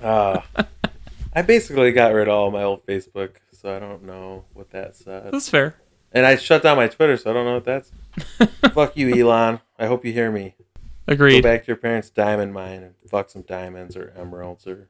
Uh, 0.00 0.40
I 1.34 1.42
basically 1.42 1.92
got 1.92 2.12
rid 2.12 2.28
of 2.28 2.34
all 2.34 2.50
my 2.50 2.62
old 2.62 2.84
Facebook, 2.86 3.36
so 3.52 3.74
I 3.74 3.78
don't 3.78 4.02
know 4.04 4.44
what 4.52 4.70
that 4.70 4.96
said. 4.96 5.32
That's 5.32 5.48
fair. 5.48 5.76
And 6.12 6.26
I 6.26 6.36
shut 6.36 6.62
down 6.62 6.76
my 6.76 6.88
Twitter, 6.88 7.16
so 7.16 7.30
I 7.30 7.34
don't 7.34 7.46
know 7.46 7.54
what 7.54 7.64
that's. 7.64 7.90
fuck 8.74 8.96
you, 8.96 9.14
Elon. 9.14 9.60
I 9.78 9.86
hope 9.86 10.04
you 10.04 10.12
hear 10.12 10.30
me. 10.30 10.54
Agreed. 11.08 11.42
Go 11.42 11.48
back 11.48 11.62
to 11.62 11.68
your 11.68 11.76
parents' 11.76 12.10
diamond 12.10 12.52
mine 12.52 12.82
and 12.82 12.94
fuck 13.08 13.30
some 13.30 13.42
diamonds 13.42 13.96
or 13.96 14.12
emeralds 14.16 14.66
or 14.66 14.88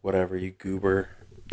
whatever, 0.00 0.36
you 0.36 0.50
goober. 0.52 1.10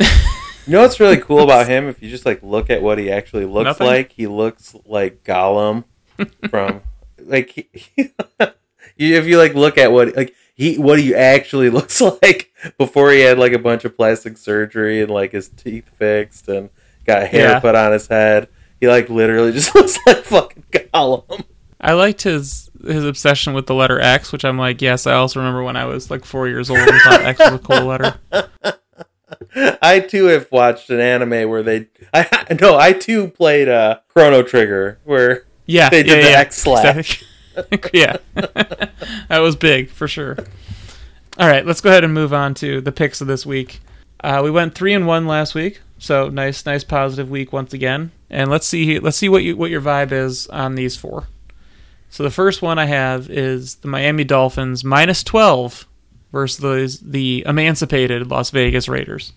you 0.66 0.72
know 0.72 0.82
what's 0.82 1.00
really 1.00 1.18
cool 1.18 1.40
about 1.44 1.66
him? 1.68 1.88
If 1.88 2.02
you 2.02 2.10
just 2.10 2.26
like 2.26 2.42
look 2.42 2.70
at 2.70 2.82
what 2.82 2.98
he 2.98 3.10
actually 3.10 3.44
looks 3.46 3.64
Nothing? 3.64 3.86
like, 3.86 4.12
he 4.12 4.26
looks 4.26 4.74
like 4.86 5.24
Gollum 5.24 5.84
from 6.50 6.82
like 7.18 7.50
he, 7.50 7.68
you- 8.96 9.16
if 9.16 9.26
you 9.26 9.38
like 9.38 9.54
look 9.54 9.78
at 9.78 9.92
what 9.92 10.14
like 10.16 10.34
he 10.54 10.78
what 10.78 10.98
he 10.98 11.14
actually 11.14 11.70
looks 11.70 12.00
like 12.00 12.52
before 12.78 13.10
he 13.10 13.20
had 13.20 13.38
like 13.38 13.52
a 13.52 13.58
bunch 13.58 13.84
of 13.84 13.96
plastic 13.96 14.36
surgery 14.36 15.00
and 15.02 15.10
like 15.10 15.32
his 15.32 15.48
teeth 15.48 15.88
fixed 15.98 16.46
and 16.48 16.70
got 17.06 17.26
hair 17.28 17.50
Yeah. 17.52 17.60
put 17.60 17.74
on 17.74 17.92
his 17.92 18.06
head. 18.06 18.48
He 18.80 18.88
like 18.88 19.08
literally 19.08 19.52
just 19.52 19.74
looks 19.74 19.98
like 20.06 20.18
fucking 20.24 20.64
Gollum. 20.70 21.44
I 21.80 21.94
liked 21.94 22.22
his 22.22 22.70
his 22.86 23.04
obsession 23.04 23.54
with 23.54 23.66
the 23.66 23.74
letter 23.74 24.00
X, 24.00 24.30
which 24.32 24.44
I'm 24.44 24.58
like, 24.58 24.82
yes, 24.82 25.06
I 25.06 25.14
also 25.14 25.40
remember 25.40 25.62
when 25.64 25.76
I 25.76 25.84
was 25.86 26.10
like 26.10 26.24
four 26.24 26.46
years 26.48 26.68
old 26.70 26.78
and 26.80 27.00
thought 27.00 27.22
X 27.22 27.38
was 27.40 27.52
a 27.54 27.58
cool 27.58 27.86
letter. 27.86 28.18
I 29.82 30.00
too 30.00 30.26
have 30.26 30.50
watched 30.50 30.90
an 30.90 31.00
anime 31.00 31.48
where 31.48 31.62
they 31.62 31.88
I 32.14 32.56
no, 32.60 32.76
I 32.78 32.92
too 32.92 33.28
played 33.28 33.68
uh 33.68 34.00
Chrono 34.08 34.42
Trigger 34.42 34.98
where 35.04 35.44
Yeah, 35.66 35.90
They 35.90 36.02
did 36.02 36.18
yeah, 36.18 36.24
the 36.24 36.30
yeah. 36.30 36.38
X 36.40 36.56
slap. 36.58 37.06
yeah, 37.92 38.16
that 38.34 39.38
was 39.40 39.56
big 39.56 39.90
for 39.90 40.08
sure. 40.08 40.36
All 41.38 41.48
right, 41.48 41.64
let's 41.66 41.80
go 41.80 41.90
ahead 41.90 42.04
and 42.04 42.12
move 42.14 42.32
on 42.32 42.54
to 42.54 42.80
the 42.80 42.92
picks 42.92 43.20
of 43.20 43.26
this 43.26 43.44
week. 43.44 43.80
Uh, 44.20 44.40
we 44.42 44.50
went 44.50 44.74
three 44.74 44.94
and 44.94 45.06
one 45.06 45.26
last 45.26 45.54
week, 45.54 45.80
so 45.98 46.28
nice, 46.28 46.64
nice 46.64 46.84
positive 46.84 47.30
week 47.30 47.52
once 47.52 47.72
again. 47.74 48.10
And 48.30 48.50
let's 48.50 48.66
see, 48.66 48.98
let's 48.98 49.16
see 49.18 49.28
what 49.28 49.42
you 49.42 49.56
what 49.56 49.70
your 49.70 49.80
vibe 49.82 50.12
is 50.12 50.46
on 50.48 50.74
these 50.76 50.96
four. 50.96 51.26
So 52.08 52.22
the 52.22 52.30
first 52.30 52.62
one 52.62 52.78
I 52.78 52.86
have 52.86 53.28
is 53.28 53.76
the 53.76 53.88
Miami 53.88 54.24
Dolphins 54.24 54.84
minus 54.84 55.22
twelve 55.22 55.86
versus 56.32 57.00
the, 57.00 57.10
the 57.10 57.44
emancipated 57.46 58.30
Las 58.30 58.50
Vegas 58.50 58.88
Raiders. 58.88 59.32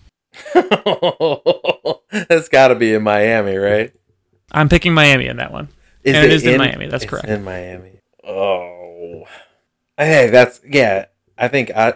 That's 2.28 2.48
got 2.48 2.68
to 2.68 2.74
be 2.74 2.94
in 2.94 3.02
Miami, 3.02 3.56
right? 3.56 3.92
I'm 4.52 4.68
picking 4.68 4.94
Miami 4.94 5.26
in 5.26 5.36
that 5.38 5.52
one. 5.52 5.68
Is 6.02 6.14
And 6.14 6.24
it 6.24 6.32
is 6.32 6.44
in 6.44 6.58
Miami, 6.58 6.86
that's 6.86 7.02
it's 7.02 7.10
correct. 7.10 7.26
In 7.26 7.42
Miami. 7.42 8.00
Oh, 8.22 9.24
hey, 9.98 10.30
that's 10.30 10.60
yeah. 10.64 11.06
I 11.36 11.48
think 11.48 11.72
I, 11.72 11.94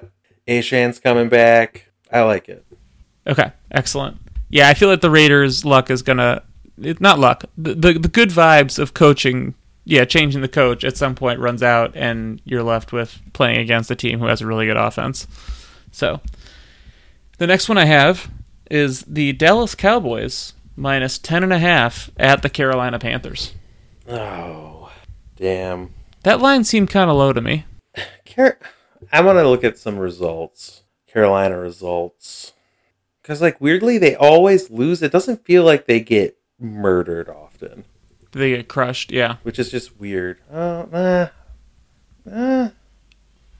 Achane's 0.48 0.98
coming 0.98 1.28
back. 1.28 1.90
I 2.12 2.22
like 2.22 2.48
it. 2.48 2.66
Okay, 3.26 3.52
excellent. 3.70 4.16
Yeah, 4.48 4.68
I 4.68 4.74
feel 4.74 4.88
like 4.88 5.00
the 5.00 5.10
Raiders' 5.10 5.64
luck 5.64 5.90
is 5.90 6.02
gonna 6.02 6.42
it, 6.82 7.00
not 7.00 7.18
luck. 7.18 7.44
The, 7.56 7.74
the 7.74 7.92
the 7.94 8.08
good 8.08 8.30
vibes 8.30 8.78
of 8.78 8.94
coaching, 8.94 9.54
yeah, 9.84 10.04
changing 10.04 10.40
the 10.40 10.48
coach 10.48 10.84
at 10.84 10.96
some 10.96 11.14
point 11.14 11.38
runs 11.38 11.62
out, 11.62 11.94
and 11.94 12.40
you're 12.44 12.62
left 12.62 12.92
with 12.92 13.20
playing 13.32 13.58
against 13.58 13.90
a 13.90 13.96
team 13.96 14.18
who 14.18 14.26
has 14.26 14.40
a 14.40 14.46
really 14.46 14.66
good 14.66 14.76
offense. 14.76 15.26
So, 15.92 16.20
the 17.40 17.46
next 17.46 17.70
one 17.70 17.78
I 17.78 17.86
have 17.86 18.30
is 18.70 19.00
the 19.02 19.32
Dallas 19.32 19.74
Cowboys 19.74 20.52
minus 20.76 21.16
ten 21.16 21.42
and 21.42 21.54
a 21.54 21.58
half 21.58 22.10
at 22.18 22.42
the 22.42 22.50
Carolina 22.50 22.98
Panthers. 22.98 23.54
Oh, 24.06 24.92
damn. 25.36 25.94
That 26.22 26.40
line 26.40 26.64
seemed 26.64 26.90
kind 26.90 27.10
of 27.10 27.16
low 27.16 27.32
to 27.32 27.40
me. 27.40 27.64
Car- 28.36 28.58
I 29.10 29.22
want 29.22 29.38
to 29.38 29.48
look 29.48 29.64
at 29.64 29.78
some 29.78 29.98
results. 29.98 30.82
Carolina 31.06 31.58
results. 31.58 32.52
Because, 33.22 33.40
like, 33.40 33.58
weirdly, 33.58 33.96
they 33.96 34.14
always 34.14 34.70
lose. 34.70 35.02
It 35.02 35.10
doesn't 35.10 35.46
feel 35.46 35.64
like 35.64 35.86
they 35.86 36.00
get 36.00 36.36
murdered 36.58 37.30
often, 37.30 37.84
They 38.32 38.50
get 38.50 38.68
crushed. 38.68 39.10
Yeah, 39.12 39.36
which 39.44 39.58
is 39.58 39.70
just 39.70 39.98
weird. 39.98 40.40
Oh, 40.52 40.82
uh, 40.92 41.28
uh, 42.30 42.68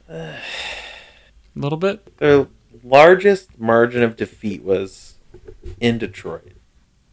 a 0.08 0.36
little 1.56 1.78
bit. 1.78 2.18
their 2.18 2.46
largest 2.82 3.58
margin 3.58 4.02
of 4.02 4.16
defeat 4.16 4.62
was 4.62 5.14
in 5.80 5.98
Detroit. 5.98 6.52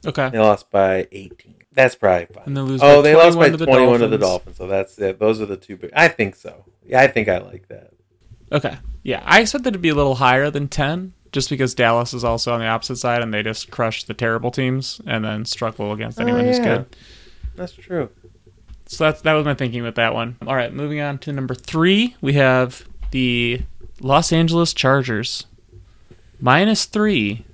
Okay, 0.05 0.29
They 0.29 0.39
lost 0.39 0.69
by 0.69 1.07
18. 1.11 1.55
That's 1.73 1.95
probably 1.95 2.27
fine. 2.33 2.43
and 2.47 2.57
they 2.57 2.61
lose. 2.61 2.81
Oh, 2.83 3.01
they 3.01 3.15
lost 3.15 3.37
by 3.37 3.49
21 3.49 3.51
to 3.51 3.57
the 3.57 3.65
21 3.65 3.99
to 3.99 4.07
the 4.07 4.17
Dolphins. 4.17 4.57
Dolphins. 4.57 4.57
So 4.57 4.67
that's 4.67 4.97
it. 4.99 5.19
Those 5.19 5.41
are 5.41 5.45
the 5.45 5.57
two 5.57 5.75
big. 5.77 5.91
I 5.95 6.07
think 6.07 6.35
so. 6.35 6.65
Yeah, 6.85 7.01
I 7.01 7.07
think 7.07 7.27
I 7.27 7.37
like 7.39 7.67
that. 7.67 7.91
Okay. 8.51 8.77
Yeah, 9.03 9.21
I 9.25 9.41
expected 9.41 9.69
it 9.69 9.71
to 9.73 9.79
be 9.79 9.89
a 9.89 9.95
little 9.95 10.15
higher 10.15 10.49
than 10.49 10.69
10 10.69 11.13
just 11.31 11.49
because 11.49 11.75
Dallas 11.75 12.13
is 12.13 12.23
also 12.23 12.53
on 12.53 12.59
the 12.61 12.65
opposite 12.67 12.95
side 12.95 13.21
and 13.21 13.33
they 13.33 13.43
just 13.43 13.69
crush 13.69 14.05
the 14.05 14.13
terrible 14.13 14.49
teams 14.49 15.01
and 15.05 15.23
then 15.25 15.45
struggle 15.45 15.91
against 15.91 16.19
Oh, 16.19 16.23
anyone 16.23 16.45
who's 16.45 16.59
good. 16.59 16.85
That's 17.55 17.73
true. 17.73 18.09
So 18.85 19.03
that's 19.03 19.21
that 19.21 19.33
was 19.33 19.45
my 19.45 19.53
thinking 19.53 19.83
with 19.83 19.95
that 19.95 20.13
one. 20.13 20.37
All 20.47 20.55
right, 20.55 20.73
moving 20.73 21.01
on 21.01 21.17
to 21.19 21.33
number 21.33 21.53
3, 21.53 22.15
we 22.21 22.33
have 22.33 22.87
the 23.11 23.61
Los 23.99 24.31
Angeles 24.31 24.73
Chargers 24.73 25.45
minus 26.39 26.85
3 26.85 27.45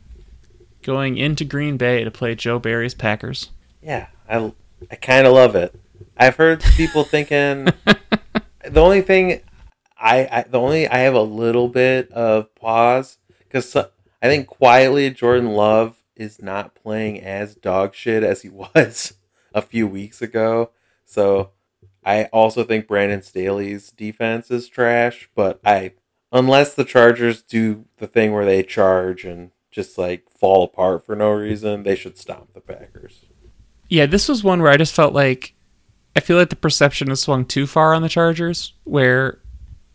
going 0.82 1.18
into 1.18 1.46
Green 1.46 1.78
Bay 1.78 2.04
to 2.04 2.12
play 2.12 2.36
Joe 2.36 2.60
Barry's 2.60 2.94
Packers. 2.94 3.52
Yeah, 3.82 4.08
I, 4.30 4.54
I 4.92 4.96
kind 4.96 5.26
of 5.26 5.34
love 5.34 5.56
it. 5.56 5.74
I've 6.18 6.36
heard 6.36 6.62
people 6.62 7.04
thinking 7.04 7.66
the 8.66 8.82
only 8.82 9.02
thing 9.02 9.42
I, 9.98 10.28
I 10.32 10.44
the 10.44 10.60
only 10.60 10.88
I 10.88 11.00
have 11.00 11.16
a 11.16 11.22
little 11.22 11.70
bit 11.70 12.12
of 12.12 12.54
pause 12.56 13.18
because 13.40 13.76
I 13.76 14.28
think 14.28 14.48
quietly 14.48 15.10
Jordan 15.10 15.52
Love 15.52 15.98
is 16.16 16.42
not 16.42 16.76
playing 16.76 17.22
as 17.22 17.56
dog 17.56 17.96
shit 17.96 18.24
as 18.24 18.42
he 18.42 18.50
was 18.76 19.14
a 19.54 19.62
few 19.62 19.88
weeks 19.88 20.22
ago. 20.22 20.72
So 21.06 21.52
I 22.06 22.26
also 22.26 22.64
think 22.64 22.88
Brandon 22.88 23.22
Staley's 23.22 23.92
defense 23.92 24.52
is 24.52 24.68
trash. 24.68 25.30
But 25.36 25.60
I 25.66 25.94
unless 26.34 26.74
the 26.74 26.84
Chargers 26.84 27.42
do 27.42 27.86
the 27.98 28.08
thing 28.08 28.34
where 28.34 28.46
they 28.46 28.64
charge 28.64 29.24
and 29.24 29.52
just 29.72 29.98
like 29.98 30.30
fall 30.30 30.64
apart 30.64 31.06
for 31.06 31.16
no 31.16 31.32
reason, 31.32 31.84
they 31.84 31.96
should 31.96 32.18
stomp 32.18 32.54
the 32.54 32.60
Packers. 32.60 33.26
Yeah, 33.88 34.08
this 34.08 34.28
was 34.28 34.44
one 34.44 34.62
where 34.62 34.72
I 34.72 34.78
just 34.78 34.96
felt 34.96 35.14
like 35.14 35.54
I 36.16 36.20
feel 36.20 36.38
like 36.38 36.50
the 36.50 36.56
perception 36.56 37.08
has 37.10 37.22
swung 37.22 37.46
too 37.46 37.66
far 37.66 37.94
on 37.94 38.02
the 38.02 38.10
Chargers, 38.10 38.74
where 38.84 39.40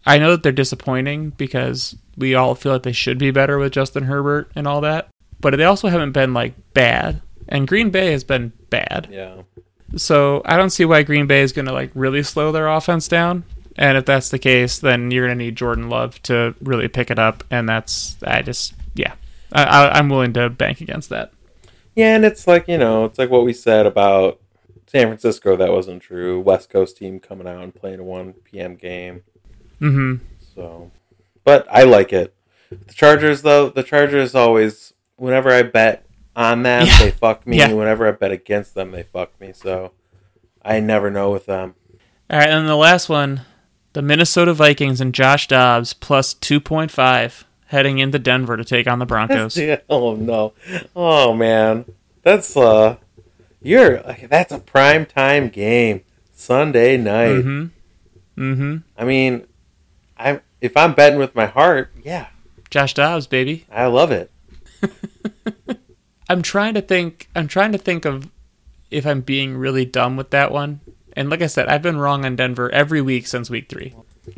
I 0.06 0.18
know 0.18 0.30
that 0.30 0.42
they're 0.42 0.52
disappointing 0.52 1.30
because 1.30 1.96
we 2.16 2.34
all 2.34 2.54
feel 2.54 2.72
like 2.72 2.82
they 2.82 2.92
should 2.92 3.18
be 3.18 3.30
better 3.30 3.58
with 3.58 3.72
Justin 3.72 4.04
Herbert 4.04 4.50
and 4.54 4.66
all 4.66 4.80
that, 4.80 5.08
but 5.40 5.56
they 5.56 5.64
also 5.64 5.88
haven't 5.88 6.12
been 6.12 6.34
like 6.34 6.54
bad. 6.72 7.20
And 7.48 7.68
Green 7.68 7.90
Bay 7.90 8.12
has 8.12 8.24
been 8.24 8.52
bad. 8.70 9.08
Yeah. 9.10 9.42
So 9.96 10.42
I 10.44 10.56
don't 10.56 10.70
see 10.70 10.84
why 10.84 11.02
Green 11.02 11.26
Bay 11.26 11.40
is 11.40 11.52
going 11.52 11.66
to 11.66 11.72
like 11.72 11.90
really 11.94 12.22
slow 12.22 12.52
their 12.52 12.68
offense 12.68 13.08
down. 13.08 13.44
And 13.78 13.96
if 13.96 14.04
that's 14.04 14.30
the 14.30 14.38
case, 14.40 14.78
then 14.78 15.10
you're 15.10 15.26
going 15.26 15.38
to 15.38 15.44
need 15.44 15.56
Jordan 15.56 15.88
Love 15.88 16.20
to 16.24 16.54
really 16.60 16.88
pick 16.88 17.10
it 17.10 17.18
up. 17.18 17.44
And 17.50 17.68
that's, 17.68 18.16
I 18.24 18.42
just, 18.42 18.74
yeah, 18.94 19.14
I, 19.52 19.64
I, 19.64 19.98
I'm 19.98 20.08
willing 20.08 20.32
to 20.34 20.50
bank 20.50 20.80
against 20.80 21.08
that. 21.10 21.32
Yeah, 21.94 22.14
and 22.16 22.24
it's 22.24 22.46
like, 22.46 22.66
you 22.68 22.76
know, 22.76 23.04
it's 23.04 23.18
like 23.18 23.30
what 23.30 23.44
we 23.44 23.52
said 23.52 23.86
about 23.86 24.40
San 24.88 25.06
Francisco 25.06 25.56
that 25.56 25.70
wasn't 25.70 26.02
true. 26.02 26.40
West 26.40 26.70
Coast 26.70 26.96
team 26.96 27.20
coming 27.20 27.46
out 27.46 27.62
and 27.62 27.74
playing 27.74 28.00
a 28.00 28.04
1 28.04 28.32
p.m. 28.44 28.74
game. 28.74 29.22
Mm-hmm. 29.80 30.24
So, 30.54 30.90
but 31.44 31.66
I 31.70 31.84
like 31.84 32.12
it. 32.12 32.34
The 32.70 32.94
Chargers 32.94 33.42
though, 33.42 33.70
the 33.70 33.82
Chargers 33.82 34.34
always 34.34 34.92
whenever 35.16 35.50
I 35.50 35.62
bet 35.62 36.04
on 36.36 36.62
them, 36.64 36.86
Yeah. 36.86 36.98
they 36.98 37.10
fuck 37.12 37.46
me. 37.46 37.58
Yeah. 37.58 37.72
Whenever 37.72 38.06
I 38.08 38.12
bet 38.12 38.32
against 38.32 38.74
them, 38.74 38.90
they 38.90 39.04
fuck 39.04 39.40
me. 39.40 39.52
So, 39.52 39.92
I 40.62 40.80
never 40.80 41.10
know 41.10 41.30
with 41.30 41.46
them. 41.46 41.74
All 42.30 42.38
right, 42.38 42.48
and 42.48 42.58
then 42.60 42.66
the 42.66 42.76
last 42.76 43.08
one, 43.08 43.42
the 43.92 44.02
Minnesota 44.02 44.54
Vikings 44.54 45.00
and 45.00 45.14
Josh 45.14 45.48
Dobbs 45.48 45.92
plus 45.92 46.34
2.5 46.34 47.44
heading 47.66 47.98
into 47.98 48.18
Denver 48.18 48.56
to 48.56 48.64
take 48.64 48.86
on 48.86 48.98
the 48.98 49.06
Broncos. 49.06 49.58
oh 49.88 50.14
no. 50.14 50.52
Oh 50.94 51.34
man. 51.34 51.84
That's 52.22 52.56
uh 52.56 52.96
you're 53.62 53.98
that's 54.28 54.52
a 54.52 54.58
prime 54.58 55.06
time 55.06 55.48
game. 55.48 56.02
Sunday 56.32 56.96
night. 56.96 57.30
Mm-hmm. 57.30 58.42
Mm-hmm. 58.42 58.76
I 58.96 59.04
mean, 59.04 59.46
I 60.16 60.40
if 60.60 60.76
I'm 60.76 60.94
betting 60.94 61.18
with 61.18 61.34
my 61.34 61.46
heart, 61.46 61.92
yeah, 62.02 62.28
Josh 62.70 62.94
Dobbs, 62.94 63.26
baby. 63.26 63.66
I 63.72 63.86
love 63.86 64.12
it. 64.12 64.30
I'm 66.28 66.42
trying 66.42 66.74
to 66.74 66.80
think. 66.80 67.28
I'm 67.34 67.48
trying 67.48 67.72
to 67.72 67.78
think 67.78 68.04
of 68.04 68.30
if 68.90 69.06
I'm 69.06 69.20
being 69.20 69.56
really 69.56 69.84
dumb 69.84 70.16
with 70.16 70.30
that 70.30 70.52
one. 70.52 70.80
And 71.18 71.30
like 71.30 71.42
I 71.42 71.48
said, 71.48 71.68
I've 71.68 71.82
been 71.82 71.98
wrong 71.98 72.24
on 72.24 72.36
Denver 72.36 72.70
every 72.70 73.02
week 73.02 73.26
since 73.26 73.50
week 73.50 73.68
three. 73.68 73.92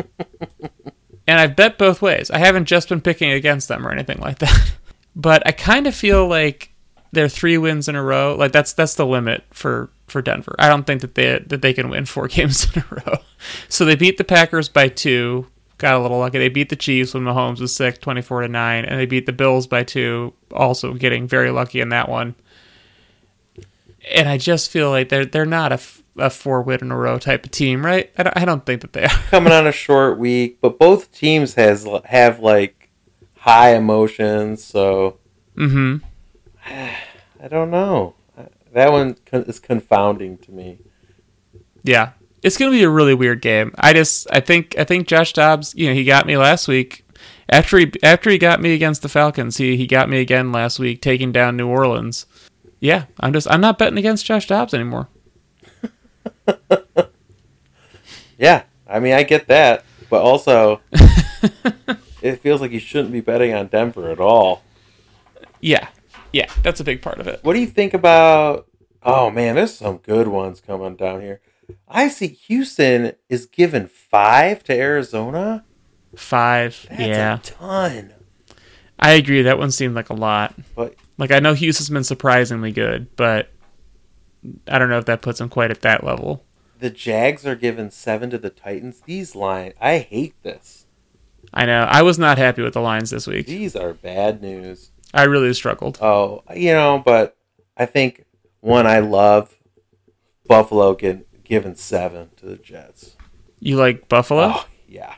and 1.29 1.39
I've 1.39 1.55
bet 1.55 1.77
both 1.77 2.01
ways. 2.01 2.31
I 2.31 2.39
haven't 2.39 2.65
just 2.65 2.89
been 2.89 3.03
picking 3.03 3.31
against 3.31 3.69
them 3.69 3.87
or 3.87 3.93
anything 3.93 4.19
like 4.19 4.39
that. 4.41 4.73
But 5.17 5.45
I 5.45 5.51
kind 5.51 5.89
of 5.89 5.95
feel 5.95 6.29
like 6.29 6.73
they're 7.11 7.29
three 7.29 7.59
wins 7.59 7.89
in 7.89 7.97
a 7.97 8.03
row. 8.03 8.37
Like 8.37 8.53
that's 8.53 8.73
that's 8.73 8.95
the 8.95 9.05
limit 9.05 9.43
for 9.51 9.91
for 10.07 10.23
Denver. 10.23 10.55
I 10.57 10.69
don't 10.69 10.87
think 10.87 11.01
that 11.01 11.17
they 11.17 11.41
that 11.49 11.63
they 11.63 11.75
can 11.75 11.91
win 11.91 12.07
four 12.07 12.29
games 12.37 12.65
in 12.73 12.83
a 12.83 12.87
row. 12.95 13.17
So 13.69 13.85
they 13.85 13.97
beat 13.97 14.19
the 14.19 14.25
Packers 14.25 14.69
by 14.69 14.89
two. 14.89 15.49
Got 15.79 15.97
a 15.97 15.99
little 15.99 16.21
lucky. 16.21 16.39
They 16.39 16.49
beat 16.49 16.69
the 16.69 16.77
Chiefs 16.77 17.13
when 17.13 17.25
Mahomes 17.25 17.61
was 17.61 17.75
sick, 17.75 18.01
twenty 18.01 18.23
four 18.23 18.43
to 18.43 18.49
nine, 18.49 18.85
and 18.85 19.01
they 19.01 19.07
beat 19.07 19.27
the 19.27 19.33
Bills 19.33 19.67
by 19.67 19.83
two. 19.83 20.33
Also 20.53 20.95
getting 20.95 21.27
very 21.27 21.51
lucky 21.51 21.81
in 21.81 21.89
that 21.89 22.09
one. 22.09 22.37
And 24.15 24.29
I 24.29 24.39
just 24.39 24.71
feel 24.71 24.91
like 24.91 25.09
they're 25.09 25.27
they're 25.27 25.45
not 25.45 25.73
a, 25.73 25.81
a 26.21 26.31
four 26.31 26.63
win 26.63 26.81
in 26.83 26.93
a 26.93 26.97
row 26.97 27.19
type 27.19 27.45
of 27.45 27.51
team, 27.51 27.85
right? 27.85 28.11
I 28.17 28.23
don't, 28.23 28.37
I 28.37 28.45
don't 28.45 28.65
think 28.65 28.83
that 28.83 28.93
they 28.93 29.05
are. 29.05 29.09
Coming 29.31 29.53
on 29.53 29.67
a 29.67 29.73
short 29.73 30.19
week, 30.19 30.59
but 30.61 30.79
both 30.79 31.13
teams 31.13 31.55
has 31.55 31.87
have 32.05 32.41
like 32.41 32.91
high 33.39 33.75
emotions, 33.75 34.63
so 34.65 35.19
hmm 35.57 35.97
I 36.67 37.49
don't 37.49 37.71
know. 37.71 38.15
That 38.73 38.93
one 38.93 39.17
is 39.33 39.59
confounding 39.59 40.39
to 40.39 40.53
me. 40.53 40.79
Yeah, 41.83 42.13
it's 42.43 42.57
gonna 42.57 42.71
be 42.71 42.83
a 42.83 42.91
really 42.91 43.15
weird 43.15 43.41
game. 43.41 43.75
I 43.79 43.93
just 43.93 44.27
I 44.31 44.41
think 44.41 44.79
I 44.79 44.85
think 44.85 45.07
Josh 45.07 45.33
Dobbs, 45.33 45.75
you 45.75 45.89
know, 45.89 45.95
he 45.95 46.05
got 46.05 46.27
me 46.27 46.37
last 46.37 46.69
week. 46.69 47.05
After 47.49 47.79
he 47.79 47.93
after 48.03 48.31
he 48.31 48.39
got 48.39 48.61
me 48.61 48.75
against 48.75 49.03
the 49.03 49.09
Falcons, 49.09 49.57
he 49.57 49.77
he 49.77 49.87
got 49.87 50.09
me 50.09 50.21
again 50.21 50.53
last 50.53 50.79
week, 50.79 51.03
taking 51.03 51.33
down 51.33 51.57
New 51.57 51.69
Orleans. 51.69 52.27
Yeah, 52.79 53.07
I'm 53.19 53.33
just 53.33 53.51
I'm 53.51 53.61
not 53.61 53.79
betting 53.79 53.99
against 53.99 54.25
Josh 54.25 54.47
Dobbs 54.47 54.73
anymore. 54.73 55.09
Yeah, 58.41 58.63
I 58.89 59.01
mean 59.01 59.13
I 59.13 59.23
get 59.23 59.49
that, 59.49 59.85
but 60.09 60.23
also 60.23 60.81
it 62.23 62.37
feels 62.37 62.63
like 62.63 62.71
you 62.71 62.81
shouldn't 62.81 63.13
be 63.13 63.21
betting 63.21 63.53
on 63.53 63.67
Denver 63.67 64.11
at 64.11 64.19
all. 64.19 64.63
Yeah, 65.61 65.89
yeah, 66.33 66.51
that's 66.63 66.81
a 66.81 66.85
big 66.85 67.03
part 67.03 67.19
of 67.21 67.27
it. 67.27 67.41
What 67.43 67.53
do 67.53 67.61
you 67.61 67.67
think 67.67 67.93
about? 67.93 68.67
Oh 69.03 69.31
man, 69.31 69.57
there's 69.57 69.75
some 69.75 69.99
good 69.99 70.27
ones 70.27 70.63
coming 70.63 70.97
down 70.97 71.21
here. 71.21 71.43
I 71.87 72.09
see 72.09 72.29
Houston 72.29 73.13
is 73.29 73.45
given 73.45 73.87
five 73.89 74.65
to 74.65 74.75
Arizona. 74.75 75.65
Five. 76.17 76.87
That's 76.89 77.01
yeah, 77.01 77.35
a 77.35 77.39
ton. 77.41 78.15
I 78.99 79.13
agree. 79.13 79.43
That 79.43 79.59
one 79.59 79.71
seemed 79.71 79.95
like 79.95 80.09
a 80.09 80.15
lot. 80.15 80.55
But 80.75 80.95
Like 81.19 81.31
I 81.31 81.41
know 81.41 81.53
Houston's 81.53 81.91
been 81.91 82.05
surprisingly 82.05 82.73
good, 82.73 83.15
but 83.17 83.51
I 84.69 84.79
don't 84.79 84.89
know 84.91 84.99
if 84.99 85.05
that 85.07 85.23
puts 85.23 85.39
them 85.39 85.49
quite 85.49 85.71
at 85.71 85.83
that 85.83 86.05
level. 86.05 86.45
the 86.79 86.91
Jags 86.91 87.47
are 87.47 87.55
given 87.57 87.91
seven 87.91 88.31
to 88.31 88.39
the 88.39 88.51
Titans. 88.51 89.03
These 89.05 89.35
line, 89.37 89.73
I 89.81 89.99
hate 89.99 90.35
this. 90.43 90.87
I 91.53 91.67
know. 91.67 91.83
I 91.89 92.03
was 92.03 92.19
not 92.19 92.39
happy 92.39 92.63
with 92.63 92.75
the 92.75 92.81
lines 92.81 93.11
this 93.11 93.27
week. 93.27 93.47
These 93.47 93.75
are 93.77 93.93
bad 93.93 94.41
news. 94.41 94.91
I 95.13 95.25
really 95.25 95.53
struggled. 95.53 95.99
Oh, 96.01 96.43
you 96.55 96.73
know, 96.73 97.03
but 97.05 97.37
I 97.77 97.87
think 97.87 98.25
one 98.61 98.87
I 98.87 99.01
love 99.01 99.59
Buffalo 100.47 100.95
get 100.95 101.45
given 101.45 101.75
seven 101.75 102.31
to 102.37 102.47
the 102.47 102.57
Jets. 102.57 103.17
You 103.59 103.77
like 103.77 104.09
Buffalo? 104.09 104.53
Oh 104.55 104.67
yeah, 104.89 105.15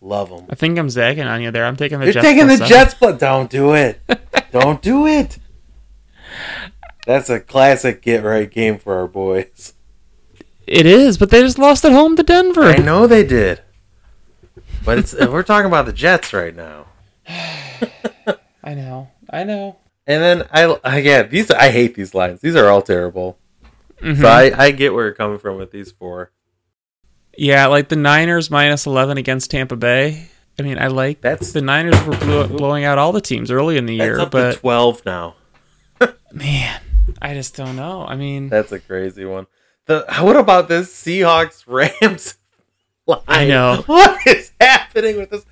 love 0.00 0.30
them. 0.30 0.46
I 0.50 0.54
think 0.54 0.78
I'm 0.78 0.88
zagging 0.90 1.24
on 1.26 1.42
you 1.42 1.50
there. 1.50 1.66
I'm 1.66 1.76
taking 1.76 1.98
the 2.00 2.06
You're 2.06 2.14
Jets. 2.14 2.26
taking 2.26 2.46
the 2.46 2.56
seven. 2.56 2.68
Jets, 2.68 2.94
but 2.94 3.18
don't 3.18 3.50
do 3.50 3.74
it. 3.74 4.00
don't 4.52 4.80
do 4.82 5.06
it. 5.06 5.38
That's 7.06 7.30
a 7.30 7.40
classic 7.40 8.02
get 8.02 8.22
right 8.22 8.50
game 8.50 8.78
for 8.78 8.94
our 8.96 9.08
boys. 9.08 9.72
It 10.66 10.84
is, 10.84 11.16
but 11.16 11.30
they 11.30 11.40
just 11.40 11.58
lost 11.58 11.84
at 11.84 11.92
home 11.92 12.16
to 12.16 12.22
Denver. 12.22 12.64
I 12.64 12.76
know 12.76 13.06
they 13.06 13.24
did, 13.24 13.62
but 14.84 14.98
it's 14.98 15.14
we're 15.18 15.42
talking 15.44 15.66
about 15.68 15.86
the 15.86 15.92
Jets 15.92 16.32
right 16.32 16.54
now. 16.54 16.86
I 18.64 18.74
know. 18.74 19.08
I 19.30 19.44
know. 19.44 19.76
And 20.08 20.22
then 20.22 20.48
I 20.52 20.76
again 20.84 21.28
these 21.30 21.50
I 21.50 21.70
hate 21.70 21.94
these 21.94 22.14
lines. 22.14 22.40
These 22.40 22.56
are 22.56 22.68
all 22.68 22.82
terrible. 22.82 23.38
Mhm. 24.02 24.20
So 24.20 24.26
I, 24.28 24.52
I 24.64 24.70
get 24.72 24.92
where 24.92 25.04
you're 25.06 25.14
coming 25.14 25.38
from 25.38 25.56
with 25.56 25.70
these 25.70 25.90
four. 25.92 26.30
yeah, 27.38 27.66
like 27.66 27.88
the 27.88 27.96
Niners 27.96 28.50
minus 28.50 28.86
11 28.86 29.16
against 29.18 29.50
Tampa 29.50 29.76
Bay. 29.76 30.28
I 30.58 30.62
mean, 30.62 30.78
I 30.78 30.88
like 30.88 31.20
That's 31.20 31.52
the 31.52 31.60
Niners 31.62 32.02
were 32.04 32.16
blew, 32.16 32.46
blowing 32.48 32.84
out 32.84 32.98
all 32.98 33.12
the 33.12 33.20
teams 33.20 33.50
early 33.50 33.76
in 33.76 33.86
the 33.86 33.96
that's 33.98 34.06
year, 34.06 34.20
up 34.20 34.30
but 34.32 34.52
to 34.54 34.58
twelve 34.58 35.04
now. 35.06 35.34
man, 36.32 36.80
I 37.20 37.34
just 37.34 37.56
don't 37.56 37.76
know. 37.76 38.04
I 38.06 38.16
mean, 38.16 38.48
That's 38.48 38.72
a 38.72 38.80
crazy 38.80 39.24
one. 39.24 39.46
The 39.86 40.04
what 40.20 40.36
about 40.36 40.68
this 40.68 40.92
Seahawks 40.92 41.64
Rams 42.02 42.36
line? 43.06 43.20
I 43.28 43.46
know. 43.46 43.82
What 43.86 44.26
is 44.26 44.52
happening 44.60 45.16
with 45.16 45.30
this? 45.30 45.46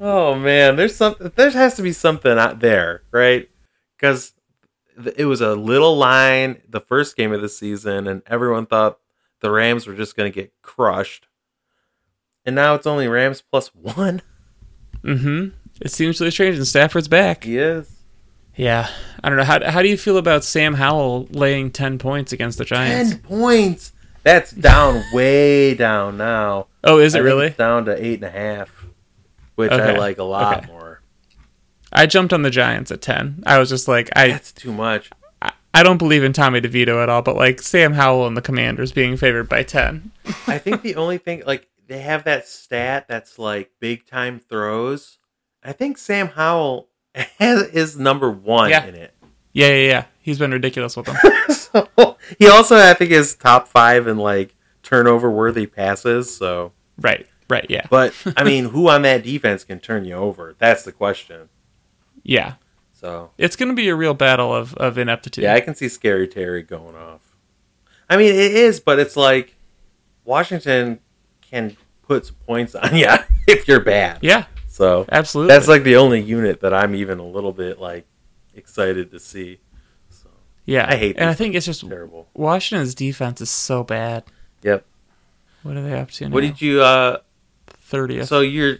Oh 0.00 0.34
man, 0.34 0.76
there's 0.76 0.96
something. 0.96 1.30
There 1.34 1.50
has 1.50 1.74
to 1.76 1.82
be 1.82 1.92
something 1.92 2.38
out 2.38 2.60
there, 2.60 3.02
right? 3.12 3.48
Because 3.96 4.32
it 5.16 5.26
was 5.26 5.40
a 5.40 5.54
little 5.54 5.96
line 5.96 6.60
the 6.68 6.80
first 6.80 7.16
game 7.16 7.32
of 7.32 7.42
the 7.42 7.48
season, 7.48 8.06
and 8.06 8.22
everyone 8.26 8.66
thought 8.66 8.98
the 9.40 9.50
Rams 9.50 9.86
were 9.86 9.94
just 9.94 10.16
going 10.16 10.30
to 10.30 10.34
get 10.34 10.52
crushed. 10.62 11.28
And 12.44 12.56
now 12.56 12.74
it's 12.74 12.86
only 12.86 13.08
Rams 13.08 13.42
plus 13.42 13.68
one. 13.74 14.22
Mm-hmm. 15.02 15.48
It 15.82 15.90
seems 15.90 16.20
really 16.20 16.30
strange, 16.30 16.56
and 16.56 16.66
Stafford's 16.66 17.08
back. 17.08 17.44
He 17.44 17.58
is 17.58 17.99
Yeah, 18.56 18.88
I 19.22 19.28
don't 19.28 19.38
know. 19.38 19.44
How 19.44 19.70
how 19.70 19.82
do 19.82 19.88
you 19.88 19.96
feel 19.96 20.18
about 20.18 20.44
Sam 20.44 20.74
Howell 20.74 21.28
laying 21.30 21.70
10 21.70 21.98
points 21.98 22.32
against 22.32 22.58
the 22.58 22.64
Giants? 22.64 23.10
ten 23.12 23.20
points. 23.20 23.92
That's 24.22 24.50
down 24.50 25.02
way 25.14 25.74
down 25.74 26.18
now. 26.18 26.66
Oh, 26.84 26.98
is 26.98 27.14
it 27.14 27.20
really? 27.20 27.46
it's 27.48 27.56
down 27.56 27.86
to 27.86 28.04
eight 28.04 28.22
and 28.22 28.24
a 28.24 28.30
half, 28.30 28.84
which 29.54 29.70
I 29.72 29.96
like 29.96 30.18
a 30.18 30.24
lot 30.24 30.58
Okay. 30.58 30.66
more. 30.66 31.00
I 31.92 32.06
jumped 32.06 32.32
on 32.32 32.42
the 32.42 32.50
Giants 32.50 32.90
at 32.92 33.00
10. 33.02 33.42
I 33.46 33.58
was 33.58 33.68
just 33.68 33.88
like, 33.88 34.10
I 34.14 34.28
That's 34.28 34.52
too 34.52 34.72
much. 34.72 35.10
I- 35.42 35.52
I 35.72 35.82
don't 35.82 35.98
believe 35.98 36.22
in 36.22 36.32
Tommy 36.32 36.60
DeVito 36.60 37.02
at 37.02 37.08
all, 37.08 37.22
but 37.22 37.36
like 37.36 37.62
Sam 37.62 37.94
Howell 37.94 38.26
and 38.26 38.36
the 38.36 38.42
Commanders 38.42 38.92
being 38.92 39.16
favored 39.16 39.48
by 39.48 39.62
10. 39.62 40.10
I 40.46 40.58
think 40.58 40.82
the 40.82 40.96
only 40.96 41.16
thing 41.18 41.42
like 41.46 41.66
they 41.86 42.00
have 42.00 42.24
that 42.24 42.46
stat 42.46 43.06
that's 43.08 43.38
like 43.38 43.70
big 43.80 44.06
time 44.06 44.38
throws. 44.38 45.18
I 45.64 45.72
think 45.72 45.96
Sam 45.96 46.28
Howell 46.28 46.88
has, 47.38 47.62
is 47.72 47.98
number 47.98 48.30
one 48.30 48.70
Yeah. 48.70 48.84
in 48.86 48.94
it. 48.94 49.14
Yeah, 49.52 49.68
yeah, 49.68 49.88
yeah. 49.88 50.04
He's 50.20 50.38
been 50.38 50.52
ridiculous 50.52 50.96
with 50.96 51.06
them. 51.06 51.16
so 51.50 52.16
he 52.38 52.46
also 52.48 52.76
I 52.76 52.94
think 52.94 53.10
is 53.10 53.34
top 53.34 53.66
five 53.68 54.06
in 54.06 54.16
like 54.18 54.54
turnover 54.82 55.30
worthy 55.30 55.66
passes. 55.66 56.34
So, 56.34 56.72
right, 57.00 57.26
right, 57.48 57.66
yeah. 57.68 57.86
but 57.90 58.14
I 58.36 58.44
mean, 58.44 58.64
who 58.70 58.88
on 58.88 59.02
that 59.02 59.22
defense 59.24 59.64
can 59.64 59.80
turn 59.80 60.04
you 60.04 60.14
over? 60.14 60.54
That's 60.58 60.82
the 60.84 60.92
question. 60.92 61.48
Yeah. 62.22 62.54
So 62.92 63.30
It's 63.38 63.56
going 63.56 63.70
to 63.70 63.74
be 63.74 63.88
a 63.88 63.94
real 63.96 64.12
battle 64.14 64.54
of, 64.54 64.74
of 64.74 64.98
ineptitude. 64.98 65.42
yeah, 65.42 65.54
I 65.54 65.60
can 65.60 65.74
see 65.74 65.88
Scary 65.88 66.28
Terry 66.28 66.62
going 66.62 66.94
off. 66.94 67.34
I 68.10 68.18
mean, 68.18 68.28
it 68.34 68.52
is, 68.52 68.78
but 68.78 68.98
it's 68.98 69.16
like 69.16 69.56
Washington 70.24 71.00
can 71.40 71.76
put 72.02 72.26
some 72.26 72.36
points 72.46 72.74
on 72.74 72.94
you 72.94 73.08
if 73.48 73.66
you're 73.66 73.80
bad. 73.80 74.18
yeah, 74.20 74.44
So 74.80 75.04
absolutely. 75.12 75.52
that's 75.52 75.68
like 75.68 75.82
the 75.82 75.96
only 75.96 76.22
unit 76.22 76.62
that 76.62 76.72
I'm 76.72 76.94
even 76.94 77.18
a 77.18 77.26
little 77.26 77.52
bit 77.52 77.78
like 77.78 78.06
excited 78.54 79.10
to 79.10 79.20
see. 79.20 79.60
So 80.08 80.30
yeah. 80.64 80.86
I 80.88 80.96
hate 80.96 81.18
And 81.18 81.28
I 81.28 81.34
think 81.34 81.54
it's 81.54 81.66
just 81.66 81.86
terrible. 81.86 82.28
Washington's 82.32 82.94
defense 82.94 83.42
is 83.42 83.50
so 83.50 83.84
bad. 83.84 84.24
Yep. 84.62 84.86
What 85.64 85.76
are 85.76 85.82
they 85.82 85.92
up 85.92 86.10
to 86.12 86.28
now? 86.30 86.34
What 86.34 86.40
did 86.40 86.62
you? 86.62 86.80
uh 86.80 87.18
30th. 87.90 88.26
So 88.28 88.40
you're 88.40 88.78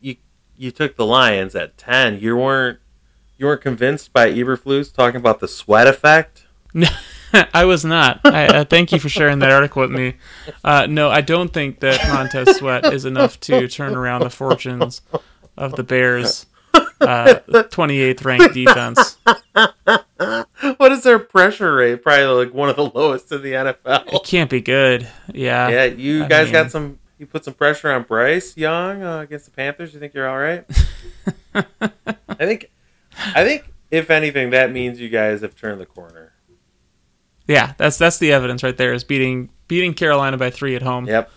you 0.00 0.16
you 0.54 0.70
took 0.70 0.96
the 0.96 1.06
Lions 1.06 1.54
at 1.54 1.78
ten. 1.78 2.20
You 2.20 2.36
weren't 2.36 2.80
you 3.38 3.46
weren't 3.46 3.62
convinced 3.62 4.12
by 4.12 4.30
Eberflus 4.30 4.92
talking 4.92 5.18
about 5.18 5.40
the 5.40 5.48
sweat 5.48 5.86
effect. 5.86 6.46
No, 6.74 6.88
I 7.54 7.64
was 7.64 7.84
not. 7.84 8.20
I, 8.24 8.46
uh, 8.46 8.64
thank 8.64 8.92
you 8.92 8.98
for 8.98 9.08
sharing 9.08 9.38
that 9.40 9.50
article 9.50 9.82
with 9.82 9.90
me. 9.90 10.14
Uh, 10.62 10.86
no, 10.88 11.10
I 11.10 11.20
don't 11.20 11.52
think 11.52 11.80
that 11.80 12.06
Montez 12.08 12.56
Sweat 12.58 12.92
is 12.92 13.04
enough 13.04 13.40
to 13.40 13.66
turn 13.68 13.94
around 13.94 14.20
the 14.22 14.30
fortunes 14.30 15.00
of 15.56 15.72
the 15.76 15.82
Bears' 15.82 16.46
uh, 17.00 17.40
28th 17.48 18.24
ranked 18.24 18.54
defense. 18.54 19.16
what 20.76 20.92
is 20.92 21.02
their 21.02 21.18
pressure 21.18 21.74
rate? 21.74 22.02
Probably 22.02 22.44
like 22.46 22.54
one 22.54 22.68
of 22.68 22.76
the 22.76 22.86
lowest 22.86 23.30
in 23.32 23.42
the 23.42 23.52
NFL. 23.52 24.12
It 24.12 24.24
can't 24.24 24.50
be 24.50 24.60
good. 24.60 25.08
Yeah. 25.32 25.68
Yeah, 25.68 25.84
you 25.84 26.24
I 26.24 26.28
guys 26.28 26.46
mean- 26.46 26.52
got 26.52 26.70
some. 26.70 26.98
You 27.16 27.26
put 27.26 27.44
some 27.44 27.54
pressure 27.54 27.92
on 27.92 28.02
Bryce 28.02 28.56
Young 28.56 29.02
uh, 29.04 29.20
against 29.20 29.44
the 29.44 29.52
Panthers. 29.52 29.94
You 29.94 30.00
think 30.00 30.14
you're 30.14 30.28
all 30.28 30.36
right? 30.36 30.64
I 31.54 32.44
think, 32.46 32.70
I 33.36 33.44
think 33.44 33.72
if 33.92 34.10
anything, 34.10 34.50
that 34.50 34.72
means 34.72 35.00
you 35.00 35.08
guys 35.08 35.40
have 35.42 35.54
turned 35.54 35.80
the 35.80 35.86
corner. 35.86 36.32
Yeah, 37.46 37.74
that's 37.76 37.98
that's 37.98 38.18
the 38.18 38.32
evidence 38.32 38.62
right 38.62 38.76
there. 38.76 38.92
Is 38.92 39.04
beating 39.04 39.50
beating 39.68 39.94
Carolina 39.94 40.36
by 40.36 40.50
three 40.50 40.74
at 40.76 40.82
home. 40.82 41.06
Yep. 41.06 41.30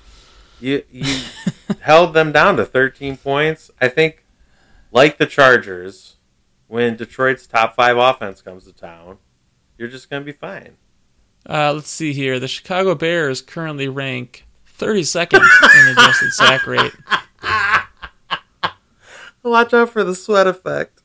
You 0.60 0.84
you 0.91 1.22
held 1.82 2.14
them 2.14 2.32
down 2.32 2.58
to 2.58 2.66
13 2.66 3.18
points. 3.18 3.70
I 3.80 3.88
think, 3.88 4.26
like 4.91 5.18
the 5.18 5.26
Chargers, 5.26 6.16
when 6.68 6.95
Detroit's 6.95 7.45
top 7.45 7.76
five 7.76 7.97
offense 7.97 8.41
comes 8.41 8.66
to 8.66 8.74
town, 8.74 9.18
you're 9.78 9.89
just 9.89 10.10
gonna 10.10 10.26
be 10.26 10.32
fine. 10.32 10.78
Uh, 11.47 11.74
let's 11.74 11.89
see 11.89 12.14
here. 12.14 12.39
The 12.39 12.47
Chicago 12.47 12.95
Bears 12.95 13.41
currently 13.41 13.88
rank 13.88 14.45
32nd 14.78 15.41
in 15.80 15.88
adjusted 15.89 16.32
sack 16.34 16.68
rate. 16.68 16.93
Watch 19.43 19.74
out 19.74 19.89
for 19.89 20.03
the 20.03 20.16
sweat 20.16 20.45
effect. 20.45 21.01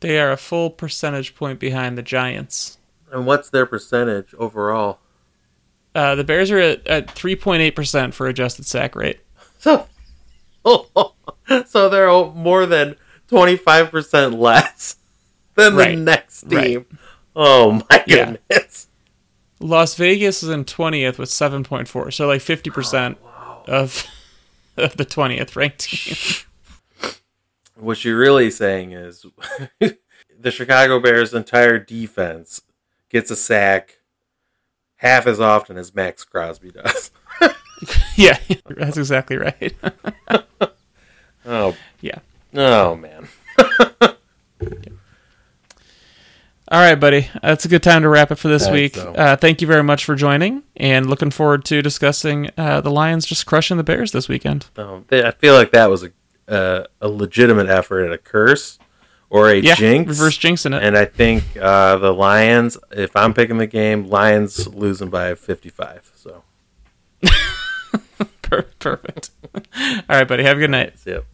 They 0.00 0.20
are 0.20 0.32
a 0.32 0.36
full 0.36 0.68
percentage 0.68 1.34
point 1.34 1.58
behind 1.58 1.96
the 1.96 2.02
Giants. 2.02 2.78
And 3.14 3.24
what's 3.26 3.48
their 3.48 3.64
percentage 3.64 4.34
overall? 4.34 4.98
Uh, 5.94 6.16
the 6.16 6.24
Bears 6.24 6.50
are 6.50 6.58
at, 6.58 6.84
at 6.86 7.06
3.8% 7.14 8.12
for 8.12 8.26
adjusted 8.26 8.66
sack 8.66 8.96
rate. 8.96 9.20
So, 9.58 9.86
so 11.66 11.88
they're 11.88 12.08
more 12.32 12.66
than 12.66 12.96
25% 13.30 14.36
less 14.38 14.96
than 15.54 15.76
Right. 15.76 15.94
the 15.94 16.00
next 16.02 16.42
team. 16.50 16.58
Right. 16.58 16.86
Oh 17.36 17.72
my 17.88 18.04
Yeah. 18.06 18.34
goodness. 18.50 18.88
Las 19.60 19.94
Vegas 19.94 20.42
is 20.42 20.48
in 20.48 20.64
20th 20.64 21.16
with 21.18 21.30
7.4, 21.30 22.12
so 22.12 22.26
like 22.26 22.40
50% 22.42 23.16
of 23.68 24.04
of 24.76 24.96
the 24.96 25.06
20th 25.06 25.54
ranked 25.56 25.78
team. 25.80 26.16
What 27.76 28.04
you're 28.04 28.16
really 28.18 28.52
saying 28.52 28.92
is 28.92 29.26
the 29.80 30.50
Chicago 30.52 31.00
Bears' 31.00 31.34
entire 31.34 31.76
defense 31.78 32.60
gets 33.14 33.30
a 33.30 33.36
sack 33.36 34.00
half 34.96 35.28
as 35.28 35.38
often 35.38 35.76
as 35.76 35.94
Maxx 35.94 36.24
Crosby 36.24 36.72
does. 36.72 37.12
yeah, 38.16 38.38
that's 38.68 38.96
exactly 38.98 39.38
right. 39.38 39.72
Oh, 41.46 41.76
yeah. 42.00 42.20
oh 42.54 42.96
man. 42.96 43.28
All 43.60 44.16
right, 46.80 46.94
buddy. 46.94 47.28
That's 47.42 47.66
a 47.66 47.68
good 47.68 47.82
time 47.82 48.00
to 48.00 48.08
wrap 48.08 48.30
it 48.30 48.36
for 48.36 48.48
this 48.48 48.66
week. 48.70 48.94
though. 48.94 49.12
Uh, 49.12 49.36
thank 49.36 49.60
you 49.60 49.66
very 49.66 49.82
much 49.82 50.06
for 50.06 50.14
joining, 50.14 50.62
and 50.74 51.04
looking 51.04 51.30
forward 51.30 51.66
to 51.66 51.82
discussing 51.82 52.48
uh, 52.56 52.80
the 52.80 52.90
Lions 52.90 53.26
just 53.26 53.44
crushing 53.44 53.76
the 53.76 53.84
Bears 53.84 54.12
this 54.12 54.26
weekend. 54.26 54.64
Um, 54.78 55.04
I 55.12 55.32
feel 55.32 55.52
like 55.52 55.72
that 55.72 55.90
was 55.90 56.04
a 56.04 56.12
uh, 56.48 56.86
a 57.02 57.08
legitimate 57.08 57.66
effort 57.66 58.06
at 58.06 58.12
a 58.14 58.18
curse 58.18 58.78
or 59.34 59.48
a 59.50 59.56
Yeah, 59.56 59.74
jinx. 59.74 60.08
reverse 60.08 60.38
jinxing 60.38 60.76
it. 60.76 60.82
And 60.82 60.96
I 60.96 61.04
think 61.06 61.42
uh, 61.60 61.96
the 61.96 62.12
Lions, 62.14 62.78
if 62.92 63.14
I'm 63.16 63.34
picking 63.34 63.58
the 63.58 63.66
game, 63.66 64.08
Lions 64.08 64.68
losing 64.68 65.10
by 65.10 65.34
55. 65.34 66.12
So, 66.14 66.42
Perfect. 68.80 69.30
All 69.54 69.62
right, 70.08 70.28
buddy. 70.28 70.44
Have 70.44 70.56
a 70.58 70.60
good 70.60 70.70
night. 70.70 70.94
yep. 71.04 71.24